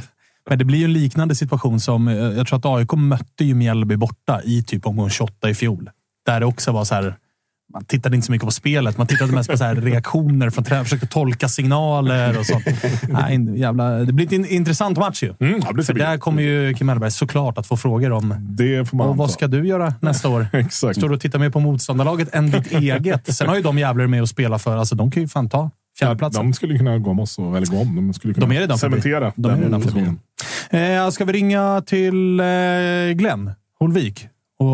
[0.49, 2.07] Men det blir ju en liknande situation som...
[2.07, 5.89] eh, Jag tror att AIK mötte ju Mjällby borta i typ omgång 28 i fjol.
[6.25, 7.15] Där det också var så här...
[7.73, 8.97] Man tittade inte så mycket på spelet.
[8.97, 10.85] Man tittade mest på så här reaktioner från tränaren.
[10.85, 12.65] Försökte tolka signaler och sånt.
[13.09, 15.33] Nej, jävla, det blir en intressant match ju.
[15.39, 18.89] Mm, ja, det För där kommer ju Kim Hellberg såklart att få frågor om Det
[18.89, 20.47] får man och vad ska du göra nästa år.
[20.53, 20.97] Exakt.
[20.97, 23.35] Står du och tittar mer på motståndarlaget än ditt eget.
[23.35, 24.77] Sen har ju de jävlar med att spela för.
[24.77, 25.57] Alltså, de kan ju fan ta
[25.99, 26.43] Ja, fjärdeplatsen.
[26.45, 27.95] de skulle kunna gå om oss, och, eller gå om.
[27.95, 30.19] De skulle kunna De är cementera De är den positionen.
[30.69, 32.45] Eh, ska vi ringa till eh,
[33.13, 34.27] Glenn Holvik
[34.59, 34.69] och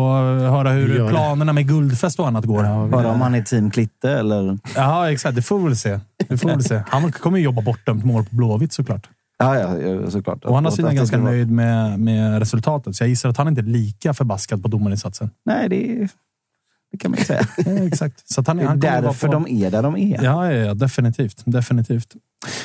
[0.50, 2.88] höra hur planerna med guldfest och annat går?
[2.88, 4.58] Bara om han är team Klitte eller...
[4.74, 5.36] Ja, exakt.
[5.36, 6.00] Det får vi väl se.
[6.28, 6.82] Det får vi väl se.
[6.86, 9.08] Han kommer ju jobba bortdömt mål på Blåvitt såklart.
[9.38, 10.44] Ja, ja, ja, såklart.
[10.44, 13.60] Och han har Jag ganska nöjd med, med resultatet, så jag gissar att han inte
[13.60, 15.30] är lika förbaskad på domarinsatsen.
[15.44, 16.08] Nej, det,
[16.92, 17.46] det kan man ju säga.
[17.86, 18.30] Exakt.
[18.30, 20.24] Så att han, Det han är vara därför på- de är där de är.
[20.24, 21.42] Ja, ja, ja definitivt.
[21.46, 22.14] definitivt.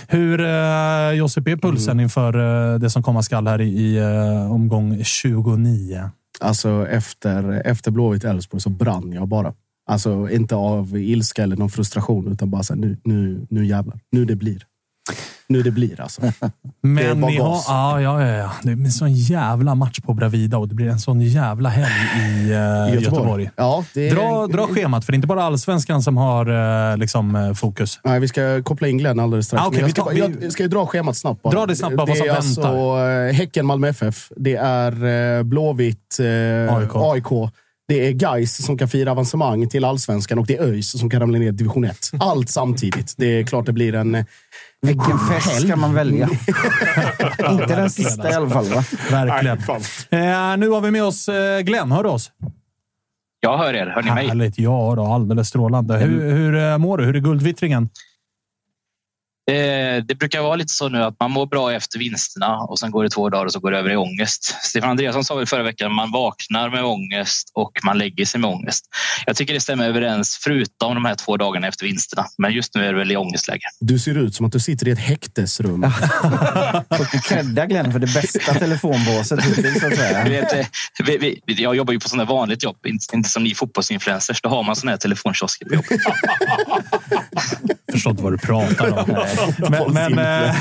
[0.07, 4.51] Hur, eh, Josip, är pulsen inför eh, det som komma skall här i, i eh,
[4.51, 6.09] omgång 29?
[6.39, 9.53] Alltså efter, efter Blåvitt Elfsborg så brann jag bara.
[9.89, 13.99] Alltså inte av ilska eller någon frustration, utan bara så här, nu, nu, nu jävlar.
[14.11, 14.63] Nu det blir.
[15.49, 16.21] Nu det blir alltså.
[16.81, 18.51] Det är Men ni har, ja, ja, ja.
[18.63, 21.93] Det blir en sån jävla match på Bravida och det blir en sån jävla helg
[22.21, 22.51] i
[22.93, 23.49] eh, Göteborg.
[23.55, 26.97] Ja, det är, Dra, dra schemat, för det är inte bara allsvenskan som har eh,
[26.97, 27.99] liksom, eh, fokus.
[28.03, 29.63] Nej, vi ska koppla in Glenn alldeles strax.
[29.65, 31.53] Ah, Men jag, vi ska, tar- vi- jag ska ju dra schemat snabbt bara.
[31.53, 32.61] Dra det snabbt bara, vad som är alltså
[33.31, 34.31] eh, Häcken, Malmö FF.
[34.35, 36.17] Det är eh, Blåvitt,
[36.69, 36.91] AIK.
[36.95, 37.51] AIK.
[37.87, 41.19] Det är Geis som kan fira avancemang till allsvenskan och det är ÖIS som kan
[41.19, 41.97] ramla ner i division 1.
[42.19, 43.13] Allt samtidigt.
[43.17, 44.25] Det är klart det blir en...
[44.81, 46.29] Vilken fest ska man välja?
[47.51, 48.83] Inte den sista i alla fall, va?
[49.11, 49.57] Verkligen.
[49.57, 49.81] Nej, fan.
[50.53, 51.91] Eh, nu har vi med oss eh, Glenn.
[51.91, 52.31] Hör du oss?
[53.39, 53.87] Jag hör er.
[53.87, 54.27] Hör ni mig?
[54.27, 54.59] Härligt.
[54.59, 55.97] Ja, då, alldeles strålande.
[55.97, 57.05] Hur, hur eh, mår du?
[57.05, 57.89] Hur är guldvittringen?
[59.51, 62.91] Eh, det brukar vara lite så nu att man mår bra efter vinsterna och sen
[62.91, 64.55] går det två dagar och så går det över i ångest.
[64.61, 68.49] Stefan Andreasson sa väl förra veckan man vaknar med ångest och man lägger sig med
[68.49, 68.85] ångest.
[69.25, 72.25] Jag tycker det stämmer överens förutom de här två dagarna efter vinsterna.
[72.37, 73.63] Men just nu är det väl i ångestläge.
[73.79, 75.81] Du ser ut som att du sitter i ett häktesrum.
[76.97, 79.93] Får credda Glenn för det bästa telefonbåset hittills, att
[80.51, 80.65] eh,
[81.45, 84.41] jag jobbar ju på sådana vanligt jobb, inte, inte som ni fotbollsinfluencers.
[84.41, 85.99] Då har man såna här telefonkiosker på jobbet.
[87.91, 89.25] Förstår inte vad du pratar om.
[89.93, 90.55] men, men, eh,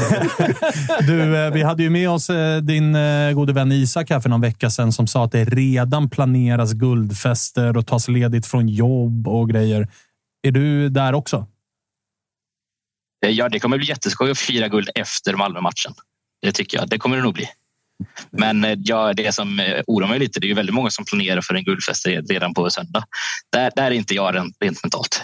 [1.07, 2.97] du, eh, vi hade ju med oss eh, din
[3.35, 7.77] gode vän Isak här för någon vecka sedan som sa att det redan planeras guldfester
[7.77, 9.89] och tas ledigt från jobb och grejer.
[10.43, 11.47] Är du där också?
[13.27, 15.95] Ja, det kommer bli jätteskoj att fira guld efter Malmö-matchen.
[16.43, 16.89] Det tycker jag.
[16.89, 17.49] Det kommer det nog bli.
[18.31, 21.05] Men eh, ja, det som eh, oroar mig lite, det är ju väldigt många som
[21.05, 23.05] planerar för en guldfest redan på söndag.
[23.53, 25.23] Där, där är inte jag rent, rent mentalt.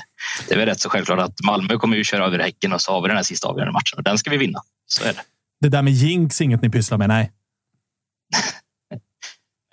[0.49, 2.93] Det är väl rätt så självklart att Malmö kommer ju köra över Häcken och så
[2.93, 4.61] har vi den här sista avgörande matchen och den ska vi vinna.
[4.87, 5.21] Så är det.
[5.61, 7.09] Det där med jinx, inget ni pysslar med?
[7.09, 7.33] Nej.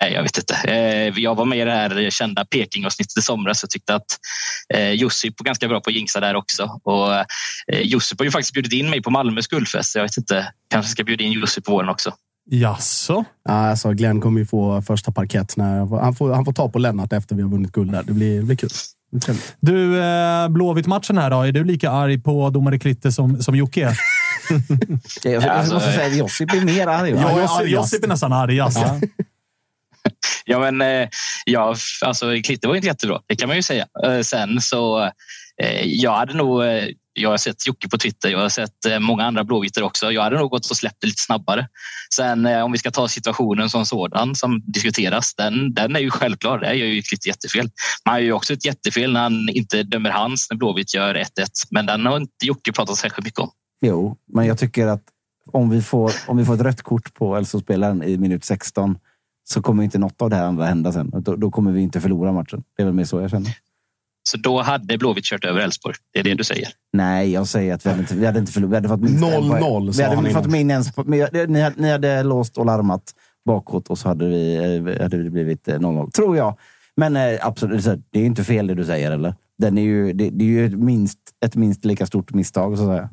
[0.02, 0.54] Nej, jag vet inte.
[0.54, 4.18] Eh, Jag var med i det här kända Peking-avsnittet i somras och tyckte att
[4.94, 6.80] Josip var ganska bra på att jinxa där också.
[6.84, 7.24] Och
[7.82, 9.94] Josip har ju faktiskt bjudit in mig på Malmös guldfest.
[9.94, 12.14] Jag vet inte, kanske ska bjuda in Josip på våren också.
[12.50, 13.24] Jaså?
[13.44, 15.56] Ja, alltså, Glenn kommer ju få första parkett.
[15.56, 18.02] När, han, får, han får ta på Lennart efter vi har vunnit guld där.
[18.02, 18.70] Det blir, det blir kul.
[19.12, 19.36] Det blir.
[19.60, 21.42] Du, eh, Blåvitt-matchen här då.
[21.42, 23.98] Är du lika arg på domare Klitte som, som Jocke är?
[25.30, 27.10] Jag, Alltså, måste säga att Josip är mer arg.
[27.10, 28.78] Ja, är Josip, är nästan argast.
[28.80, 29.00] Ja.
[30.44, 31.08] ja, men eh,
[31.44, 31.74] ja,
[32.04, 33.20] alltså Klitte var inte jättebra.
[33.26, 33.86] Det kan man ju säga.
[34.04, 35.10] Eh, sen så
[35.84, 36.62] jag hade nog
[37.12, 40.12] jag har sett Jocke på Twitter, jag har sett eh, många andra blåvitter också.
[40.12, 41.68] Jag hade nog gått och släppt det lite snabbare.
[42.14, 46.10] Sen eh, om vi ska ta situationen som sådan som diskuteras, den, den är ju
[46.10, 46.58] självklar.
[46.58, 47.70] Det är ju ett jättefel.
[48.04, 51.24] Man har ju också ett jättefel när han inte dömer hans när Blåvitt gör 1-1.
[51.70, 53.50] Men den har inte Jocke pratat särskilt mycket om.
[53.80, 55.02] Jo, men jag tycker att
[55.52, 58.98] om vi får, om vi får ett rött kort på Elfsborgsspelaren i minut 16
[59.44, 61.12] så kommer inte något av det här andra hända sen.
[61.16, 62.62] Då, då kommer vi inte förlora matchen.
[62.76, 63.56] Det är väl mer så jag känner.
[64.30, 65.94] Så då hade Blåvitt kört över Elfsborg.
[66.12, 66.68] Det är det du säger?
[66.92, 68.70] Nej, jag säger att vi hade inte, vi hade inte förlorat.
[68.72, 71.20] Vi hade fått minst 0-0 Vi hade fått minst, ni,
[71.60, 73.02] hade- ni hade låst och larmat
[73.46, 76.10] bakåt och så hade, vi, eh, hade det blivit eh, 0-0.
[76.10, 76.58] Tror jag.
[76.96, 79.34] Men eh, absolut, det är ju inte fel det du säger, eller?
[79.58, 82.82] Den är ju, det, det är ju ett minst, ett minst lika stort misstag, så
[82.90, 83.10] att säga.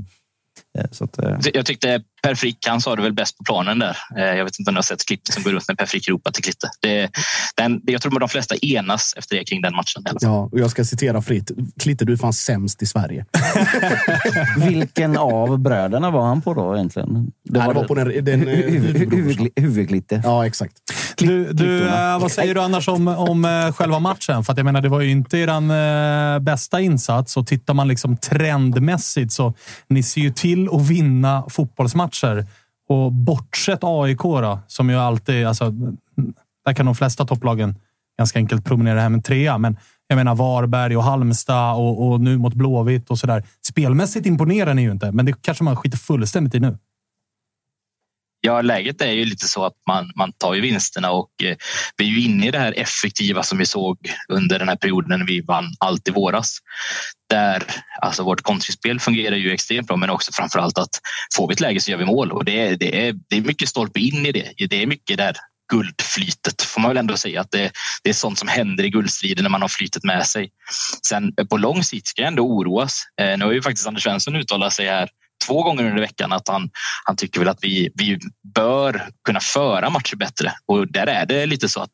[0.77, 3.79] Eh, Så att, eh, Jag tyckte Per Frick, han sa det väl bäst på planen
[3.79, 3.97] där.
[4.17, 6.09] Eh, Jag vet inte om ni har sett klippet som går runt när Per Frick
[6.09, 6.69] ropar till Klitte.
[6.81, 7.09] Det,
[7.55, 10.03] den, jag tror att de flesta enas efter det kring den matchen.
[10.21, 11.51] Ja, och jag ska citera fritt.
[11.79, 13.25] Klitte, du är fan sämst i Sverige.
[14.69, 17.31] vilken av bröderna var han på då egentligen?
[17.43, 18.25] Det, Nej, det var på den...
[18.25, 20.21] den eh, Huvud- huvud- Huvudklitte.
[20.23, 20.73] Ja, exakt.
[21.17, 24.43] Du, du, eh, vad säger du annars om, om eh, själva matchen?
[24.43, 27.37] För jag menar, det var ju inte er eh, bästa insats.
[27.37, 29.53] Och tittar man liksom trendmässigt så
[29.87, 32.45] ni ser ju till att vinna fotbollsmatcher.
[32.89, 35.47] Och bortsett AIK då, som ju alltid...
[35.47, 35.73] Alltså,
[36.65, 37.75] där kan de flesta topplagen
[38.17, 39.57] ganska enkelt promenera hem en trea.
[39.57, 39.77] Men
[40.07, 43.43] jag menar Varberg och Halmstad och, och nu mot Blåvitt och sådär.
[43.67, 46.77] Spelmässigt imponerar ni ju inte, men det kanske man skiter fullständigt i nu.
[48.41, 51.55] Ja, läget är ju lite så att man, man tar ju vinsterna och eh,
[51.97, 53.97] vi är ju inne i det här effektiva som vi såg
[54.29, 56.57] under den här perioden när vi vann allt i våras.
[57.29, 57.63] Där
[58.01, 60.99] alltså vårt kontringsspel fungerar ju extremt bra, men också framför allt att
[61.35, 63.41] får vi ett läge så gör vi mål och det är, det är, det är
[63.41, 64.67] mycket stolpe in i det.
[64.69, 65.37] Det är mycket där
[65.71, 67.71] guldflytet får man väl ändå säga att det,
[68.03, 70.49] det är sånt som händer i guldstriden när man har flytet med sig.
[71.07, 73.03] Sen eh, på lång sikt ska jag ändå oroas.
[73.21, 75.09] Eh, nu har ju faktiskt Anders Svensson uttalat sig här
[75.45, 76.69] två gånger under veckan att han,
[77.05, 78.19] han tycker väl att vi, vi
[78.55, 80.53] bör kunna föra matcher bättre.
[80.67, 81.91] Och där är det lite så att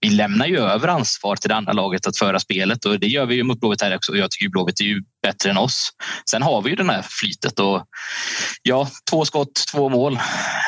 [0.00, 3.26] vi lämnar ju över ansvar till det andra laget att föra spelet och det gör
[3.26, 4.16] vi ju mot Blåvitt här också.
[4.16, 5.90] Jag tycker ju Blåvitt är ju bättre än oss.
[6.30, 7.84] Sen har vi ju det här flytet och
[8.62, 10.12] ja, två skott, två mål.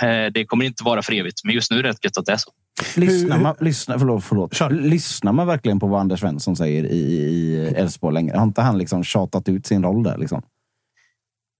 [0.02, 2.26] Eh, Det kommer inte vara för evigt, men just nu är det rätt gött att
[2.26, 2.50] det är så.
[2.94, 4.72] Lyssnar man, lyssnar, förlåt, förlåt.
[4.72, 8.36] lyssnar man verkligen på vad Anders Svensson säger i i Elfsborg längre?
[8.36, 10.18] Har inte han liksom tjatat ut sin roll där?
[10.18, 10.42] Liksom?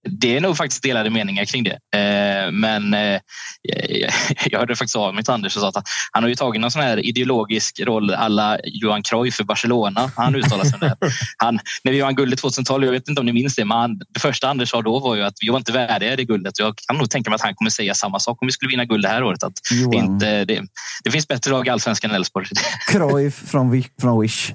[0.09, 1.71] Det är nog faktiskt delade meningar kring det.
[1.99, 3.19] Eh, Men eh,
[4.45, 5.75] jag hörde faktiskt av mig till Anders och sa att
[6.11, 10.11] han- har ju tagit någon sån här ideologisk roll alla Johan Cruyff för Barcelona.
[10.15, 10.87] Han uttalade sig om det.
[11.01, 11.11] här.
[11.37, 13.97] Han, när vi vann guldet 2012, jag vet inte om ni minns det, men han,
[14.13, 16.59] det första Anders sa då var ju att vi var inte värdiga det guldet.
[16.59, 18.85] Jag kan nog tänka mig att han kommer säga samma sak om vi skulle vinna
[18.85, 19.43] guld det här året.
[19.43, 19.93] Att Johan.
[20.05, 20.61] inte, det,
[21.03, 22.45] det finns bättre lag i allsvenskan än Elfsborg.
[22.91, 24.51] Cruyff från, från Wish.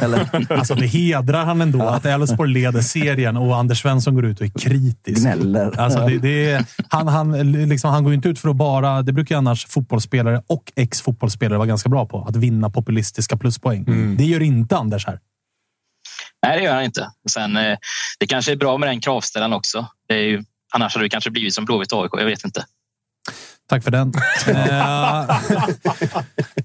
[0.00, 0.52] Eller?
[0.52, 4.46] Alltså, det hedrar han ändå att Elfsborg leder serien och Anders Svensson går ut och
[4.46, 4.50] är
[4.82, 5.22] kritisk.
[5.22, 5.80] Gnäller.
[5.80, 9.02] Alltså, det, det är, han, han, liksom, han går ju inte ut för att bara...
[9.02, 12.24] Det brukar ju annars fotbollsspelare och ex-fotbollsspelare vara ganska bra på.
[12.28, 14.16] Att vinna populistiska pluspoäng.
[14.16, 15.20] Det gör inte Anders här.
[16.46, 17.10] Nej, det gör han inte.
[17.30, 17.78] Sen, eh,
[18.18, 19.86] det kanske är bra med den kravställan också.
[20.08, 20.44] Det är ju,
[20.74, 22.10] annars hade det kanske blivit som Blåvitt AIK.
[22.12, 22.64] Jag vet inte.
[23.72, 24.12] Tack för den.
[24.46, 24.56] Eh,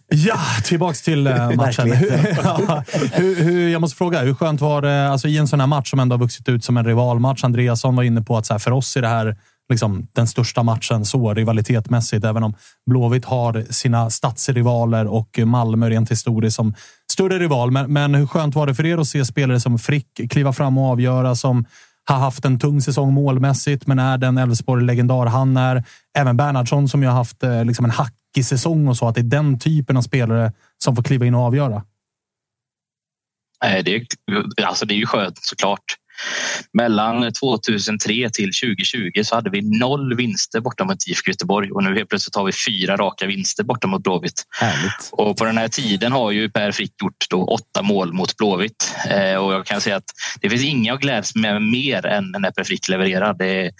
[0.07, 1.87] ja, tillbaks till eh, matchen.
[2.43, 5.67] Ja, hur, hur, jag måste fråga, hur skönt var det alltså, i en sån här
[5.67, 7.43] match som ändå har vuxit ut som en rivalmatch?
[7.43, 9.37] Andreasson var inne på att så här, för oss är det här
[9.69, 12.25] liksom, den största matchen så rivalitetmässigt.
[12.25, 12.53] Även om
[12.89, 16.73] Blåvitt har sina stadsrivaler och Malmö rent historiskt som
[17.11, 17.71] större rival.
[17.71, 20.77] Men, men hur skönt var det för er att se spelare som Frick kliva fram
[20.77, 21.65] och avgöra, som
[22.13, 25.83] har haft en tung säsong målmässigt, men är den Elfsborg-legendar han är.
[26.17, 29.07] Även Bernhardsson som ju har haft eh, liksom en hackig säsong och så.
[29.07, 31.83] Att det är den typen av spelare som får kliva in och avgöra.
[33.83, 34.05] Det, är,
[34.65, 35.81] alltså det är ju skönt såklart.
[36.73, 41.95] Mellan 2003 till 2020 så hade vi noll vinster borta mot IFK Göteborg och nu
[41.95, 44.43] helt plötsligt har vi fyra raka vinster borta mot Blåvitt.
[44.59, 45.09] Härligt.
[45.11, 48.95] Och på den här tiden har ju Per Frick gjort då åtta mål mot Blåvitt.
[49.09, 50.11] Eh, och jag kan säga att
[50.41, 53.33] det finns inga att glädjas med mer än när Per Frick levererar.
[53.33, 53.71] Det är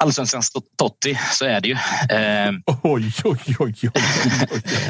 [0.00, 1.74] allsvenskans Totti, så är det ju.
[2.16, 2.52] Eh,
[2.82, 3.90] Oj, oj, oj, oj.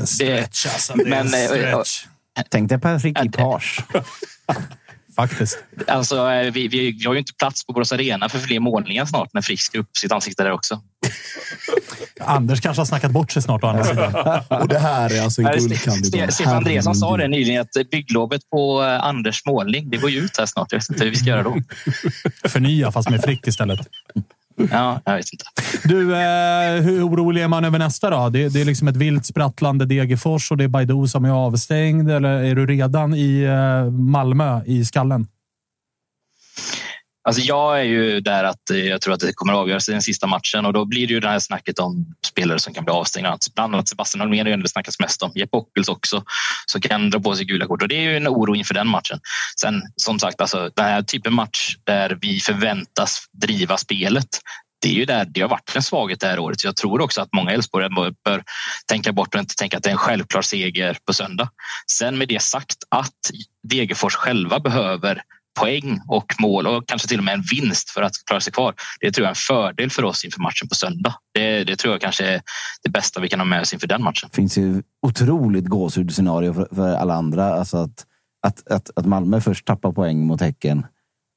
[0.07, 0.95] Stretch, alltså.
[0.95, 2.05] Det är Men, eh, stretch.
[2.51, 3.85] Tänk dig Patrik i page.
[5.17, 5.59] Faktiskt.
[5.87, 9.05] Alltså, eh, vi, vi, vi har ju inte plats på Borås Arena för fler målningar
[9.07, 10.83] snart när Frick ska upp sitt ansikte där också.
[12.21, 14.15] Anders kanske har snackat bort sig snart å andra sidan.
[14.61, 16.21] Och det här är alltså en guldkandidat.
[16.21, 20.19] Ste- Stefan Andreasson sa det nyligen att bygglovet på eh, Anders målning, det går ju
[20.19, 20.73] ut här snart.
[20.73, 21.57] Jag vet inte hur vi ska göra då.
[22.49, 23.81] Förnya, fast med Frick istället.
[24.57, 25.45] Ja, jag vet inte.
[25.85, 28.29] Du, eh, hur orolig är man över nästa då?
[28.29, 32.11] Det, det är liksom ett vilt sprattlande Degerfors och det är Baidoo som är avstängd.
[32.11, 35.27] Eller är du redan i eh, Malmö i skallen?
[37.25, 39.93] Alltså jag är ju där att eh, jag tror att det kommer att avgöras i
[39.93, 42.85] den sista matchen och då blir det ju det här snacket om spelare som kan
[42.85, 43.39] bli avstängda.
[43.55, 45.33] Bland annat Sebastian Holmén är det snackas mest om.
[45.35, 46.25] Jeppe Ockels också,
[46.67, 48.89] som kan dra på sig gula kort och det är ju en oro inför den
[48.89, 49.21] matchen.
[49.61, 54.29] Sen som sagt, alltså, den här typen match där vi förväntas driva spelet.
[54.83, 56.61] Det är ju där det har varit en svaghet det här året.
[56.61, 58.45] Så jag tror också att många Elfsborgare bör
[58.87, 61.49] tänka bort och inte tänka att det är en självklar seger på söndag.
[61.91, 63.31] Sen med det sagt att
[63.69, 65.23] Degerfors själva behöver
[65.61, 68.75] poäng och mål och kanske till och med en vinst för att klara sig kvar.
[69.01, 71.15] Det tror jag är en fördel för oss inför matchen på söndag.
[71.35, 72.43] Det, det tror jag kanske är
[72.83, 74.29] det bästa vi kan ha med oss inför den matchen.
[74.33, 77.55] Det finns ju otroligt gåshudsscenario för, för alla andra.
[77.55, 78.07] Alltså att,
[78.47, 80.87] att, att, att Malmö först tappar poäng mot Häcken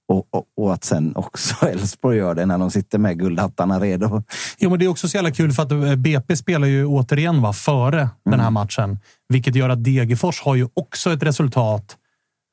[0.07, 4.23] och, och, och, att sen också Elfsborg gör det när de sitter med guldhattarna redo.
[4.57, 7.41] Jo, men det är också så jävla kul för att eh, BP spelar ju återigen
[7.41, 8.11] va, före mm.
[8.23, 8.99] den här matchen.
[9.29, 11.97] Vilket gör att Degerfors har ju också ett resultat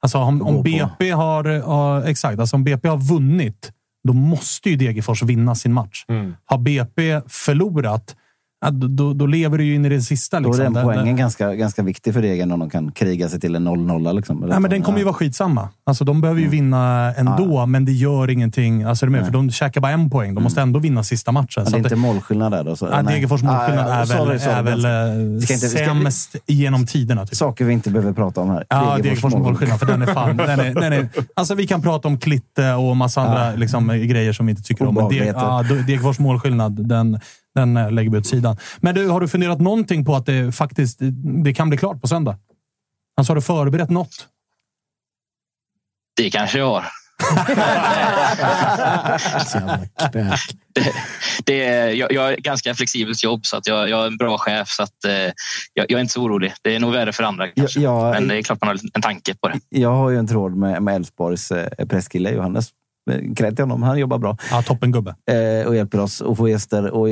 [0.02, 3.72] Alltså om, om BP har, uh, exakt, alltså om BP har vunnit,
[4.08, 6.04] då måste ju Degerfors vinna sin match.
[6.08, 6.34] Mm.
[6.44, 8.16] Har BP förlorat,
[8.64, 10.38] Ja, då, då, lever du ju in i det sista.
[10.38, 10.56] Liksom.
[10.56, 13.40] Då är den poängen den, ganska, ganska viktig för Degen om de kan kriga sig
[13.40, 14.16] till en 0-0.
[14.16, 14.40] Liksom.
[14.40, 15.68] Nej, men den kommer ju vara skitsamma.
[15.84, 16.56] Alltså, de behöver ju mm.
[16.56, 17.66] vinna ändå, ja.
[17.66, 18.82] men det gör ingenting.
[18.82, 19.24] Alltså, är med?
[19.24, 20.34] För de käkar bara en poäng.
[20.34, 20.68] De måste mm.
[20.68, 21.62] ändå vinna sista matchen.
[21.64, 22.64] Ja, det är inte målskillnad där?
[22.64, 26.38] Då, så, ja, Degerfors målskillnad är väl, sorry, sorry, är väl ska inte, sämst ska,
[26.46, 27.26] genom tiderna.
[27.26, 27.36] Typ.
[27.36, 28.66] Saker vi inte behöver prata om här.
[28.68, 29.78] Ja, Degerfors målskillnad.
[29.78, 30.36] För den är fan...
[30.36, 34.32] den är, den är, alltså, vi kan prata om Klitte och massa andra liksom, grejer
[34.32, 34.94] som vi inte tycker om.
[34.94, 35.08] Men
[35.86, 37.20] Degerfors målskillnad, den,
[37.54, 38.56] den eh, lägger vi åt sidan.
[38.80, 40.98] Men du, har du funderat någonting på att det faktiskt
[41.44, 42.38] det kan bli klart på söndag?
[43.16, 44.28] Alltså, har du förberett något?
[46.16, 46.84] Det kanske jag har.
[50.12, 50.38] det,
[51.44, 54.38] det är, jag, jag är ganska flexibelt jobb så att jag, jag är en bra
[54.38, 55.32] chef så att eh, jag,
[55.74, 56.52] jag, är inte så orolig.
[56.62, 57.80] Det är nog värre för andra kanske.
[57.80, 59.60] Jag, men det är klart man har en tanke på det.
[59.68, 62.70] Jag har ju en tråd med Elfsborgs eh, presskille Johannes
[63.36, 63.82] Kredd till honom.
[63.82, 64.36] Han jobbar bra.
[64.50, 65.14] Ja, toppen gubbe.
[65.30, 66.90] Eh, och hjälper oss att få gäster.
[66.90, 67.08] Och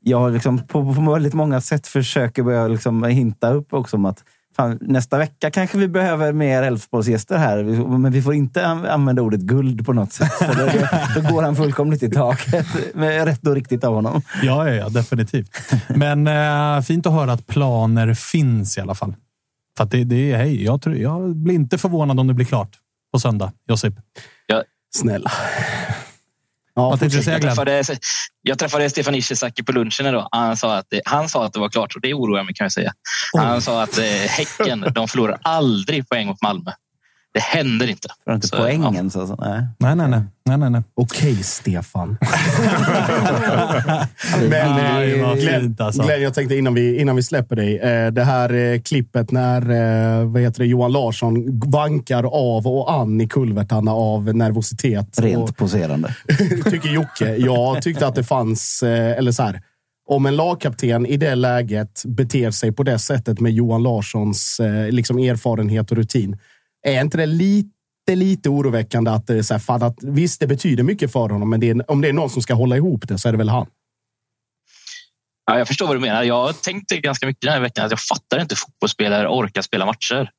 [0.00, 4.04] jag har liksom på, på väldigt många sätt försöker börja liksom hinta upp också om
[4.04, 4.24] att
[4.56, 7.62] fan, nästa vecka kanske vi behöver mer Elfsborgsgäster här.
[7.98, 10.32] Men vi får inte använda ordet guld på något sätt.
[10.32, 12.66] För då, då går han fullkomligt i taket.
[12.94, 14.22] Med rätt och riktigt av honom.
[14.42, 15.50] Ja, ja, ja definitivt.
[15.88, 19.14] Men äh, fint att höra att planer finns i alla fall.
[19.78, 22.70] För det, det är, hej, jag, tror, jag blir inte förvånad om det blir klart
[23.12, 23.94] på söndag, Josip.
[24.46, 24.62] Ja,
[24.98, 25.32] Snälla.
[26.74, 27.84] Ja, Vad tänkte jag, träffade,
[28.42, 30.28] jag träffade Stefan Ishizaki på lunchen idag.
[30.30, 32.64] Han sa, att det, han sa att det var klart och det oroar mig kan
[32.64, 32.92] jag säga.
[33.38, 36.70] Han sa att eh, Häcken de förlorar aldrig poäng mot Malmö.
[37.38, 38.08] Det händer inte.
[38.24, 39.26] För inte så, poängen ja.
[39.26, 39.36] så.
[39.38, 39.66] Nej.
[39.78, 40.20] Nej, nej, nej.
[40.44, 40.82] nej, nej, nej.
[40.94, 42.18] Okej, Stefan.
[44.50, 46.02] Men eh, Glenn, alltså.
[46.02, 47.78] Glenn, jag tänkte innan vi, innan vi släpper dig.
[47.78, 52.92] Eh, det här eh, klippet när eh, vad heter det, Johan Larsson vankar av och
[52.92, 55.20] an i kulvertarna av nervositet.
[55.20, 56.14] Rent och, poserande.
[56.70, 57.36] tycker Jocke.
[57.36, 59.62] Jag tyckte att det fanns, eh, eller så här,
[60.08, 64.90] om en lagkapten i det läget beter sig på det sättet med Johan Larssons eh,
[64.90, 66.38] liksom erfarenhet och rutin
[66.82, 67.70] är inte det lite
[68.16, 71.50] lite oroväckande att det är så här, fan att visst, det betyder mycket för honom,
[71.50, 73.38] men det är, om det är någon som ska hålla ihop det så är det
[73.38, 73.66] väl han.
[75.46, 76.22] Ja, jag förstår vad du menar.
[76.22, 79.86] Jag har tänkt ganska mycket den här veckan att jag fattar inte fotbollsspelare orkar spela
[79.86, 80.30] matcher.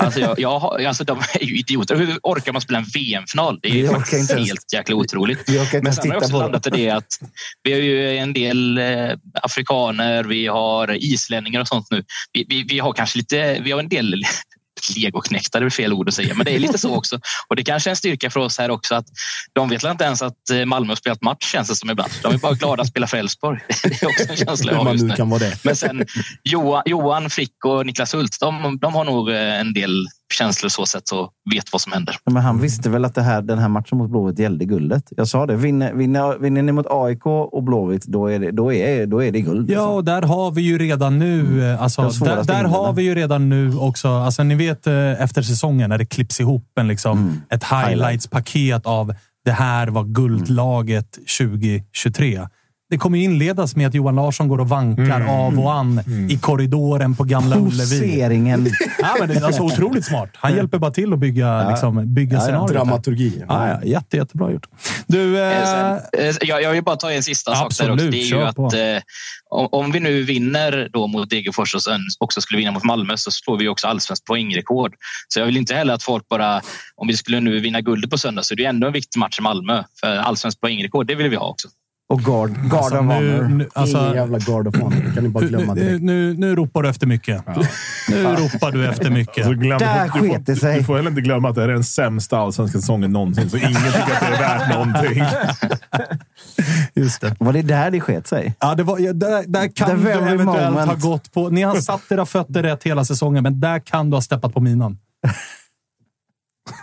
[0.00, 1.96] Alltså, jag, jag, alltså de är ju idioter.
[1.96, 3.58] Hur orkar man spela en VM-final?
[3.62, 5.48] Det är ju faktiskt helt ens, jäkla otroligt.
[5.82, 7.18] Men sen har jag också landat i det att
[7.62, 9.10] vi har ju en del eh,
[9.42, 12.04] afrikaner, vi har islänningar och sånt nu.
[12.32, 14.24] Vi, vi, vi har kanske lite, vi har en del
[14.96, 17.20] legoknektar är fel ord att säga, men det är lite så också.
[17.48, 19.06] Och det kanske är en styrka för oss här också att
[19.52, 22.10] de vet inte ens att eh, Malmö har spelat match känns det som ibland.
[22.22, 23.60] De är bara glada att spela för Elfsborg.
[23.82, 25.52] Det är också en känsla jag har just nu.
[25.62, 26.06] Men sen
[26.44, 30.86] Johan, Johan Frick och Niklas Hult, de, de har nog eh, en del känslor så
[30.86, 32.16] sätt och vet vad som händer.
[32.24, 35.04] Men han visste väl att det här, den här matchen mot Blåvitt gällde guldet?
[35.10, 35.56] Jag sa det.
[35.56, 39.32] Vinner, vinner, vinner ni mot AIK och Blåvitt, då är det, då är, då är
[39.32, 39.70] det guld.
[39.70, 41.40] Ja, och där har vi ju redan nu...
[41.40, 41.74] Mm.
[41.74, 44.08] Eh, alltså, där, där har vi ju redan nu också...
[44.08, 47.42] Alltså, ni vet eh, efter säsongen när det klipps ihop en, liksom, mm.
[47.50, 52.40] ett highlights-paket av det här var guldlaget 2023.
[52.90, 56.00] Det kommer ju inledas med att Johan Larsson går och vankar av och an
[56.30, 58.00] i korridoren på Gamla Ullevi.
[58.00, 58.66] Poseringen.
[58.98, 60.30] Ja, men det är alltså otroligt smart.
[60.34, 62.46] Han hjälper bara till att bygga, liksom, bygga Ja, ja.
[62.46, 62.72] scenariot.
[62.72, 63.44] Dramaturgi.
[63.48, 64.66] Ja, ja, jätte, jättebra gjort.
[65.06, 67.84] Du, Eh, eh, sen, eh, jag, jag vill bara ta en sista sak där också.
[67.84, 69.02] Absolut, Det är ju att eh,
[69.50, 73.30] om, vi nu vinner då mot Degerfors och sen också skulle vinna mot Malmö så
[73.30, 74.94] slår vi också allsvenskt poängrekord.
[75.28, 76.60] Så jag vill inte heller att folk bara,
[76.96, 79.38] om vi skulle nu vinna guldet på söndag så är det ändå en viktig match
[79.38, 79.82] i Malmö.
[80.00, 81.68] För allsvenskt poängrekord, det vill vi ha också.
[82.10, 83.48] Och Guard, guard Alltså, of nu, Honor.
[83.48, 85.02] nu, alltså, Ingen jävla guard of honor.
[85.08, 86.02] Det kan ni bara glömma nu, direkt.
[86.02, 87.44] nu, nu ropar du efter mycket.
[88.08, 89.44] Nu ropar du efter mycket.
[89.44, 90.78] Så glöm, Där du, sket det sig.
[90.78, 93.56] du får heller inte glömma att det här är den sämsta allsvenska säsongen någonsin, så
[93.56, 95.24] ingen tycker att det är värt någonting.
[96.94, 97.36] Just det.
[97.38, 98.54] Var det där det sket sig?
[98.60, 101.02] Ja, det var, ja, där, där kan du eventuellt moment.
[101.02, 101.48] ha gått på...
[101.48, 104.60] Ni har satt era fötter rätt hela säsongen, men där kan du ha steppat på
[104.60, 104.98] minan.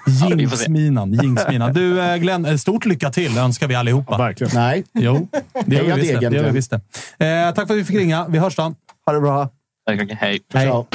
[0.08, 1.14] Jinx-minan.
[1.14, 1.74] Jinx-minan.
[1.74, 4.18] Du, eh, Glenn, eh, stort lycka till önskar vi allihopa.
[4.18, 4.52] Verkligen.
[4.56, 5.28] Nej, Jo,
[5.66, 6.20] det gör vi visst.
[6.22, 6.36] det.
[6.36, 6.72] Gör vi visst
[7.18, 7.26] det.
[7.48, 8.28] Eh, tack för att vi fick ringa.
[8.28, 8.74] Vi hörs då.
[9.06, 9.50] Ha det bra.
[9.88, 10.40] Tack, okej, Hej.
[10.52, 10.86] Ciao.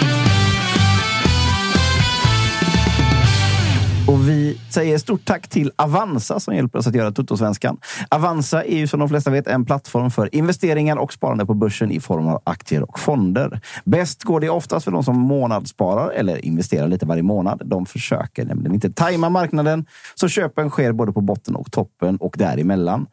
[4.08, 7.76] Och vi säger stort tack till Avanza som hjälper oss att göra Toto-svenskan.
[8.08, 11.90] Avanza är ju som de flesta vet en plattform för investeringar och sparande på börsen
[11.90, 13.60] i form av aktier och fonder.
[13.84, 17.62] Bäst går det oftast för de som månadssparar eller investerar lite varje månad.
[17.64, 22.34] De försöker nämligen inte tajma marknaden, så köpen sker både på botten och toppen och
[22.38, 23.06] däremellan.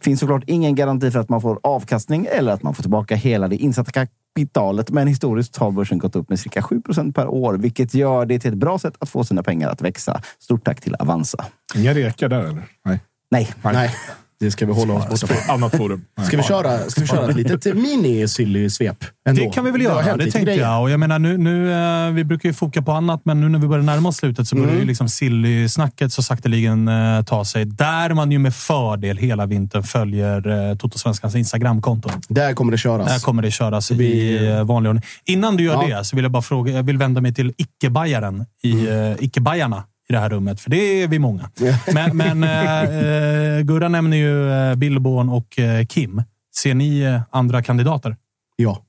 [0.00, 3.48] Finns såklart ingen garanti för att man får avkastning eller att man får tillbaka hela
[3.48, 4.90] det insatta kapitalet.
[4.90, 8.52] Men historiskt har börsen gått upp med cirka 7% per år, vilket gör det till
[8.52, 10.22] ett bra sätt att få sina pengar att växa.
[10.38, 11.46] Stort tack till Avanza.
[11.76, 12.64] Inga rekar där eller?
[12.84, 13.00] Nej.
[13.30, 13.94] Nej, Nej,
[14.40, 15.54] det ska vi hålla oss borta från.
[15.54, 16.04] Annat forum.
[16.26, 19.04] Ska vi köra, ska vi köra ett litet mini-silly-svep?
[19.34, 20.02] Det kan vi väl göra.
[20.02, 20.62] Det, lite tänkte grejer.
[20.66, 20.82] jag.
[20.82, 23.58] Och jag menar, nu, nu, eh, vi brukar ju foka på annat, men nu när
[23.58, 27.64] vi börjar närma oss slutet så börjar ju liksom Silly-snacket så sakteligen eh, ta sig.
[27.64, 32.10] Där man ju med fördel hela vintern följer eh, Toto-svenskans Instagramkonto.
[32.28, 33.08] Där kommer det köras.
[33.08, 35.04] Där kommer det köras blir- i eh, vanlig ordning.
[35.24, 35.98] Innan du gör Ja.
[35.98, 36.72] det så vill jag bara fråga.
[36.72, 39.12] Jag vill vända mig till icke-bajaren i Mm.
[39.12, 41.50] eh, icke-bajarna i det här rummet, för det är vi många.
[41.94, 46.22] Men, men eh, eh, Gurra nämner ju eh, Billborn och eh, Kim.
[46.56, 48.16] Ser ni andra kandidater?
[48.56, 48.82] Ja.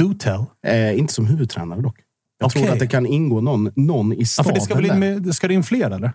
[0.00, 0.44] Do tell.
[0.66, 1.96] Eh, inte som huvudtränare dock.
[2.38, 2.62] Jag Okej.
[2.62, 5.48] tror att det kan ingå någon, någon i Ja, staben för det ska, med, ska
[5.48, 6.12] det in fler, eller?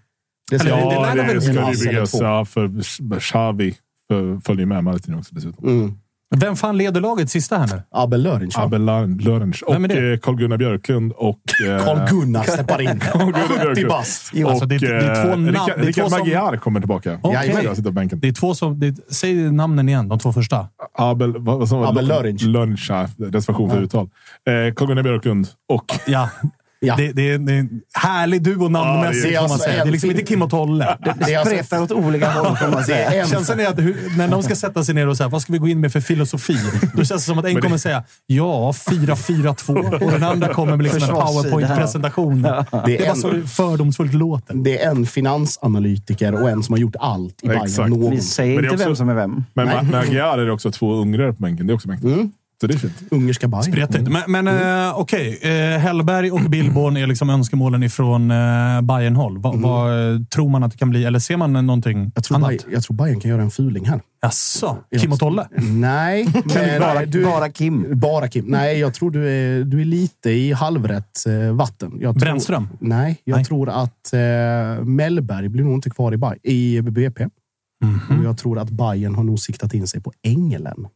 [0.52, 2.14] Det ska Eller- det- Ja, lär det, väl ska eller byggas.
[2.14, 3.76] Ja, för Xavi
[4.10, 5.68] för- följer med Martin också dessutom.
[5.70, 5.98] Mm.
[6.38, 7.82] Vem fan leder laget sista här nu?
[7.92, 8.58] Abel Lörench?
[8.60, 8.86] Abel
[9.20, 10.14] Lorenz och det?
[10.14, 11.40] eh, Carl-Gunnar Björklund och...
[11.68, 13.00] eh, Carl-Gunnar steppar in.
[13.12, 13.90] Carl-Gunnar 70 Björklund.
[13.90, 14.32] bast.
[14.48, 17.20] Alltså, det- det är två eh, namn- två som- Magyar kommer tillbaka.
[17.22, 17.56] Okej.
[17.64, 18.20] Jag sitter på bänken.
[18.20, 18.80] Det är två som...
[18.80, 20.68] Det, säg namnen igen, de två första.
[20.98, 22.42] Abel, vad, vad Abel Lörench.
[22.44, 24.06] Lörench, ja, reservation för uttal.
[24.48, 25.86] Eh, Carl-Gunnar Björklund och...
[26.08, 26.30] Ja.
[26.86, 26.96] Ja.
[26.98, 29.74] Det, det, är- det är en härlig duo namnmässigt, Ja, det alltså säga.
[29.76, 30.98] Det är en liksom inte Kim och Tolle.
[31.26, 33.10] Det är alltså- spretar åt olika håll får man säga.
[33.10, 35.42] Det en- Känslan är att hur, när de ska sätta sig ner och säga vad
[35.42, 36.58] ska vi gå in med för filosofi?
[36.94, 40.78] Då känns det som att en det- kommer säga ja, 4-4-2 och den andra kommer
[40.78, 42.42] med liksom en powerpoint-presentation.
[42.42, 44.54] Det är bara en- så fördomsfullt låter.
[44.54, 48.10] Det är en finansanalytiker och en som har gjort allt i Bayern.
[48.12, 49.44] Vi säger Men det är inte vem som är vem.
[49.54, 51.68] Men Aguiar är det också två ungrare på bänken.
[51.68, 52.14] Det är också mäktigt.
[52.14, 52.32] Mm.
[52.62, 52.94] Så det är fint.
[53.12, 53.64] Ungerska Bayern.
[53.64, 54.10] Spretigt.
[54.10, 54.48] Men, men
[54.88, 59.38] eh, okej, eh, Hellberg och Billborn är liksom önskemålen ifrån eh, Bayern-håll.
[59.38, 61.06] Vad vad, eh, tror man att det kan bli?
[61.06, 62.50] Eller ser man någonting Jag tror, annat?
[62.50, 64.02] Bayern, jag tror Bayern kan göra en fuling här.
[64.22, 64.78] Jaså?
[65.00, 65.48] Kim och Tolle?
[65.72, 68.00] Nej, men Bara, du, bara Kim.
[68.00, 68.46] bara Kim.
[68.46, 71.92] Nej, jag tror du är, du är lite i halvrätt eh, vatten.
[72.00, 72.70] Jag tror, Brännström?
[72.80, 73.46] Nej, jag Nej.
[73.46, 77.28] tror att eh, Mellberg blir nog inte kvar i, i BP.
[77.84, 78.20] Mhm.
[78.20, 80.88] Och jag tror att Bayern har nog siktat in sig på Engelen.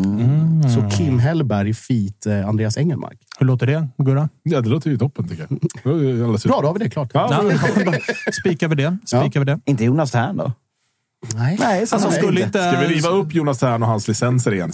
[0.00, 0.62] Mm.
[0.62, 3.18] Så Kim Hellberg, feat eh, Andreas Engelmark.
[3.38, 4.28] Hur låter det, Gurra?
[4.42, 5.58] Ja, det låter ju toppen tycker jag.
[6.50, 7.10] Bra, då har vi det klart.
[7.14, 7.28] Ja.
[7.30, 7.92] Ja,
[8.40, 8.98] Spikar vi det?
[9.04, 9.60] Spikar vi det?
[9.64, 10.52] Inte Jonas Tern då?
[11.34, 11.56] Nej.
[11.60, 12.58] Nej, så Alltså, skulle inte.
[12.58, 14.72] Ska vi riva upp Jonas Tern och hans licenser igen?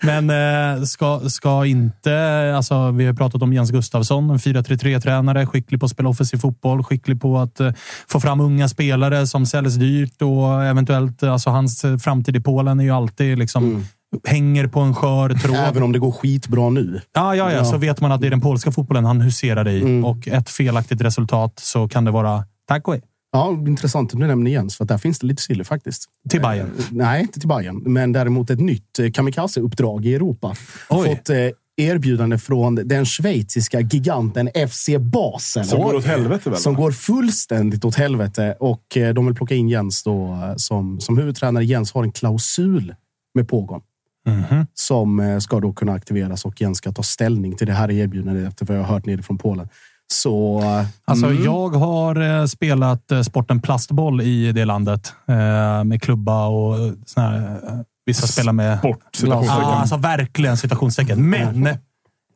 [0.00, 0.30] Men
[0.78, 2.52] eh, ska, ska inte...
[2.56, 5.46] Alltså, vi har pratat om Jens Gustafsson, en 4-3-3-tränare.
[5.46, 6.84] Skicklig på att spela offensiv fotboll.
[6.84, 7.72] Skicklig på att eh,
[8.08, 11.22] få fram unga spelare som säljs dyrt och eventuellt...
[11.22, 13.86] Alltså, hans eh, framtid i Polen är ju alltid liksom...
[14.26, 15.56] Hänger på en skör tråd.
[15.56, 17.00] Även om det går skitbra nu.
[17.14, 20.02] Ja, ja, ja, så vet man att det är den polska fotbollen han huserar i.
[20.04, 23.02] Och ett felaktigt resultat så kan det vara tack och hej.
[23.32, 26.04] Ja, intressant att du nämner Jens, för att där finns det lite silly faktiskt.
[26.30, 26.66] Till Bayern.
[26.78, 30.54] Eh, Nej, inte till Bayern, men däremot ett nytt eh, kamikaze-uppdrag i Europa.
[30.90, 31.08] Oj.
[31.08, 31.36] Fått eh,
[31.76, 35.64] erbjudande från den schweiziska giganten FC Basel.
[35.64, 36.58] Som går åt helvete väl?
[36.58, 38.82] Som går fullständigt åt helvete och
[39.14, 41.64] de vill plocka in Jens då som, som huvudtränare.
[41.64, 42.94] Jens har en klausul
[43.34, 43.82] med pågång
[44.26, 44.66] Mhm.
[44.74, 48.48] som eh, ska då kunna aktiveras och Jens ska ta ställning till det här erbjudandet
[48.48, 49.68] efter vad jag har hört nere från Polen.
[50.12, 50.62] Så...
[51.04, 51.44] Alltså, mm.
[51.44, 56.76] Jag har eh, spelat eh, sporten plastboll i det landet eh, med klubba och
[57.06, 58.78] såna här, eh, vissa spelar med...
[58.78, 59.18] Sport.
[59.22, 61.30] Ja, alltså verkligen citationstecken.
[61.30, 61.68] Men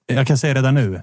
[0.07, 1.03] jag kan säga redan nu.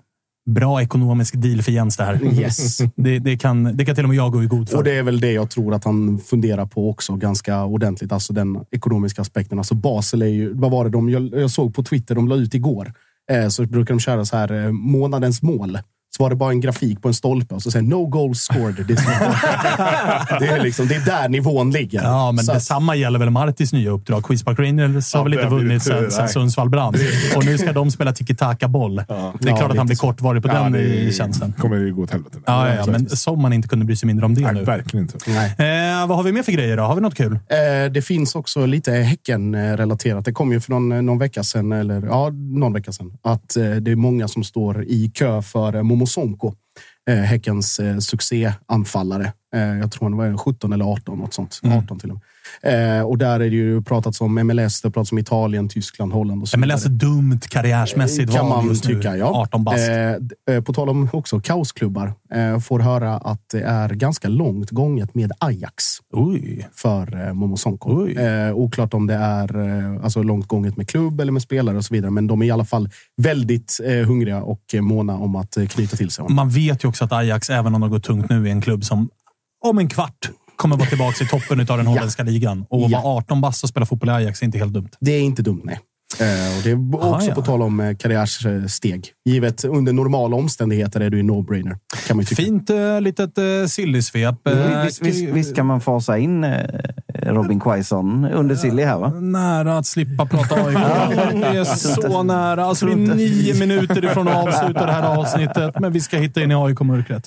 [0.50, 2.24] Bra ekonomisk deal för Jens det här.
[2.24, 2.78] Yes.
[2.96, 4.78] Det, det, kan, det kan till och med jag gå i god för.
[4.78, 8.12] Och det är väl det jag tror att han funderar på också ganska ordentligt.
[8.12, 9.58] Alltså den ekonomiska aspekten.
[9.58, 12.36] Alltså Basel är ju, vad var det de, jag, jag såg på Twitter, de la
[12.36, 12.94] ut igår.
[13.32, 15.78] Eh, så brukar de köra så här eh, månadens mål.
[16.18, 18.76] Så var det bara en grafik på en stolpe och så säger no goals scored.
[18.88, 19.44] this month."
[20.40, 22.04] det, är liksom, det är där nivån ligger.
[22.04, 24.24] Ja, men Så att- detsamma gäller väl Martis nya uppdrag.
[24.24, 26.30] Queenspark Rangers har Ja, väl inte vunnit sen, sen.
[26.30, 26.94] Sundsvall brann.
[27.36, 28.96] Och nu ska de spela tiki-taka-boll.
[28.96, 30.02] Det är Ja, klart att han blir så.
[30.08, 31.54] kortvarig på Ja, den det tjänsten.
[31.58, 32.38] kommer ju gå åt helvete.
[32.46, 34.64] Ja, ja, ja, men som man inte kunde bry sig mindre om det Nej, nu.
[34.64, 35.18] verkligen inte.
[35.28, 36.00] Nej.
[36.02, 36.84] Eh, vad har vi mer för grejer då?
[36.84, 37.34] Har vi något kul?
[37.34, 40.26] Eh, det finns också lite Häcken-relaterat.
[40.26, 43.64] Det kom ju för någon, någon vecka sedan, eller ja, någon vecka sedan, att eh,
[43.72, 46.54] det är många som står i kö för eh, Momo Sonko.
[47.10, 49.34] Eh, Häckens eh, succéanfallare.
[49.56, 51.60] Eh, jag tror han var 17 eller 18, något sånt.
[51.64, 52.24] 18 till och med.
[52.62, 56.42] Eh, och där är det ju pratats om MLS, det pratats om Italien, Tyskland, Holland
[56.42, 59.26] och så MLS är dumt karriärsmässigt kan val man tycka, ja.
[59.26, 59.90] 18 bast.
[59.90, 62.14] Eh, eh, på tal om också kaosklubbar.
[62.34, 66.68] Eh, får höra att det är ganska långt gånget med Ajax Oj.
[66.76, 68.08] för eh, Momo Sonko.
[68.08, 71.86] Eh, oklart om det är eh, alltså långt gånget med klubb eller med spelare och
[71.86, 72.12] så vidare.
[72.12, 75.68] Men de är i alla fall väldigt eh, hungriga och eh, måna om att eh,
[75.68, 76.36] knyta till sig honom.
[76.36, 78.86] Man vet ju också att Ajax, även om de går tungt nu, är en klubb
[78.86, 79.10] som
[79.66, 82.66] om en kvart kommer vara tillbaka i toppen av den holländska ligan.
[82.70, 83.02] Och att Ja.
[83.02, 84.90] vara 18 bast och spela fotboll i Ajax är inte helt dumt.
[85.00, 85.80] Det är inte dumt, nej.
[86.20, 87.36] Eh, och det är b- Ah, också ja.
[87.36, 89.08] på tal om eh, karriärsteg.
[89.26, 91.78] Givet under normala omständigheter är det ju no-brainer.
[92.08, 92.42] Kan man ju tycka.
[92.44, 94.48] Fint eh, litet eh, sillisvep.
[94.48, 96.60] Eh, Visst, visst, visst kan man fasa in eh,
[97.24, 99.10] Robin Quaison under Silly här, va?
[99.10, 100.78] Nära att slippa prata AIK.
[101.54, 102.66] Vi är så nära.
[102.66, 106.44] Alltså, vi är nio minuter ifrån att avsluta det här avsnittet, men vi ska hitta
[106.44, 107.24] in i AIK-mörkret.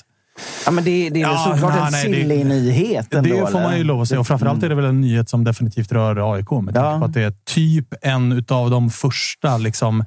[0.65, 3.61] Ja, men det, det är väl Ja, såklart nej, en det- Silly-nyhet ändå, Det får
[3.61, 4.19] man ju lov att säga.
[4.19, 6.51] Och framförallt är det väl en nyhet som definitivt rör AIK.
[6.51, 6.99] Med tanke Ja.
[6.99, 10.05] på att det är typ en av de första liksom,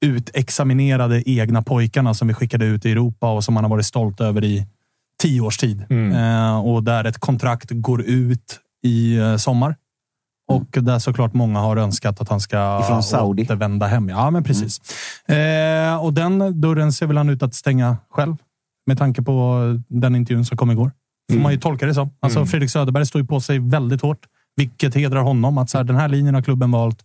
[0.00, 4.20] utexaminerade egna pojkarna som vi skickade ut i Europa och som man har varit stolt
[4.20, 4.66] över i
[5.22, 5.84] tio års tid.
[6.14, 9.76] Eh, och där ett kontrakt går ut i eh, sommar.
[10.50, 13.42] Och där såklart många har önskat att han ska Ifrån Saudi.
[13.42, 14.08] återvända hem.
[14.08, 14.80] Ja, men precis.
[15.28, 18.36] Eh, och den dörren ser väl han ut att stänga själv.
[18.88, 19.34] Med tanke på
[19.88, 20.90] den intervjun som kom igår.
[21.32, 22.10] Får man ju tolka det som.
[22.20, 25.58] Alltså, Fredrik Söderberg står ju på sig väldigt hårt, vilket hedrar honom.
[25.58, 27.04] Att så här, den här linjen har klubben valt.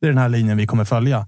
[0.00, 1.26] Det är den här linjen vi kommer följa.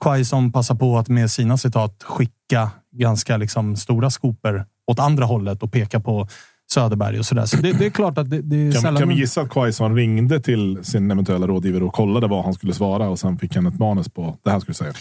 [0.00, 5.62] Quaison passar på att med sina citat skicka ganska liksom, stora skoper åt andra hållet
[5.62, 6.28] och peka på
[6.72, 7.46] Söderberg och sådär.
[7.46, 9.00] Så det, det är klart att det, det är Kan, sällan...
[9.00, 12.72] kan vi gissa att Quaison ringde till sin eventuella rådgivare och kollade vad han skulle
[12.74, 14.92] svara och sen fick han ett manus på det här skulle säga.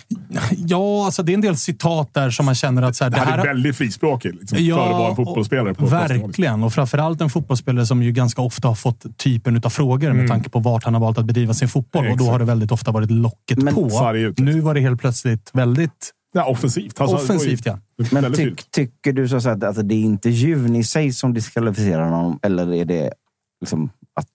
[0.57, 3.17] Ja, alltså det är en del citat där som man känner att så här, Det
[3.17, 5.73] här är väldigt frispråkigt liksom, för att vara en fotbollsspelare.
[5.73, 6.63] På verkligen.
[6.63, 10.49] Och framförallt en fotbollsspelare som ju ganska ofta har fått typen av frågor med tanke
[10.49, 12.01] på vart han har valt att bedriva sin fotboll.
[12.03, 12.31] Och då Exakt.
[12.31, 14.11] har det väldigt ofta varit locket Men- på.
[14.15, 14.39] Ut.
[14.39, 17.01] Nu var det helt plötsligt väldigt Ja, offensivt.
[17.01, 17.65] Alltså, offensivt.
[17.65, 17.79] Ja.
[18.11, 18.71] Men tydligt.
[18.71, 22.39] tycker du så att, att det är intervjun i sig som diskvalificerar honom?
[22.43, 23.13] Eller är det
[23.61, 24.29] liksom att,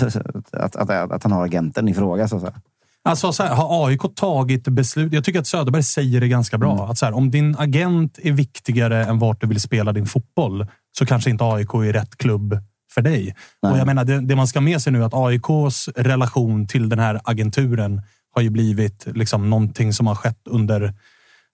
[0.52, 2.28] att, att, att, att han har agenten i fråga?
[2.28, 2.54] Så att?
[3.02, 5.12] Alltså, så här, har AIK tagit beslut?
[5.12, 6.86] Jag tycker att Söderberg säger det ganska bra.
[6.90, 10.66] Att så här, om din agent är viktigare än vart du vill spela din fotboll
[10.98, 12.58] så kanske inte AIK är rätt klubb
[12.94, 13.36] för dig.
[13.62, 13.72] Nej.
[13.72, 16.88] Och jag menar, det, det man ska med sig nu är att AIKs relation till
[16.88, 18.02] den här agenturen
[18.34, 20.94] har ju blivit liksom någonting som har skett under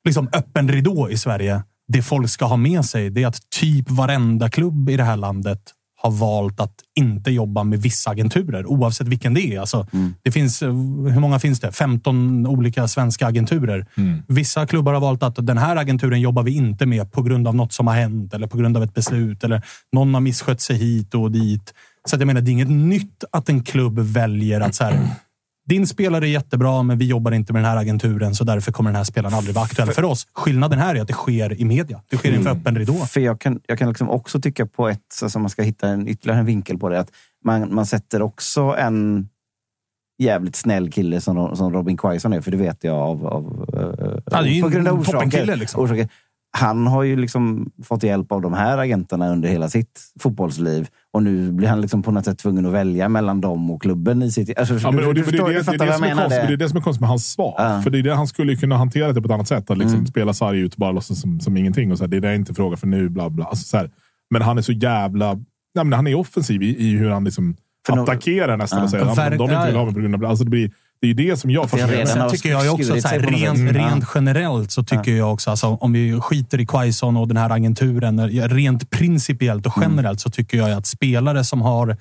[0.05, 1.63] liksom öppen ridå i Sverige.
[1.89, 5.17] Det folk ska ha med sig det är att typ varenda klubb i det här
[5.17, 5.61] landet
[5.99, 9.61] har valt att inte jobba med vissa agenturer, oavsett vilken det är.
[9.61, 9.87] Alltså,
[10.23, 10.69] det finns, eh,
[11.13, 11.73] hur många finns det?
[11.73, 13.87] 15 olika svenska agenturer.
[14.29, 17.55] Vissa klubbar har valt att den här agenturen jobbar vi inte med på grund av
[17.55, 19.63] något som har hänt eller på grund av ett beslut eller
[19.93, 21.75] någon har misskött sig hit och dit.
[22.09, 25.09] Så att jag menar, det är inget nytt att en klubb väljer att så här,
[25.67, 28.91] din spelare är jättebra, men vi jobbar inte med den här agenturen, så därför kommer
[28.91, 30.27] den här spelaren aldrig vara aktuell för oss.
[30.33, 32.03] Skillnaden här är att det sker i media.
[32.11, 32.95] Det sker inför öppen ridå.
[32.95, 35.89] För jag kan, jag kan liksom också tycka på ett, så som man ska hitta
[35.89, 37.11] en, ytterligare en vinkel på det, att
[37.45, 39.29] man, man sätter också en
[40.19, 44.19] jävligt snäll kille som, som Robin Quaison är, för det vet jag av, av eh,
[44.27, 45.57] Ja, på grund av orsaker.
[45.57, 45.83] liksom.
[45.85, 46.09] orsaker.
[46.59, 50.89] Han har ju liksom fått hjälp av de här agenterna under hela sitt fotbollsliv.
[51.13, 54.23] Och nu blir han liksom på något sätt tvungen att välja mellan dem och klubben
[54.23, 54.59] i sitt...
[54.59, 56.11] Alltså, Ja, men, det, du, det, förstår, det, du det, fattar det, vad som jag
[56.11, 56.29] är menar?
[56.29, 57.55] konstigt, det är det som är konstigt med hans svar.
[57.59, 57.81] Ja.
[57.83, 59.71] För det är det han skulle kunna hantera det på ett annat sätt.
[59.71, 60.07] Att liksom Mm.
[60.07, 61.93] spela sarg ut och bara låtsas som, som ingenting.
[61.93, 63.45] Och så här, det är inte fråga för nu, bla bla.
[63.45, 63.91] Alltså, så här,
[64.31, 65.35] men han är så jävla...
[65.75, 67.57] Nej, men han är offensiv i, i hur han liksom
[67.89, 68.79] de- attackerar nästan.
[68.79, 68.85] Ja.
[68.85, 69.79] och säger att Verk- de inte ja, vill ja.
[69.81, 70.25] ha mig på grund av...
[70.25, 70.71] Alltså, det blir
[71.01, 74.71] Det är det som jag fascineras Sen tycker jag också så här, rent, rent generellt
[74.71, 78.49] så tycker jag också, alltså, om vi skiter i Quaison och den här agenturen, ja,
[78.49, 81.97] rent principiellt och generellt så tycker jag att spelare som har,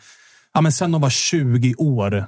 [0.53, 2.27] ja, men sen de var 20 år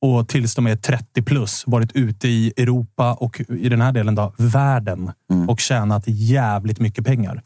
[0.00, 4.14] och tills de är 30 plus, varit ute i Europa och i den här delen
[4.14, 5.12] då, världen
[5.48, 7.42] och tjänat jävligt mycket pengar.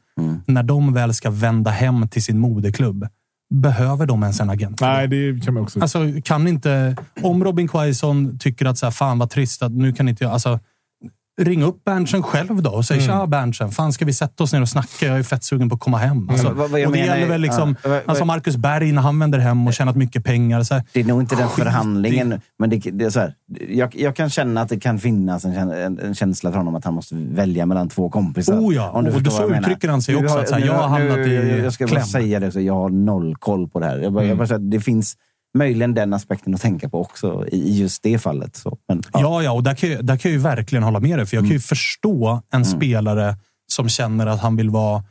[0.47, 3.09] När de väl ska vända hem till sin moderklubb,
[3.51, 4.81] behöver de ens en agent?
[4.81, 5.81] Nej, det kan man också...
[5.81, 6.97] Alltså, kan inte...
[7.22, 10.32] Om Robin Quaison tycker att så här, fan vad trist att nu kan inte jag...
[10.32, 10.60] Alltså,
[11.45, 13.09] ring upp Berntsen själv då och säg Mm.
[13.09, 15.07] tja Berntsen, fan ska vi sätta oss ner och snacka?
[15.07, 16.29] Jag är fett sugen på att komma hem.
[16.31, 16.59] Alltså, Mm.
[16.59, 19.39] Vad- vad och det gäller väl liksom, ja, vad- alltså Marcus Berg när han vänder
[19.39, 20.62] hem och tjänat mycket pengar.
[20.62, 22.41] Så här, Det är nog inte den Skit förhandlingen.
[22.59, 23.35] Men det, det är så här,
[23.69, 26.85] jag, jag kan känna att det kan finnas en, en, en känsla för honom att
[26.85, 28.55] han måste välja mellan två kompisar.
[28.61, 30.67] Oh ja, om du och så uttrycker han sig också, har- att så här, nu
[30.67, 32.05] jag har hamnat nu- i Jag ska bara kläm.
[32.07, 33.99] säga det, så jag har noll koll på det här.
[33.99, 35.17] Jag bara, jag bara säger att det finns
[35.59, 38.56] möjligen den aspekten att tänka på också i just det fallet.
[38.56, 39.20] Så, men, ja.
[39.20, 41.27] Ja, ja, och där kan, jag, där kan jag ju verkligen hålla med dig.
[41.27, 41.48] För jag Mm.
[41.51, 43.36] kan ju förstå en spelare
[43.72, 45.05] som känner att han vill vara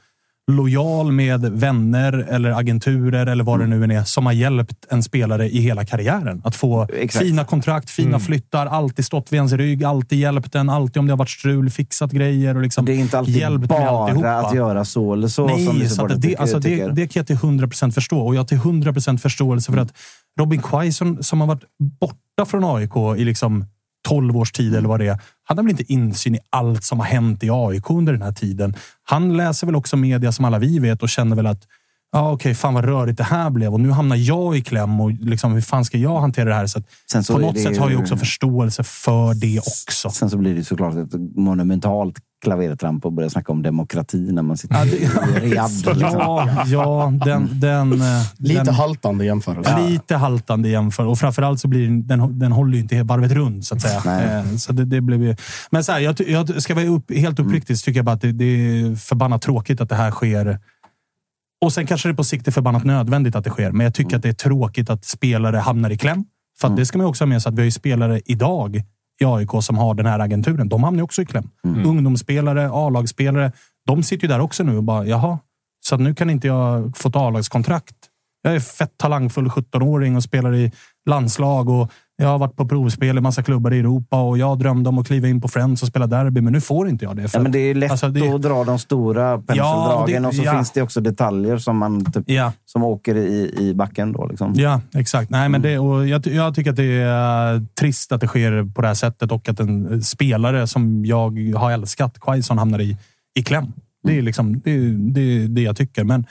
[0.52, 3.80] lojal med vänner eller agenturer eller vad Mm.
[3.80, 6.42] det nu är som har hjälpt en spelare i hela karriären.
[6.46, 7.26] Att få Exakt.
[7.26, 8.20] fina kontrakt, fina Mm.
[8.20, 11.70] flyttar, alltid stått vid ens rygg, alltid hjälpt en, alltid om det har varit strul,
[11.70, 15.46] fixat grejer och liksom Det är inte alltid hjälpt bara att göra så eller så.
[15.48, 18.20] Nej, så att det, tycker- alltså det, det kan jag till 100% förstå.
[18.20, 19.94] Och jag har till 100% förståelse för att
[20.40, 21.64] Robin Quaison, som har varit
[22.00, 23.66] borta från AIK i liksom
[24.08, 27.00] 12 års tid eller vad det är, han har väl inte insyn i allt som
[27.00, 28.74] har hänt i AIK under den här tiden.
[29.04, 31.68] Han läser väl också media som alla vi vet och känner väl att
[32.12, 35.12] ja, okej, fan vad rörigt det här blev och nu hamnar jag i kläm och
[35.12, 36.68] liksom, hur fan ska jag hantera det här?
[36.68, 39.60] Så att Sen så på något det sätt ju- har jag också förståelse för det
[39.60, 40.10] också.
[40.10, 44.58] Sen så blir det såklart ett monumentalt klavertramp och börja snacka om demokrati när man
[44.58, 45.08] sitter Ja, det- i
[45.50, 45.74] Riyadh.
[45.74, 46.00] liksom.
[46.00, 49.80] Ja, ja den, den, eh, Lite den, haltande jämförelse.
[49.90, 53.76] Lite haltande jämför och framförallt så blir den, den håller ju inte varvet runt så
[53.76, 54.02] att säga.
[54.06, 54.26] Nej.
[54.26, 55.36] Eh, Så det, det blev ju,
[55.72, 58.22] men så här, jag, jag ska vara upp, helt uppriktig så tycker jag bara att
[58.22, 60.60] det, det är förbannat tråkigt att det här sker.
[61.62, 64.16] Och sen kanske det på sikt är förbannat nödvändigt att det sker, men jag tycker
[64.16, 66.26] att det är tråkigt att spelare hamnar i kläm.
[66.62, 68.76] För att det ska man också ha med sig att vi har ju spelare idag
[69.22, 70.70] i AIK som har den här agenturen.
[70.70, 71.50] De hamnar också i kläm.
[71.64, 73.52] Ungdomsspelare, A-lagsspelare.
[73.86, 75.40] De sitter ju där också nu och bara, jaha,
[75.86, 77.96] så nu kan inte jag få ett A-lagskontrakt.
[78.42, 80.72] Jag är fett talangfull 17-åring och spelar i
[81.10, 84.90] landslag och jag har varit på provspel i massa klubbar i Europa och jag drömde
[84.90, 87.28] om att kliva in på Friends och spela derby, men nu får inte jag det.
[87.28, 90.36] för Ja, men det är lätt alltså, det- att dra de stora penseldragen det- och
[90.36, 90.52] så ja.
[90.52, 92.52] finns det också detaljer som, man typ, Ja.
[92.66, 94.12] som åker i, i backen.
[94.12, 94.54] Då, liksom.
[94.56, 95.30] Ja, exakt.
[95.32, 98.74] Nej, men det, och jag, jag tycker att det är eh, trist att det sker
[98.76, 102.82] på det här sättet och att en eh, spelare som jag har älskat, Quaison, hamnar
[102.82, 102.98] i,
[103.36, 103.66] i kläm.
[104.04, 106.04] Det är liksom det, är- det, är det jag tycker.
[106.04, 106.26] Men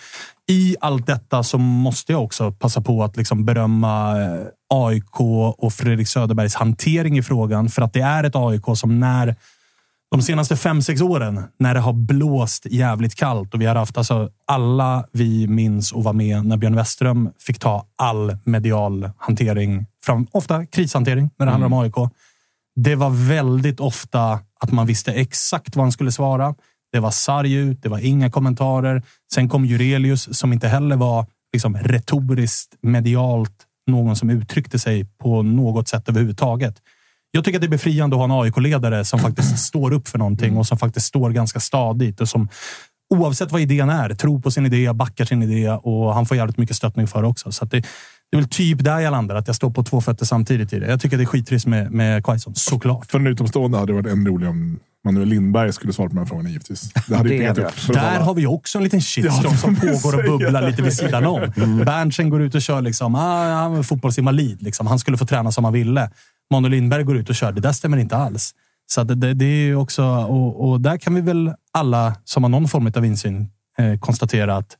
[0.50, 4.40] i allt detta så måste jag också passa på att liksom berömma eh,
[4.74, 5.20] AIK
[5.58, 7.68] och Fredrik Söderbergs hantering i frågan.
[7.68, 9.36] För att det är ett AIK som när
[10.10, 13.98] de senaste fem, sex åren när det har blåst jävligt kallt och vi har haft
[13.98, 19.86] alltså alla vi minns och var med när Björn Westström fick ta all medial hantering,
[20.04, 21.94] fram, ofta krishantering när det handlar om AIK.
[22.76, 26.54] Det var väldigt ofta att man visste exakt vad han skulle svara.
[26.92, 29.02] Det var sarg ut, det var inga kommentarer.
[29.34, 35.42] Sen kom Jurelius som inte heller var liksom retoriskt, medialt någon som uttryckte sig på
[35.42, 36.76] något sätt överhuvudtaget.
[37.30, 40.18] Jag tycker att det är befriande att ha en AIK-ledare som faktiskt står upp för
[40.18, 42.48] någonting och som faktiskt står ganska stadigt och som
[43.14, 46.58] oavsett vad idén är, tror på sin idé, backar sin idé och han får jävligt
[46.58, 47.52] mycket stöttning för det också.
[47.52, 47.80] Så det,
[48.30, 50.78] det är väl typ där jag landar, att jag står på två fötter samtidigt i
[50.78, 50.86] det.
[50.86, 53.10] Jag tycker att det är skittrist med, med Quaison, såklart.
[53.10, 56.18] För en utomstående hade det varit ännu roligare om Manuel Lindberg skulle svara på de
[56.18, 56.92] här frågorna givetvis.
[57.08, 58.24] Det hade Det hade Där alla.
[58.24, 61.52] har vi också en liten shitstorm som pågår och bubblar lite vid sidan om.
[61.84, 64.62] Berntsen går ut och kör liksom, ah, han är fotbollsinvalid.
[64.62, 64.86] Liksom.
[64.86, 66.10] Han skulle få träna som han ville.
[66.52, 67.52] Manuel Lindberg går ut och kör.
[67.52, 68.54] Det där stämmer inte alls.
[68.86, 72.50] Så det, det, det är också, och, och där kan vi väl alla som har
[72.50, 73.48] någon form av insyn
[73.78, 74.76] eh, konstatera att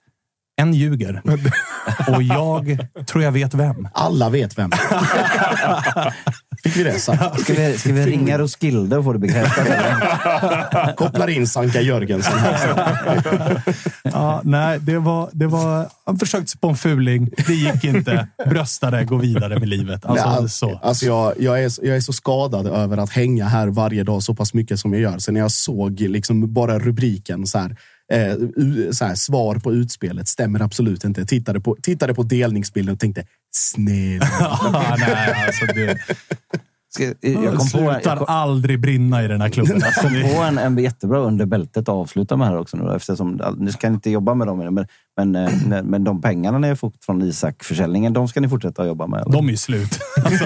[0.60, 1.22] en ljuger.
[2.08, 3.88] Och jag tror jag vet vem.
[3.94, 4.70] Alla vet vem.
[6.64, 7.40] Fick vi det sagt?
[7.40, 9.66] Ska vi, ska vi ringa Roskilde och få det bekräftat?
[9.66, 10.92] eller?
[10.96, 13.62] Kopplar in Sanka Jörgensen här.
[14.02, 17.30] Ja, nej, det var, det var, han försökte sig på en fuling.
[17.46, 18.28] Det gick inte.
[18.46, 20.04] Bröstade, gå vidare med livet.
[20.06, 20.78] Alltså, Nej, så.
[20.82, 24.22] Alltså jag, jag, är, så- jag är så skadad över att hänga här varje dag
[24.22, 25.18] så pass mycket som jag gör.
[25.18, 27.76] Sen när jag såg liksom bara rubriken så här,
[28.12, 31.26] eh, u- så här, svar på utspelet stämmer absolut inte.
[31.26, 34.58] Tittade på, tittade på delningsbilden och tänkte snälla.
[34.98, 35.98] Nej, alltså det,
[36.90, 39.82] Ska, jag kom på, slutar jag kom, aldrig brinna i den här klubben.
[39.82, 42.76] Alltså, kom på en, en jättebra under bältet att avsluta med här också.
[42.76, 44.86] Nu, eftersom, nu ska jag inte jobba med dem, men,
[45.18, 48.48] men Men, eh, men- men de pengarna ni har fått från Isak-försäljningen, de ska ni
[48.48, 49.20] fortsätta att jobba med.
[49.20, 49.32] eller?
[49.32, 49.98] De är ju slut.
[50.24, 50.44] Alltså,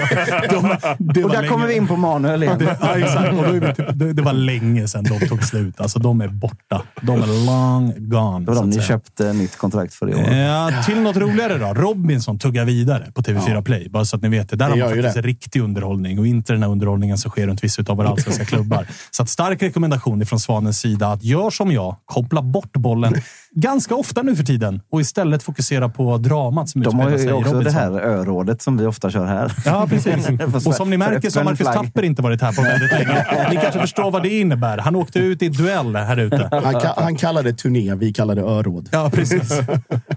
[0.99, 2.59] de, och där kommer vi in på Manuel igen.
[2.59, 3.29] Det, ja, exakt.
[3.33, 5.81] Och då är vi typ, det, det var länge sedan de tog slut.
[5.81, 6.81] Alltså, de är borta.
[7.01, 8.45] De är long gone.
[8.45, 8.85] Det var de ni säga.
[8.87, 10.21] köpte nytt kontrakt för i år.
[10.33, 11.73] Ja, till något roligare då.
[11.81, 13.89] Robinson tuggar vidare på TV4 Play.
[13.89, 14.55] Bara så att ni vet det.
[14.55, 15.21] Där Det har man faktiskt det.
[15.21, 18.87] riktig underhållning och inte den här underhållningen som sker runt vissa av våra allsvenska klubbar.
[19.11, 21.95] Så att stark rekommendation från Svanens sida att gör som jag.
[22.05, 23.13] Koppla bort bollen
[23.55, 27.25] ganska ofta nu för tiden och istället fokusera på dramat som De har ju också
[27.25, 27.73] det Robinson.
[27.81, 29.51] här örådet som vi ofta kör här.
[29.65, 30.27] Ja, precis.
[30.67, 31.75] Och som ni märker så har Marcus flagg.
[31.85, 33.25] Tapper inte varit här på väldigt länge.
[33.49, 34.77] Ni kanske förstår vad det innebär.
[34.77, 36.49] Han åkte ut i duell här ute.
[36.51, 38.89] Han, ka- han kallar det turné, vi kallar det öråd.
[38.91, 39.49] Ja, precis.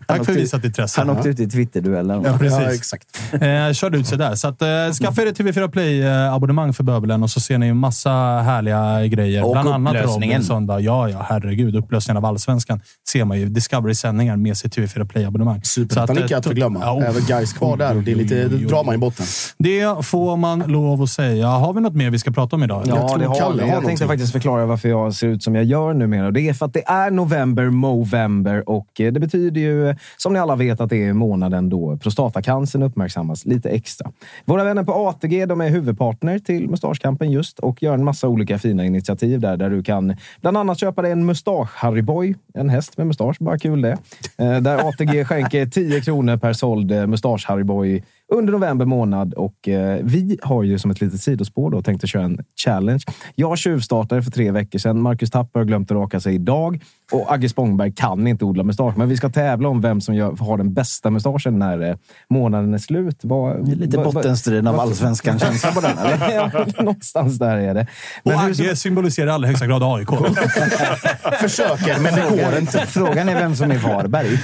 [0.07, 1.01] Tack för visat intresse.
[1.01, 2.23] Han åkte ut i Twitterduellen.
[2.25, 2.61] Ja, precis.
[2.61, 3.07] Ja, exakt.
[3.33, 4.35] Eh, körde ut sig där.
[4.35, 4.69] Så att, eh,
[5.01, 8.11] skaffa er ett TV4 Play-abonnemang för bövelen och så ser ni massa
[8.45, 9.45] härliga grejer.
[9.45, 10.33] Och Bland annat upplösningen.
[10.37, 10.67] Robinson.
[10.67, 10.81] då.
[10.81, 11.77] Ja, ja, herregud.
[11.77, 13.49] Upplösningen av Allsvenskan ser man ju.
[13.49, 15.61] Discovery-sändningar med sitt TV4 Play-abonnemang.
[15.65, 16.81] Superettan Så icke att eh, förglömma.
[16.83, 17.09] ja, oh.
[17.09, 19.27] Även guys kvar där och det är lite drama i botten.
[19.59, 21.47] Det får man lov att säga.
[21.47, 22.83] Har vi något mer vi ska prata om idag?
[22.87, 23.69] Jag Ja, tror det har Kalle vi.
[23.69, 26.31] har Jag tänkte faktiskt förklara varför jag ser ut som jag gör numera.
[26.31, 30.39] Det är för att det är november, Movember och eh, det betyder ju, som ni
[30.39, 34.11] alla vet, att det är månaden då prostatacancern uppmärksammas lite extra.
[34.45, 38.59] Våra vänner på ATG de är huvudpartner till Mustaschkampen just och gör en massa olika
[38.59, 43.07] fina initiativ där, där du kan bland annat köpa dig en mustasch-Harryboy, en häst med
[43.07, 43.39] mustasch, mustasch.
[43.39, 43.97] bara kul det.
[44.39, 48.03] Eh, Där ATG skänker 10 kronor per såld eh, mustasch mustasch-Harryboy
[48.33, 52.11] under november månad och eh, vi har ju som ett litet sidospår då tänkt att
[52.11, 53.03] köra en challenge.
[53.35, 55.01] Jag tjuvstartade för tre veckor sedan.
[55.03, 56.83] Marcus Tapper har glömt att raka sig idag
[57.13, 58.97] och Agge Spångberg kan inte odla mustasch.
[58.97, 61.97] Men vi ska tävla om vem som gör, har den bästa mustaschen när eh,
[62.31, 63.19] månaden är slut.
[63.23, 66.17] Vad, Det är Lite bottenstriden av allsvenskan-känsla på den, eller?
[66.35, 67.81] Ja, någonstans där är det.
[68.23, 70.09] Och Men hur som- Agge symboliserar i allra högsta grad AIK.
[71.41, 72.87] Försöker, men det går inte.
[72.87, 74.27] Frågan är vem som är Varberg.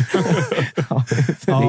[0.89, 1.05] Ja,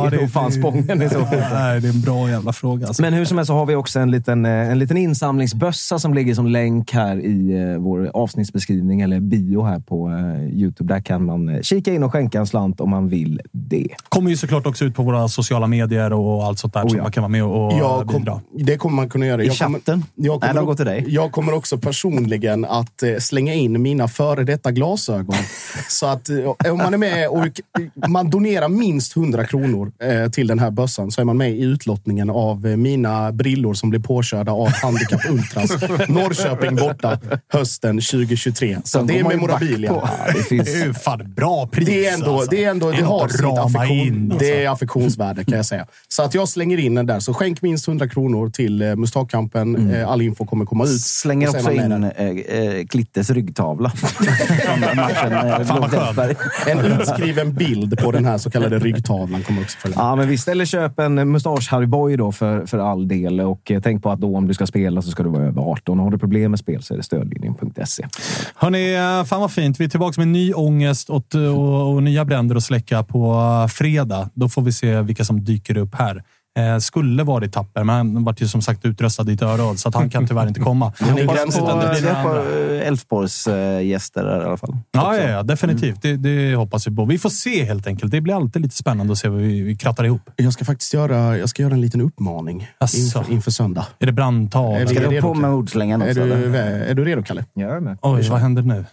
[0.10, 1.82] det är nog fan Spången i så fall.
[2.04, 2.88] Bra jävla fråga.
[2.88, 3.02] Alltså.
[3.02, 6.14] Men hur som helst så har vi också en liten, eh, en liten insamlingsbössa som
[6.14, 10.94] ligger som länk här i eh, vår avsnittsbeskrivning eller bio här på eh, Youtube.
[10.94, 13.88] Där kan man kika in och skänka en slant om man vill det.
[14.10, 16.98] kommer ju såklart också ut på våra sociala medier och allt sånt där Oh, som
[16.98, 17.04] ja.
[17.04, 18.32] man kan vara med och Jag bidra.
[18.32, 19.44] kom, det kommer man kunna göra.
[19.44, 20.06] I Jag kommer, chatten?
[20.16, 21.06] jag kommer, Nej, går till dig.
[21.08, 25.36] Jag kommer också personligen att slänga in mina före detta glasögon.
[25.90, 26.30] Så att
[26.72, 27.62] om man är med och
[28.10, 29.92] man donerar minst 100 kronor
[30.30, 31.62] till den här bössan så är man med i
[31.94, 35.72] utlottningen av eh, mina brillor som blir påkörda av Handikapp Ultras.
[36.10, 38.78] Norrköping borta hösten 2023.
[38.84, 39.92] Så De det är memorabilia.
[39.92, 40.66] Ja, det finns...
[40.66, 41.88] Det är ju fan bra pris.
[41.88, 42.52] Det är ändå, alltså.
[42.52, 44.46] det, är ändå, det har sitt affektion, in, alltså.
[44.46, 45.88] det är affektionsvärde kan jag säga.
[46.08, 47.20] Så att jag slänger in den där.
[47.20, 49.92] Så skänk minst 100 kronor till eh, Mustakkampen.
[49.92, 51.02] Eh, all info kommer komma ut.
[51.02, 53.92] Slänger också in eh, eh, Klittes ryggtavla.
[54.96, 56.36] Matchen.
[56.68, 59.98] En utskriven bild på den här så kallade ryggtavlan kommer också följa.
[60.00, 60.48] Ja, men visst.
[60.48, 63.40] Eller köp en mustasch Harryboy då för, för all del.
[63.40, 65.62] Och eh, tänk på att då om du ska spela så ska du vara över
[65.62, 66.00] 18.
[66.00, 68.08] Har du problem med spel så är det stödlinjen.se.
[68.56, 69.80] Hörni, eh, fan vad fint.
[69.80, 73.68] Vi är tillbaka med ny ångest och, och, och nya bränder att släcka på eh,
[73.68, 74.30] fredag.
[74.34, 76.24] Då får vi se vilka som dyker upp här.
[76.58, 79.90] Eh, skulle varit Tapper, men han vart ju som sagt utröstad i ett öråd, så
[79.90, 80.94] att han kan tyvärr inte komma.
[81.00, 82.76] Är det är några på andra.
[82.82, 84.78] eh, Elfsborgs eh, gäster där i alla fall.
[84.92, 86.02] Ja, ja, ja, definitivt.
[86.02, 87.06] Det, det hoppas vi på.
[87.06, 88.12] Vi får se helt enkelt.
[88.12, 90.30] Det blir alltid lite spännande att se vad vi, vi krattar ihop.
[90.36, 93.86] Jag ska faktiskt göra, jag ska göra en liten uppmaning inför, inför söndag.
[94.00, 94.82] Är det brandtal?
[94.82, 96.26] Är Ska du på med ordslängan Är också?
[96.26, 96.58] du, eller?
[96.86, 97.46] är du redo, Kalle?
[97.54, 97.98] Jag är med.
[98.02, 98.86] Oj, vad händer nu?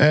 [0.00, 0.06] Eh,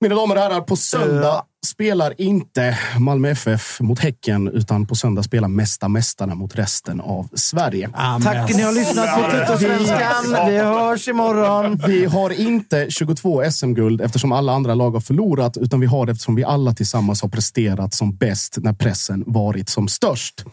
[0.00, 5.22] mina damer och herrar, på söndag spelar inte Malmö FF mot Häcken, utan på söndag
[5.22, 7.90] spelar Mästa Mästarna mot resten av Sverige.
[8.22, 10.46] Tack, ni har lyssnat på Tuttosvenskan.
[10.46, 11.80] Vi hörs imorgon.
[11.86, 16.12] Vi har inte 22 SM-guld eftersom alla andra lag har förlorat, utan vi har det
[16.12, 20.44] eftersom vi alla tillsammans har presterat som bäst när pressen varit som störst.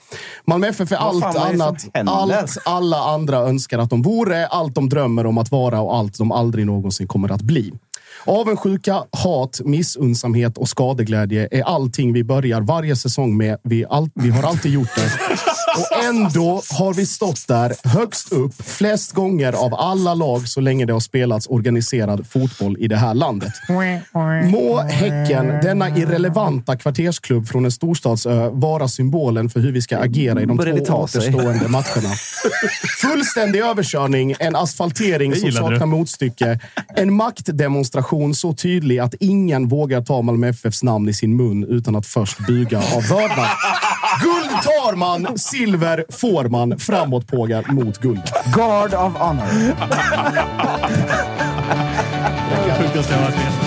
[0.45, 4.89] Malmö FF är allt är annat, allt alla andra önskar att de vore, allt de
[4.89, 7.73] drömmer om att vara och allt de aldrig någonsin kommer att bli.
[8.27, 13.57] Avundsjuka, hat, missunnsamhet och skadeglädje är allting vi börjar varje säsong med.
[13.63, 15.11] Vi, all, vi har alltid gjort det.
[15.77, 20.85] Och ändå har vi stått där högst upp flest gånger av alla lag så länge
[20.85, 23.53] det har spelats organiserad fotboll i det här landet.
[24.51, 30.41] Må Häcken, denna irrelevanta kvartersklubb från en storstadsö, vara symbolen för hur vi ska agera
[30.41, 32.13] i de två återstående matcherna.
[33.01, 35.85] Fullständig överkörning, en asfaltering som saknar du.
[35.85, 36.59] motstycke.
[36.95, 41.95] En maktdemonstration så tydlig att ingen vågar ta Malmö FFs namn i sin mun utan
[41.95, 43.47] att först buga av vördnad.
[44.21, 45.66] Guld tar man, silver
[46.09, 46.79] får man.
[46.79, 48.21] Framåt pågar mot guld.
[48.53, 49.47] Guard of honor.
[52.77, 53.66] Sjukaste jag har varit med